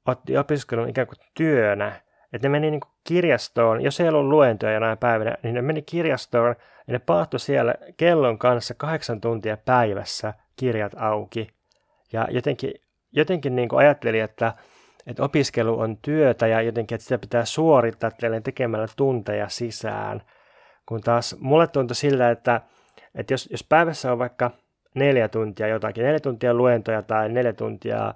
otti 0.05 0.37
opiskelun 0.37 0.89
ikään 0.89 1.07
kuin 1.07 1.17
työnä, 1.33 2.01
että 2.33 2.47
ne 2.47 2.51
meni 2.51 2.71
niin 2.71 2.81
kuin 2.81 2.91
kirjastoon, 3.03 3.81
jos 3.81 3.99
ei 3.99 4.07
ollut 4.07 4.29
luentoja 4.29 4.79
näin 4.79 4.97
päivänä, 4.97 5.35
niin 5.43 5.55
ne 5.55 5.61
meni 5.61 5.81
kirjastoon 5.81 6.55
ja 6.87 6.93
ne 6.93 6.99
pahtui 6.99 7.39
siellä 7.39 7.73
kellon 7.97 8.39
kanssa 8.39 8.73
kahdeksan 8.73 9.21
tuntia 9.21 9.57
päivässä 9.57 10.33
kirjat 10.55 10.91
auki. 10.95 11.47
Ja 12.13 12.27
jotenkin 12.31 12.73
jotenkin 13.13 13.55
niin 13.55 13.69
kuin 13.69 13.79
ajattelin, 13.79 14.23
että, 14.23 14.53
että 15.07 15.23
opiskelu 15.23 15.79
on 15.79 15.97
työtä 15.97 16.47
ja 16.47 16.61
jotenkin, 16.61 16.95
että 16.95 17.03
sitä 17.03 17.17
pitää 17.17 17.45
suorittaa 17.45 18.11
tekemällä 18.43 18.87
tunteja 18.95 19.49
sisään. 19.49 20.21
Kun 20.85 21.01
taas 21.01 21.35
mulle 21.39 21.67
tuntui 21.67 21.95
sillä, 21.95 22.31
että, 22.31 22.61
että 23.15 23.33
jos, 23.33 23.49
jos 23.51 23.63
päivässä 23.63 24.11
on 24.11 24.19
vaikka 24.19 24.51
neljä 24.95 25.27
tuntia 25.27 25.67
jotakin, 25.67 26.03
neljä 26.03 26.19
tuntia 26.19 26.53
luentoja 26.53 27.01
tai 27.01 27.29
neljä 27.29 27.53
tuntia 27.53 28.13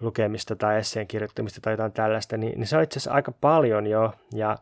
lukemista 0.00 0.56
tai 0.56 0.78
esseen 0.78 1.06
kirjoittamista 1.06 1.60
tai 1.60 1.72
jotain 1.72 1.92
tällaista, 1.92 2.36
niin, 2.36 2.58
niin 2.58 2.66
se 2.66 2.76
on 2.76 2.82
itse 2.82 2.98
asiassa 2.98 3.12
aika 3.12 3.32
paljon 3.32 3.86
jo. 3.86 4.12
Ja, 4.32 4.56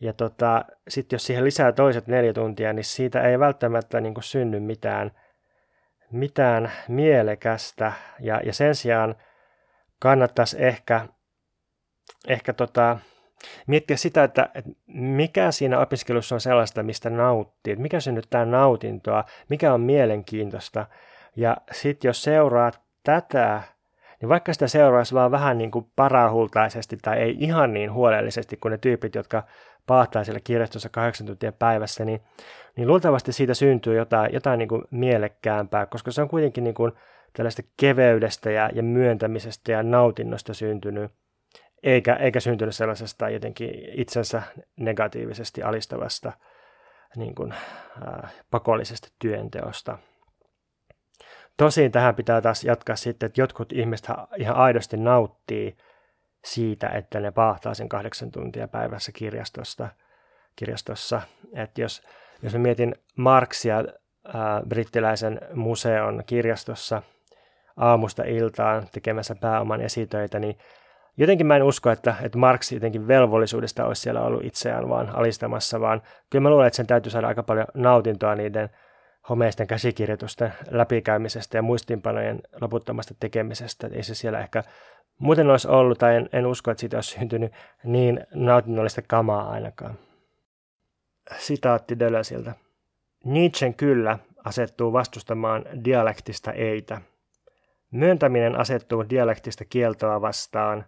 ja 0.00 0.12
tota, 0.12 0.64
sitten 0.88 1.16
jos 1.16 1.26
siihen 1.26 1.44
lisää 1.44 1.72
toiset 1.72 2.06
neljä 2.06 2.32
tuntia, 2.32 2.72
niin 2.72 2.84
siitä 2.84 3.22
ei 3.22 3.38
välttämättä 3.38 4.00
niin 4.00 4.14
synny 4.20 4.60
mitään, 4.60 5.10
mitään 6.12 6.72
mielekästä. 6.88 7.92
Ja, 8.20 8.40
ja 8.44 8.52
sen 8.52 8.74
sijaan 8.74 9.14
kannattaisi 9.98 10.64
ehkä, 10.64 11.06
ehkä 12.28 12.52
tota, 12.52 12.98
miettiä 13.66 13.96
sitä, 13.96 14.24
että, 14.24 14.50
että 14.54 14.70
mikä 14.86 15.50
siinä 15.50 15.78
opiskelussa 15.78 16.34
on 16.34 16.40
sellaista, 16.40 16.82
mistä 16.82 17.10
nauttii, 17.10 17.72
että 17.72 17.82
mikä 17.82 18.00
synnyttää 18.00 18.44
nautintoa, 18.44 19.24
mikä 19.48 19.72
on 19.72 19.80
mielenkiintoista. 19.80 20.86
Ja 21.36 21.56
sitten 21.72 22.08
jos 22.08 22.22
seuraa 22.22 22.70
tätä, 23.04 23.62
niin 24.20 24.28
vaikka 24.28 24.52
sitä 24.52 24.68
seuraisi 24.68 25.14
vaan 25.14 25.30
vähän 25.30 25.58
niin 25.58 25.70
kuin 25.70 25.90
parahultaisesti 25.96 26.96
tai 27.02 27.18
ei 27.18 27.36
ihan 27.38 27.72
niin 27.72 27.92
huolellisesti 27.92 28.56
kuin 28.56 28.70
ne 28.70 28.78
tyypit, 28.78 29.14
jotka 29.14 29.42
paahtaa 29.86 30.24
siellä 30.24 30.40
kirjastossa 30.44 30.88
kahdeksan 30.88 31.26
tuntia 31.26 31.52
päivässä, 31.52 32.04
niin, 32.04 32.20
niin 32.76 32.88
luultavasti 32.88 33.32
siitä 33.32 33.54
syntyy 33.54 33.96
jotain, 33.96 34.34
jotain 34.34 34.58
niin 34.58 34.68
kuin 34.68 34.82
mielekkäämpää, 34.90 35.86
koska 35.86 36.10
se 36.10 36.22
on 36.22 36.28
kuitenkin 36.28 36.64
niin 36.64 36.74
kuin 36.74 36.92
tällaista 37.32 37.62
keveydestä 37.76 38.50
ja, 38.50 38.70
ja 38.74 38.82
myöntämisestä 38.82 39.72
ja 39.72 39.82
nautinnosta 39.82 40.54
syntynyt, 40.54 41.12
eikä, 41.82 42.14
eikä 42.14 42.40
syntynyt 42.40 42.74
sellaisesta 42.74 43.30
jotenkin 43.30 43.70
itsensä 43.92 44.42
negatiivisesti 44.76 45.62
alistavasta 45.62 46.32
niin 47.16 47.34
kuin, 47.34 47.52
äh, 47.52 48.34
pakollisesta 48.50 49.08
työnteosta. 49.18 49.98
Tosin 51.56 51.92
tähän 51.92 52.14
pitää 52.14 52.40
taas 52.40 52.64
jatkaa 52.64 52.96
sitten, 52.96 53.26
että 53.26 53.40
jotkut 53.40 53.72
ihmiset 53.72 54.06
ihan 54.36 54.56
aidosti 54.56 54.96
nauttii 54.96 55.76
siitä, 56.46 56.88
että 56.88 57.20
ne 57.20 57.30
paahtaa 57.30 57.74
sen 57.74 57.88
kahdeksan 57.88 58.30
tuntia 58.30 58.68
päivässä 58.68 59.12
kirjastosta, 59.12 59.88
kirjastossa. 60.56 61.22
Että 61.54 61.80
jos, 61.80 62.02
jos 62.42 62.52
mä 62.52 62.58
mietin 62.58 62.94
Marksia 63.16 63.76
ää, 63.76 64.62
brittiläisen 64.68 65.40
museon 65.54 66.22
kirjastossa 66.26 67.02
aamusta 67.76 68.24
iltaan 68.24 68.86
tekemässä 68.92 69.34
pääoman 69.40 69.80
esitöitä, 69.80 70.38
niin 70.38 70.58
jotenkin 71.16 71.46
mä 71.46 71.56
en 71.56 71.62
usko, 71.62 71.90
että, 71.90 72.14
että 72.22 72.38
Marx 72.38 72.72
jotenkin 72.72 73.08
velvollisuudesta 73.08 73.84
olisi 73.84 74.02
siellä 74.02 74.20
ollut 74.20 74.44
itseään 74.44 74.88
vaan 74.88 75.16
alistamassa, 75.16 75.80
vaan 75.80 76.02
kyllä 76.30 76.42
mä 76.42 76.50
luulen, 76.50 76.66
että 76.66 76.76
sen 76.76 76.86
täytyy 76.86 77.10
saada 77.10 77.28
aika 77.28 77.42
paljon 77.42 77.66
nautintoa 77.74 78.34
niiden 78.34 78.70
homeisten 79.28 79.66
käsikirjoitusten 79.66 80.52
läpikäymisestä 80.70 81.58
ja 81.58 81.62
muistinpanojen 81.62 82.40
loputtomasta 82.60 83.14
tekemisestä. 83.20 83.88
Ei 83.92 84.02
se 84.02 84.14
siellä 84.14 84.40
ehkä 84.40 84.62
muuten 85.18 85.50
olisi 85.50 85.68
ollut, 85.68 85.98
tai 85.98 86.16
en, 86.16 86.28
en 86.32 86.46
usko, 86.46 86.70
että 86.70 86.80
siitä 86.80 86.96
olisi 86.96 87.10
syntynyt 87.10 87.52
niin 87.84 88.26
nautinnollista 88.34 89.02
kamaa 89.02 89.50
ainakaan. 89.50 89.98
Sitaatti 91.38 91.98
Dölösiltä. 91.98 92.54
Nietzschen 93.24 93.74
kyllä 93.74 94.18
asettuu 94.44 94.92
vastustamaan 94.92 95.64
dialektista 95.84 96.52
eitä. 96.52 97.00
Myöntäminen 97.90 98.56
asettuu 98.56 99.04
dialektista 99.10 99.64
kieltoa 99.64 100.20
vastaan. 100.20 100.84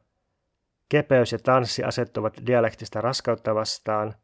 Kepeys 0.89 1.33
ja 1.33 1.39
tanssi 1.39 1.85
asettuvat 1.85 2.35
dialektista 2.47 3.01
raskautta 3.01 3.55
vastaan. 3.55 4.14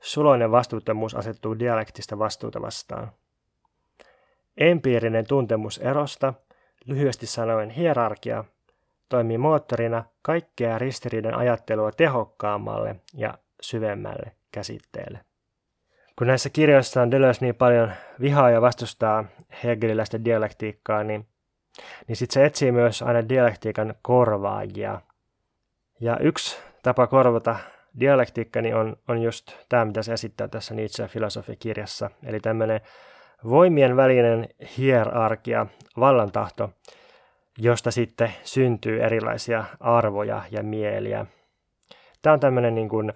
Suloinen 0.00 0.50
vastuuttomuus 0.50 1.14
asettuu 1.14 1.58
dialektista 1.58 2.18
vastuuta 2.18 2.62
vastaan. 2.62 3.12
Empiirinen 4.56 5.26
tuntemus 5.26 5.78
erosta, 5.78 6.34
lyhyesti 6.86 7.26
sanoen 7.26 7.70
hierarkia, 7.70 8.44
toimii 9.10 9.38
moottorina 9.38 10.04
kaikkea 10.22 10.78
ristiriidan 10.78 11.34
ajattelua 11.34 11.92
tehokkaammalle 11.92 12.96
ja 13.14 13.34
syvemmälle 13.60 14.32
käsitteelle. 14.52 15.20
Kun 16.18 16.26
näissä 16.26 16.50
kirjoissa 16.50 17.02
on 17.02 17.10
Deleuze 17.10 17.38
niin 17.40 17.54
paljon 17.54 17.92
vihaa 18.20 18.50
ja 18.50 18.60
vastustaa 18.60 19.24
hegeliläistä 19.64 20.24
dialektiikkaa, 20.24 21.04
niin, 21.04 21.26
niin 22.08 22.16
sitten 22.16 22.34
se 22.34 22.44
etsii 22.44 22.72
myös 22.72 23.02
aina 23.02 23.28
dialektiikan 23.28 23.94
korvaajia. 24.02 25.00
Ja 26.00 26.18
yksi 26.18 26.58
tapa 26.82 27.06
korvata 27.06 27.56
dialektiikka 28.00 28.62
niin 28.62 28.74
on, 28.74 28.96
on 29.08 29.22
just 29.22 29.52
tämä, 29.68 29.84
mitä 29.84 30.02
se 30.02 30.12
esittää 30.12 30.48
tässä 30.48 30.74
Nietzsche 30.74 31.08
filosofikirjassa. 31.08 32.10
Eli 32.24 32.40
tämmöinen 32.40 32.80
voimien 33.44 33.96
välinen 33.96 34.48
hierarkia, 34.78 35.66
vallantahto, 36.00 36.70
josta 37.60 37.90
sitten 37.90 38.34
syntyy 38.44 39.02
erilaisia 39.02 39.64
arvoja 39.80 40.42
ja 40.50 40.62
mieliä. 40.62 41.26
Tämä 42.22 42.34
on 42.34 42.40
tämmöinen 42.40 42.74
niin 42.74 42.88
kuin 42.88 43.12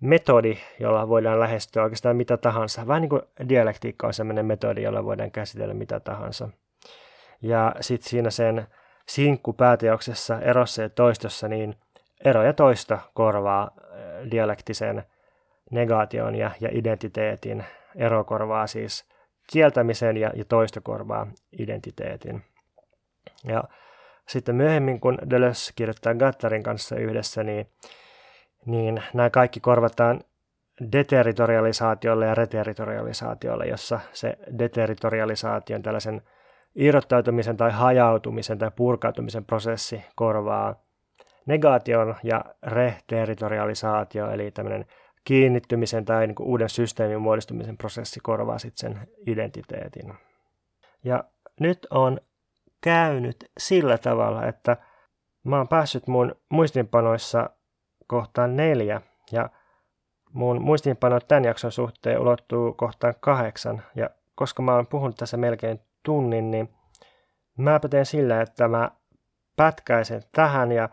metodi, 0.00 0.58
jolla 0.80 1.08
voidaan 1.08 1.40
lähestyä 1.40 1.82
oikeastaan 1.82 2.16
mitä 2.16 2.36
tahansa. 2.36 2.86
Vähän 2.86 3.02
niin 3.02 3.10
kuin 3.10 3.22
dialektiikka 3.48 4.06
on 4.06 4.14
sellainen 4.14 4.46
metodi, 4.46 4.82
jolla 4.82 5.04
voidaan 5.04 5.30
käsitellä 5.30 5.74
mitä 5.74 6.00
tahansa. 6.00 6.48
Ja 7.42 7.74
sitten 7.80 8.10
siinä 8.10 8.30
sen 8.30 8.66
sinkkupääteoksessa 9.08 10.40
erossa 10.40 10.82
ja 10.82 10.88
toistossa, 10.88 11.48
niin 11.48 11.76
ero 12.24 12.42
ja 12.42 12.52
toisto 12.52 12.98
korvaa 13.14 13.70
dialektisen 14.30 15.02
negaation 15.70 16.34
ja, 16.34 16.50
ja 16.60 16.68
identiteetin. 16.72 17.64
Ero 17.96 18.24
korvaa 18.24 18.66
siis 18.66 19.04
kieltämisen 19.52 20.16
ja, 20.16 20.30
ja 20.34 20.44
toisto 20.44 20.80
korvaa 20.80 21.26
identiteetin. 21.58 22.42
Ja 23.44 23.64
sitten 24.28 24.54
myöhemmin, 24.54 25.00
kun 25.00 25.18
Deleuze 25.30 25.72
kirjoittaa 25.76 26.14
Gattarin 26.14 26.62
kanssa 26.62 26.96
yhdessä, 26.96 27.42
niin, 27.42 27.66
niin 28.66 29.02
nämä 29.14 29.30
kaikki 29.30 29.60
korvataan 29.60 30.20
deterritorialisaatiolle 30.92 32.26
ja 32.26 32.34
reterritorialisaatiolle, 32.34 33.66
jossa 33.66 34.00
se 34.12 34.36
deterritorialisaatio 34.58 35.76
on 35.76 35.82
tällaisen 35.82 36.22
irrottautumisen 36.74 37.56
tai 37.56 37.70
hajautumisen 37.70 38.58
tai 38.58 38.70
purkautumisen 38.76 39.44
prosessi 39.44 40.04
korvaa 40.14 40.82
negaation 41.46 42.14
ja 42.22 42.44
reterritorialisaatio, 42.66 44.30
eli 44.30 44.50
tämmöinen 44.50 44.86
kiinnittymisen 45.24 46.04
tai 46.04 46.26
niin 46.26 46.36
uuden 46.40 46.68
systeemin 46.68 47.20
muodostumisen 47.20 47.76
prosessi 47.76 48.20
korvaa 48.22 48.58
sitten 48.58 48.94
sen 48.94 49.08
identiteetin. 49.26 50.14
Ja 51.04 51.24
nyt 51.60 51.86
on 51.90 52.20
käynyt 52.80 53.50
sillä 53.58 53.98
tavalla, 53.98 54.46
että 54.46 54.76
mä 55.44 55.56
oon 55.56 55.68
päässyt 55.68 56.06
mun 56.06 56.34
muistinpanoissa 56.48 57.50
kohtaan 58.06 58.56
neljä 58.56 59.00
ja 59.32 59.50
mun 60.32 60.62
muistinpanot 60.62 61.28
tämän 61.28 61.44
jakson 61.44 61.72
suhteen 61.72 62.20
ulottuu 62.20 62.72
kohtaan 62.72 63.14
kahdeksan 63.20 63.82
ja 63.94 64.10
koska 64.34 64.62
mä 64.62 64.74
oon 64.74 64.86
puhunut 64.86 65.16
tässä 65.16 65.36
melkein 65.36 65.80
tunnin, 66.02 66.50
niin 66.50 66.74
mä 67.58 67.80
teen 67.90 68.06
sillä, 68.06 68.40
että 68.40 68.68
mä 68.68 68.90
pätkäisen 69.56 70.22
tähän 70.32 70.72
ja 70.72 70.88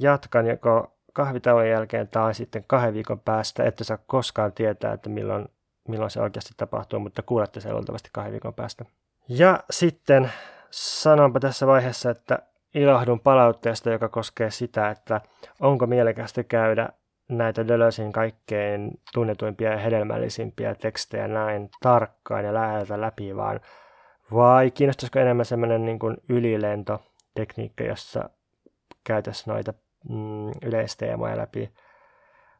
jatkan 0.00 0.46
joko 0.46 0.98
kahvitauon 1.12 1.68
jälkeen 1.68 2.08
tai 2.08 2.34
sitten 2.34 2.64
kahden 2.66 2.94
viikon 2.94 3.20
päästä, 3.20 3.64
että 3.64 3.84
saa 3.84 3.98
koskaan 4.06 4.52
tietää, 4.52 4.92
että 4.92 5.08
milloin, 5.08 5.48
milloin 5.88 6.10
se 6.10 6.20
oikeasti 6.20 6.54
tapahtuu, 6.56 7.00
mutta 7.00 7.22
kuulette 7.22 7.60
sen 7.60 7.74
luultavasti 7.74 8.08
kahden 8.12 8.32
viikon 8.32 8.54
päästä. 8.54 8.84
Ja 9.28 9.64
sitten 9.70 10.32
sanonpa 10.70 11.40
tässä 11.40 11.66
vaiheessa, 11.66 12.10
että 12.10 12.38
ilahdun 12.74 13.20
palautteesta, 13.20 13.90
joka 13.90 14.08
koskee 14.08 14.50
sitä, 14.50 14.90
että 14.90 15.20
onko 15.60 15.86
mielekästä 15.86 16.44
käydä 16.44 16.88
näitä 17.28 17.68
Deleuzein 17.68 18.12
kaikkein 18.12 19.00
tunnetuimpia 19.14 19.70
ja 19.70 19.78
hedelmällisimpiä 19.78 20.74
tekstejä 20.74 21.28
näin 21.28 21.70
tarkkaan 21.82 22.44
ja 22.44 22.54
läheltä 22.54 23.00
läpi, 23.00 23.36
vaan 23.36 23.60
vai 24.34 24.70
kiinnostaisiko 24.70 25.18
enemmän 25.18 25.46
semmoinen 25.46 25.84
niin 25.84 25.98
kuin 25.98 26.16
ylilentotekniikka, 26.28 27.84
jossa 27.84 28.30
käytäisiin 29.04 29.52
noita 29.52 29.74
mm, 30.08 30.50
yleisteemoja 30.62 31.36
läpi. 31.36 31.72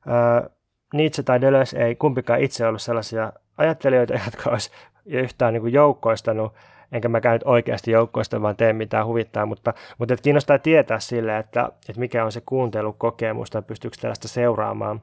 Öö, 0.07 0.51
Nietzsche 0.95 1.23
tai 1.23 1.41
Deleuze 1.41 1.85
ei 1.85 1.97
kumpikaan 1.97 2.41
itse 2.41 2.67
ollut 2.67 2.83
sellaisia 2.83 3.33
ajattelijoita, 3.59 4.15
jotka 4.25 4.51
olisi 4.51 4.71
yhtään 5.09 5.53
niin 5.53 5.61
kuin 5.63 5.73
joukkoistanut 5.73 6.53
enkä 6.93 7.09
mä 7.09 7.21
nyt 7.25 7.43
oikeasti 7.45 7.91
joukkoista, 7.91 8.43
vaan 8.43 8.57
tee 8.57 8.73
mitään 8.73 9.07
huvittaa, 9.07 9.47
mutta, 9.47 9.75
mutta 9.99 10.15
et 10.15 10.21
kiinnostaa 10.21 10.59
tietää 10.59 11.01
sille, 11.01 11.39
että, 11.39 11.69
että 11.89 12.01
mikä 12.01 12.25
on 12.25 12.33
se 12.33 12.43
kuuntelukokemus 12.47 13.51
tai 13.51 13.63
pystyykö 13.63 13.97
tällaista 14.01 14.29
seuraamaan, 14.29 15.01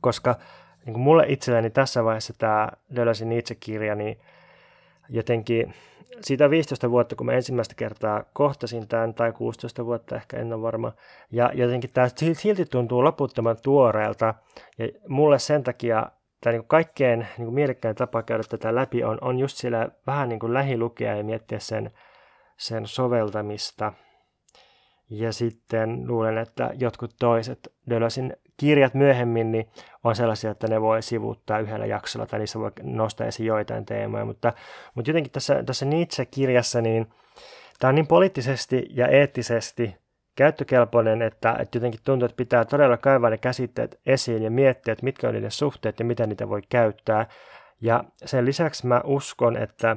koska 0.00 0.36
niin 0.86 0.94
kuin 0.94 1.02
mulle 1.02 1.24
itselleni 1.28 1.70
tässä 1.70 2.04
vaiheessa 2.04 2.34
tämä 2.38 2.68
Deleuzein 2.94 3.28
Nietzsche-kirja, 3.28 3.94
niin 3.94 4.20
jotenkin 5.08 5.74
siitä 6.20 6.50
15 6.50 6.90
vuotta, 6.90 7.16
kun 7.16 7.26
mä 7.26 7.32
ensimmäistä 7.32 7.74
kertaa 7.74 8.24
kohtasin 8.32 8.88
tämän, 8.88 9.14
tai 9.14 9.32
16 9.32 9.86
vuotta 9.86 10.16
ehkä, 10.16 10.36
en 10.36 10.52
ole 10.52 10.62
varma. 10.62 10.92
Ja 11.30 11.50
jotenkin 11.54 11.90
tämä 11.92 12.08
silti 12.32 12.64
tuntuu 12.64 13.04
loputtoman 13.04 13.56
tuoreelta. 13.62 14.34
Ja 14.78 14.88
mulle 15.08 15.38
sen 15.38 15.62
takia 15.62 16.06
tämä 16.42 16.52
niin 16.52 16.66
kaikkein 16.66 17.18
niin 17.18 17.46
kuin 17.46 17.54
mielekkäin 17.54 17.96
tapa 17.96 18.22
käydä 18.22 18.42
tätä 18.48 18.74
läpi 18.74 19.04
on, 19.04 19.18
on 19.20 19.38
just 19.38 19.56
siellä 19.56 19.88
vähän 20.06 20.28
niin 20.28 20.38
kuin 20.38 20.54
lähilukea 20.54 21.16
ja 21.16 21.24
miettiä 21.24 21.58
sen, 21.58 21.90
sen 22.56 22.86
soveltamista. 22.86 23.92
Ja 25.10 25.32
sitten 25.32 26.08
luulen, 26.08 26.38
että 26.38 26.70
jotkut 26.78 27.14
toiset 27.18 27.72
Dölösin 27.90 28.36
kirjat 28.56 28.94
myöhemmin 28.94 29.52
niin 29.52 29.68
on 30.04 30.16
sellaisia, 30.16 30.50
että 30.50 30.68
ne 30.68 30.80
voi 30.80 31.02
sivuuttaa 31.02 31.58
yhdellä 31.58 31.86
jaksolla 31.86 32.26
tai 32.26 32.38
niissä 32.38 32.58
voi 32.58 32.70
nostaa 32.82 33.26
esiin 33.26 33.46
joitain 33.46 33.86
teemoja, 33.86 34.24
mutta, 34.24 34.52
mutta 34.94 35.10
jotenkin 35.10 35.32
tässä, 35.32 35.62
tässä 35.62 35.86
Nietzsche-kirjassa 35.86 36.80
niin 36.80 37.06
tämä 37.78 37.88
on 37.88 37.94
niin 37.94 38.06
poliittisesti 38.06 38.86
ja 38.90 39.08
eettisesti 39.08 40.01
käyttökelpoinen, 40.36 41.22
että, 41.22 41.56
että 41.58 41.76
jotenkin 41.76 42.00
tuntuu, 42.04 42.26
että 42.26 42.36
pitää 42.36 42.64
todella 42.64 42.96
kaivaa 42.96 43.30
ne 43.30 43.38
käsitteet 43.38 44.00
esiin 44.06 44.42
ja 44.42 44.50
miettiä, 44.50 44.92
että 44.92 45.04
mitkä 45.04 45.28
on 45.28 45.34
niiden 45.34 45.50
suhteet 45.50 45.98
ja 45.98 46.04
miten 46.04 46.28
niitä 46.28 46.48
voi 46.48 46.62
käyttää. 46.68 47.26
Ja 47.80 48.04
sen 48.24 48.44
lisäksi 48.44 48.86
mä 48.86 49.00
uskon, 49.04 49.56
että, 49.56 49.96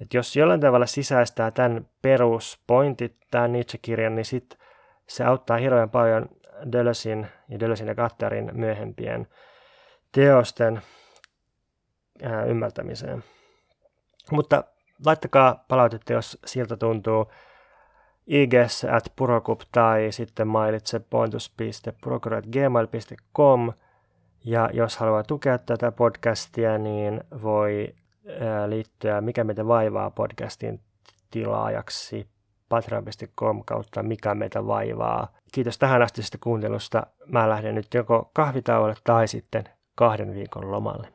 että 0.00 0.16
jos 0.16 0.36
jollain 0.36 0.60
tavalla 0.60 0.86
sisäistää 0.86 1.50
tämän 1.50 1.88
peruspointit, 2.02 3.16
tämän 3.30 3.52
Nietzsche-kirjan, 3.52 4.14
niin 4.14 4.24
sit 4.24 4.58
se 5.06 5.24
auttaa 5.24 5.56
hirveän 5.56 5.90
paljon 5.90 6.28
Deleuzin 6.72 7.26
ja 7.48 7.60
Deleuzin 7.60 7.88
ja 7.88 7.94
Gatterin 7.94 8.50
myöhempien 8.52 9.26
teosten 10.12 10.82
ää, 12.22 12.44
ymmärtämiseen. 12.44 13.24
Mutta 14.30 14.64
laittakaa 15.06 15.64
palautetta, 15.68 16.12
jos 16.12 16.38
siltä 16.46 16.76
tuntuu 16.76 17.32
IGS 18.26 18.84
at 18.84 19.12
purokup 19.16 19.60
tai 19.72 20.08
sitten 20.10 20.48
mailitse 20.48 21.00
pointus.purokuru.gmail.com 21.00 23.72
ja 24.44 24.70
jos 24.72 24.96
haluaa 24.96 25.22
tukea 25.22 25.58
tätä 25.58 25.92
podcastia, 25.92 26.78
niin 26.78 27.20
voi 27.42 27.94
liittyä 28.66 29.20
Mikä 29.20 29.44
meitä 29.44 29.66
vaivaa 29.66 30.10
podcastin 30.10 30.80
tilaajaksi 31.30 32.28
patreon.com 32.68 33.62
kautta 33.64 34.02
Mikä 34.02 34.34
meitä 34.34 34.66
vaivaa. 34.66 35.28
Kiitos 35.52 35.78
tähän 35.78 36.02
asti 36.02 36.22
kuuntelusta. 36.40 37.06
Mä 37.26 37.48
lähden 37.48 37.74
nyt 37.74 37.94
joko 37.94 38.30
kahvitauolle 38.32 38.94
tai 39.04 39.28
sitten 39.28 39.64
kahden 39.94 40.34
viikon 40.34 40.70
lomalle. 40.70 41.08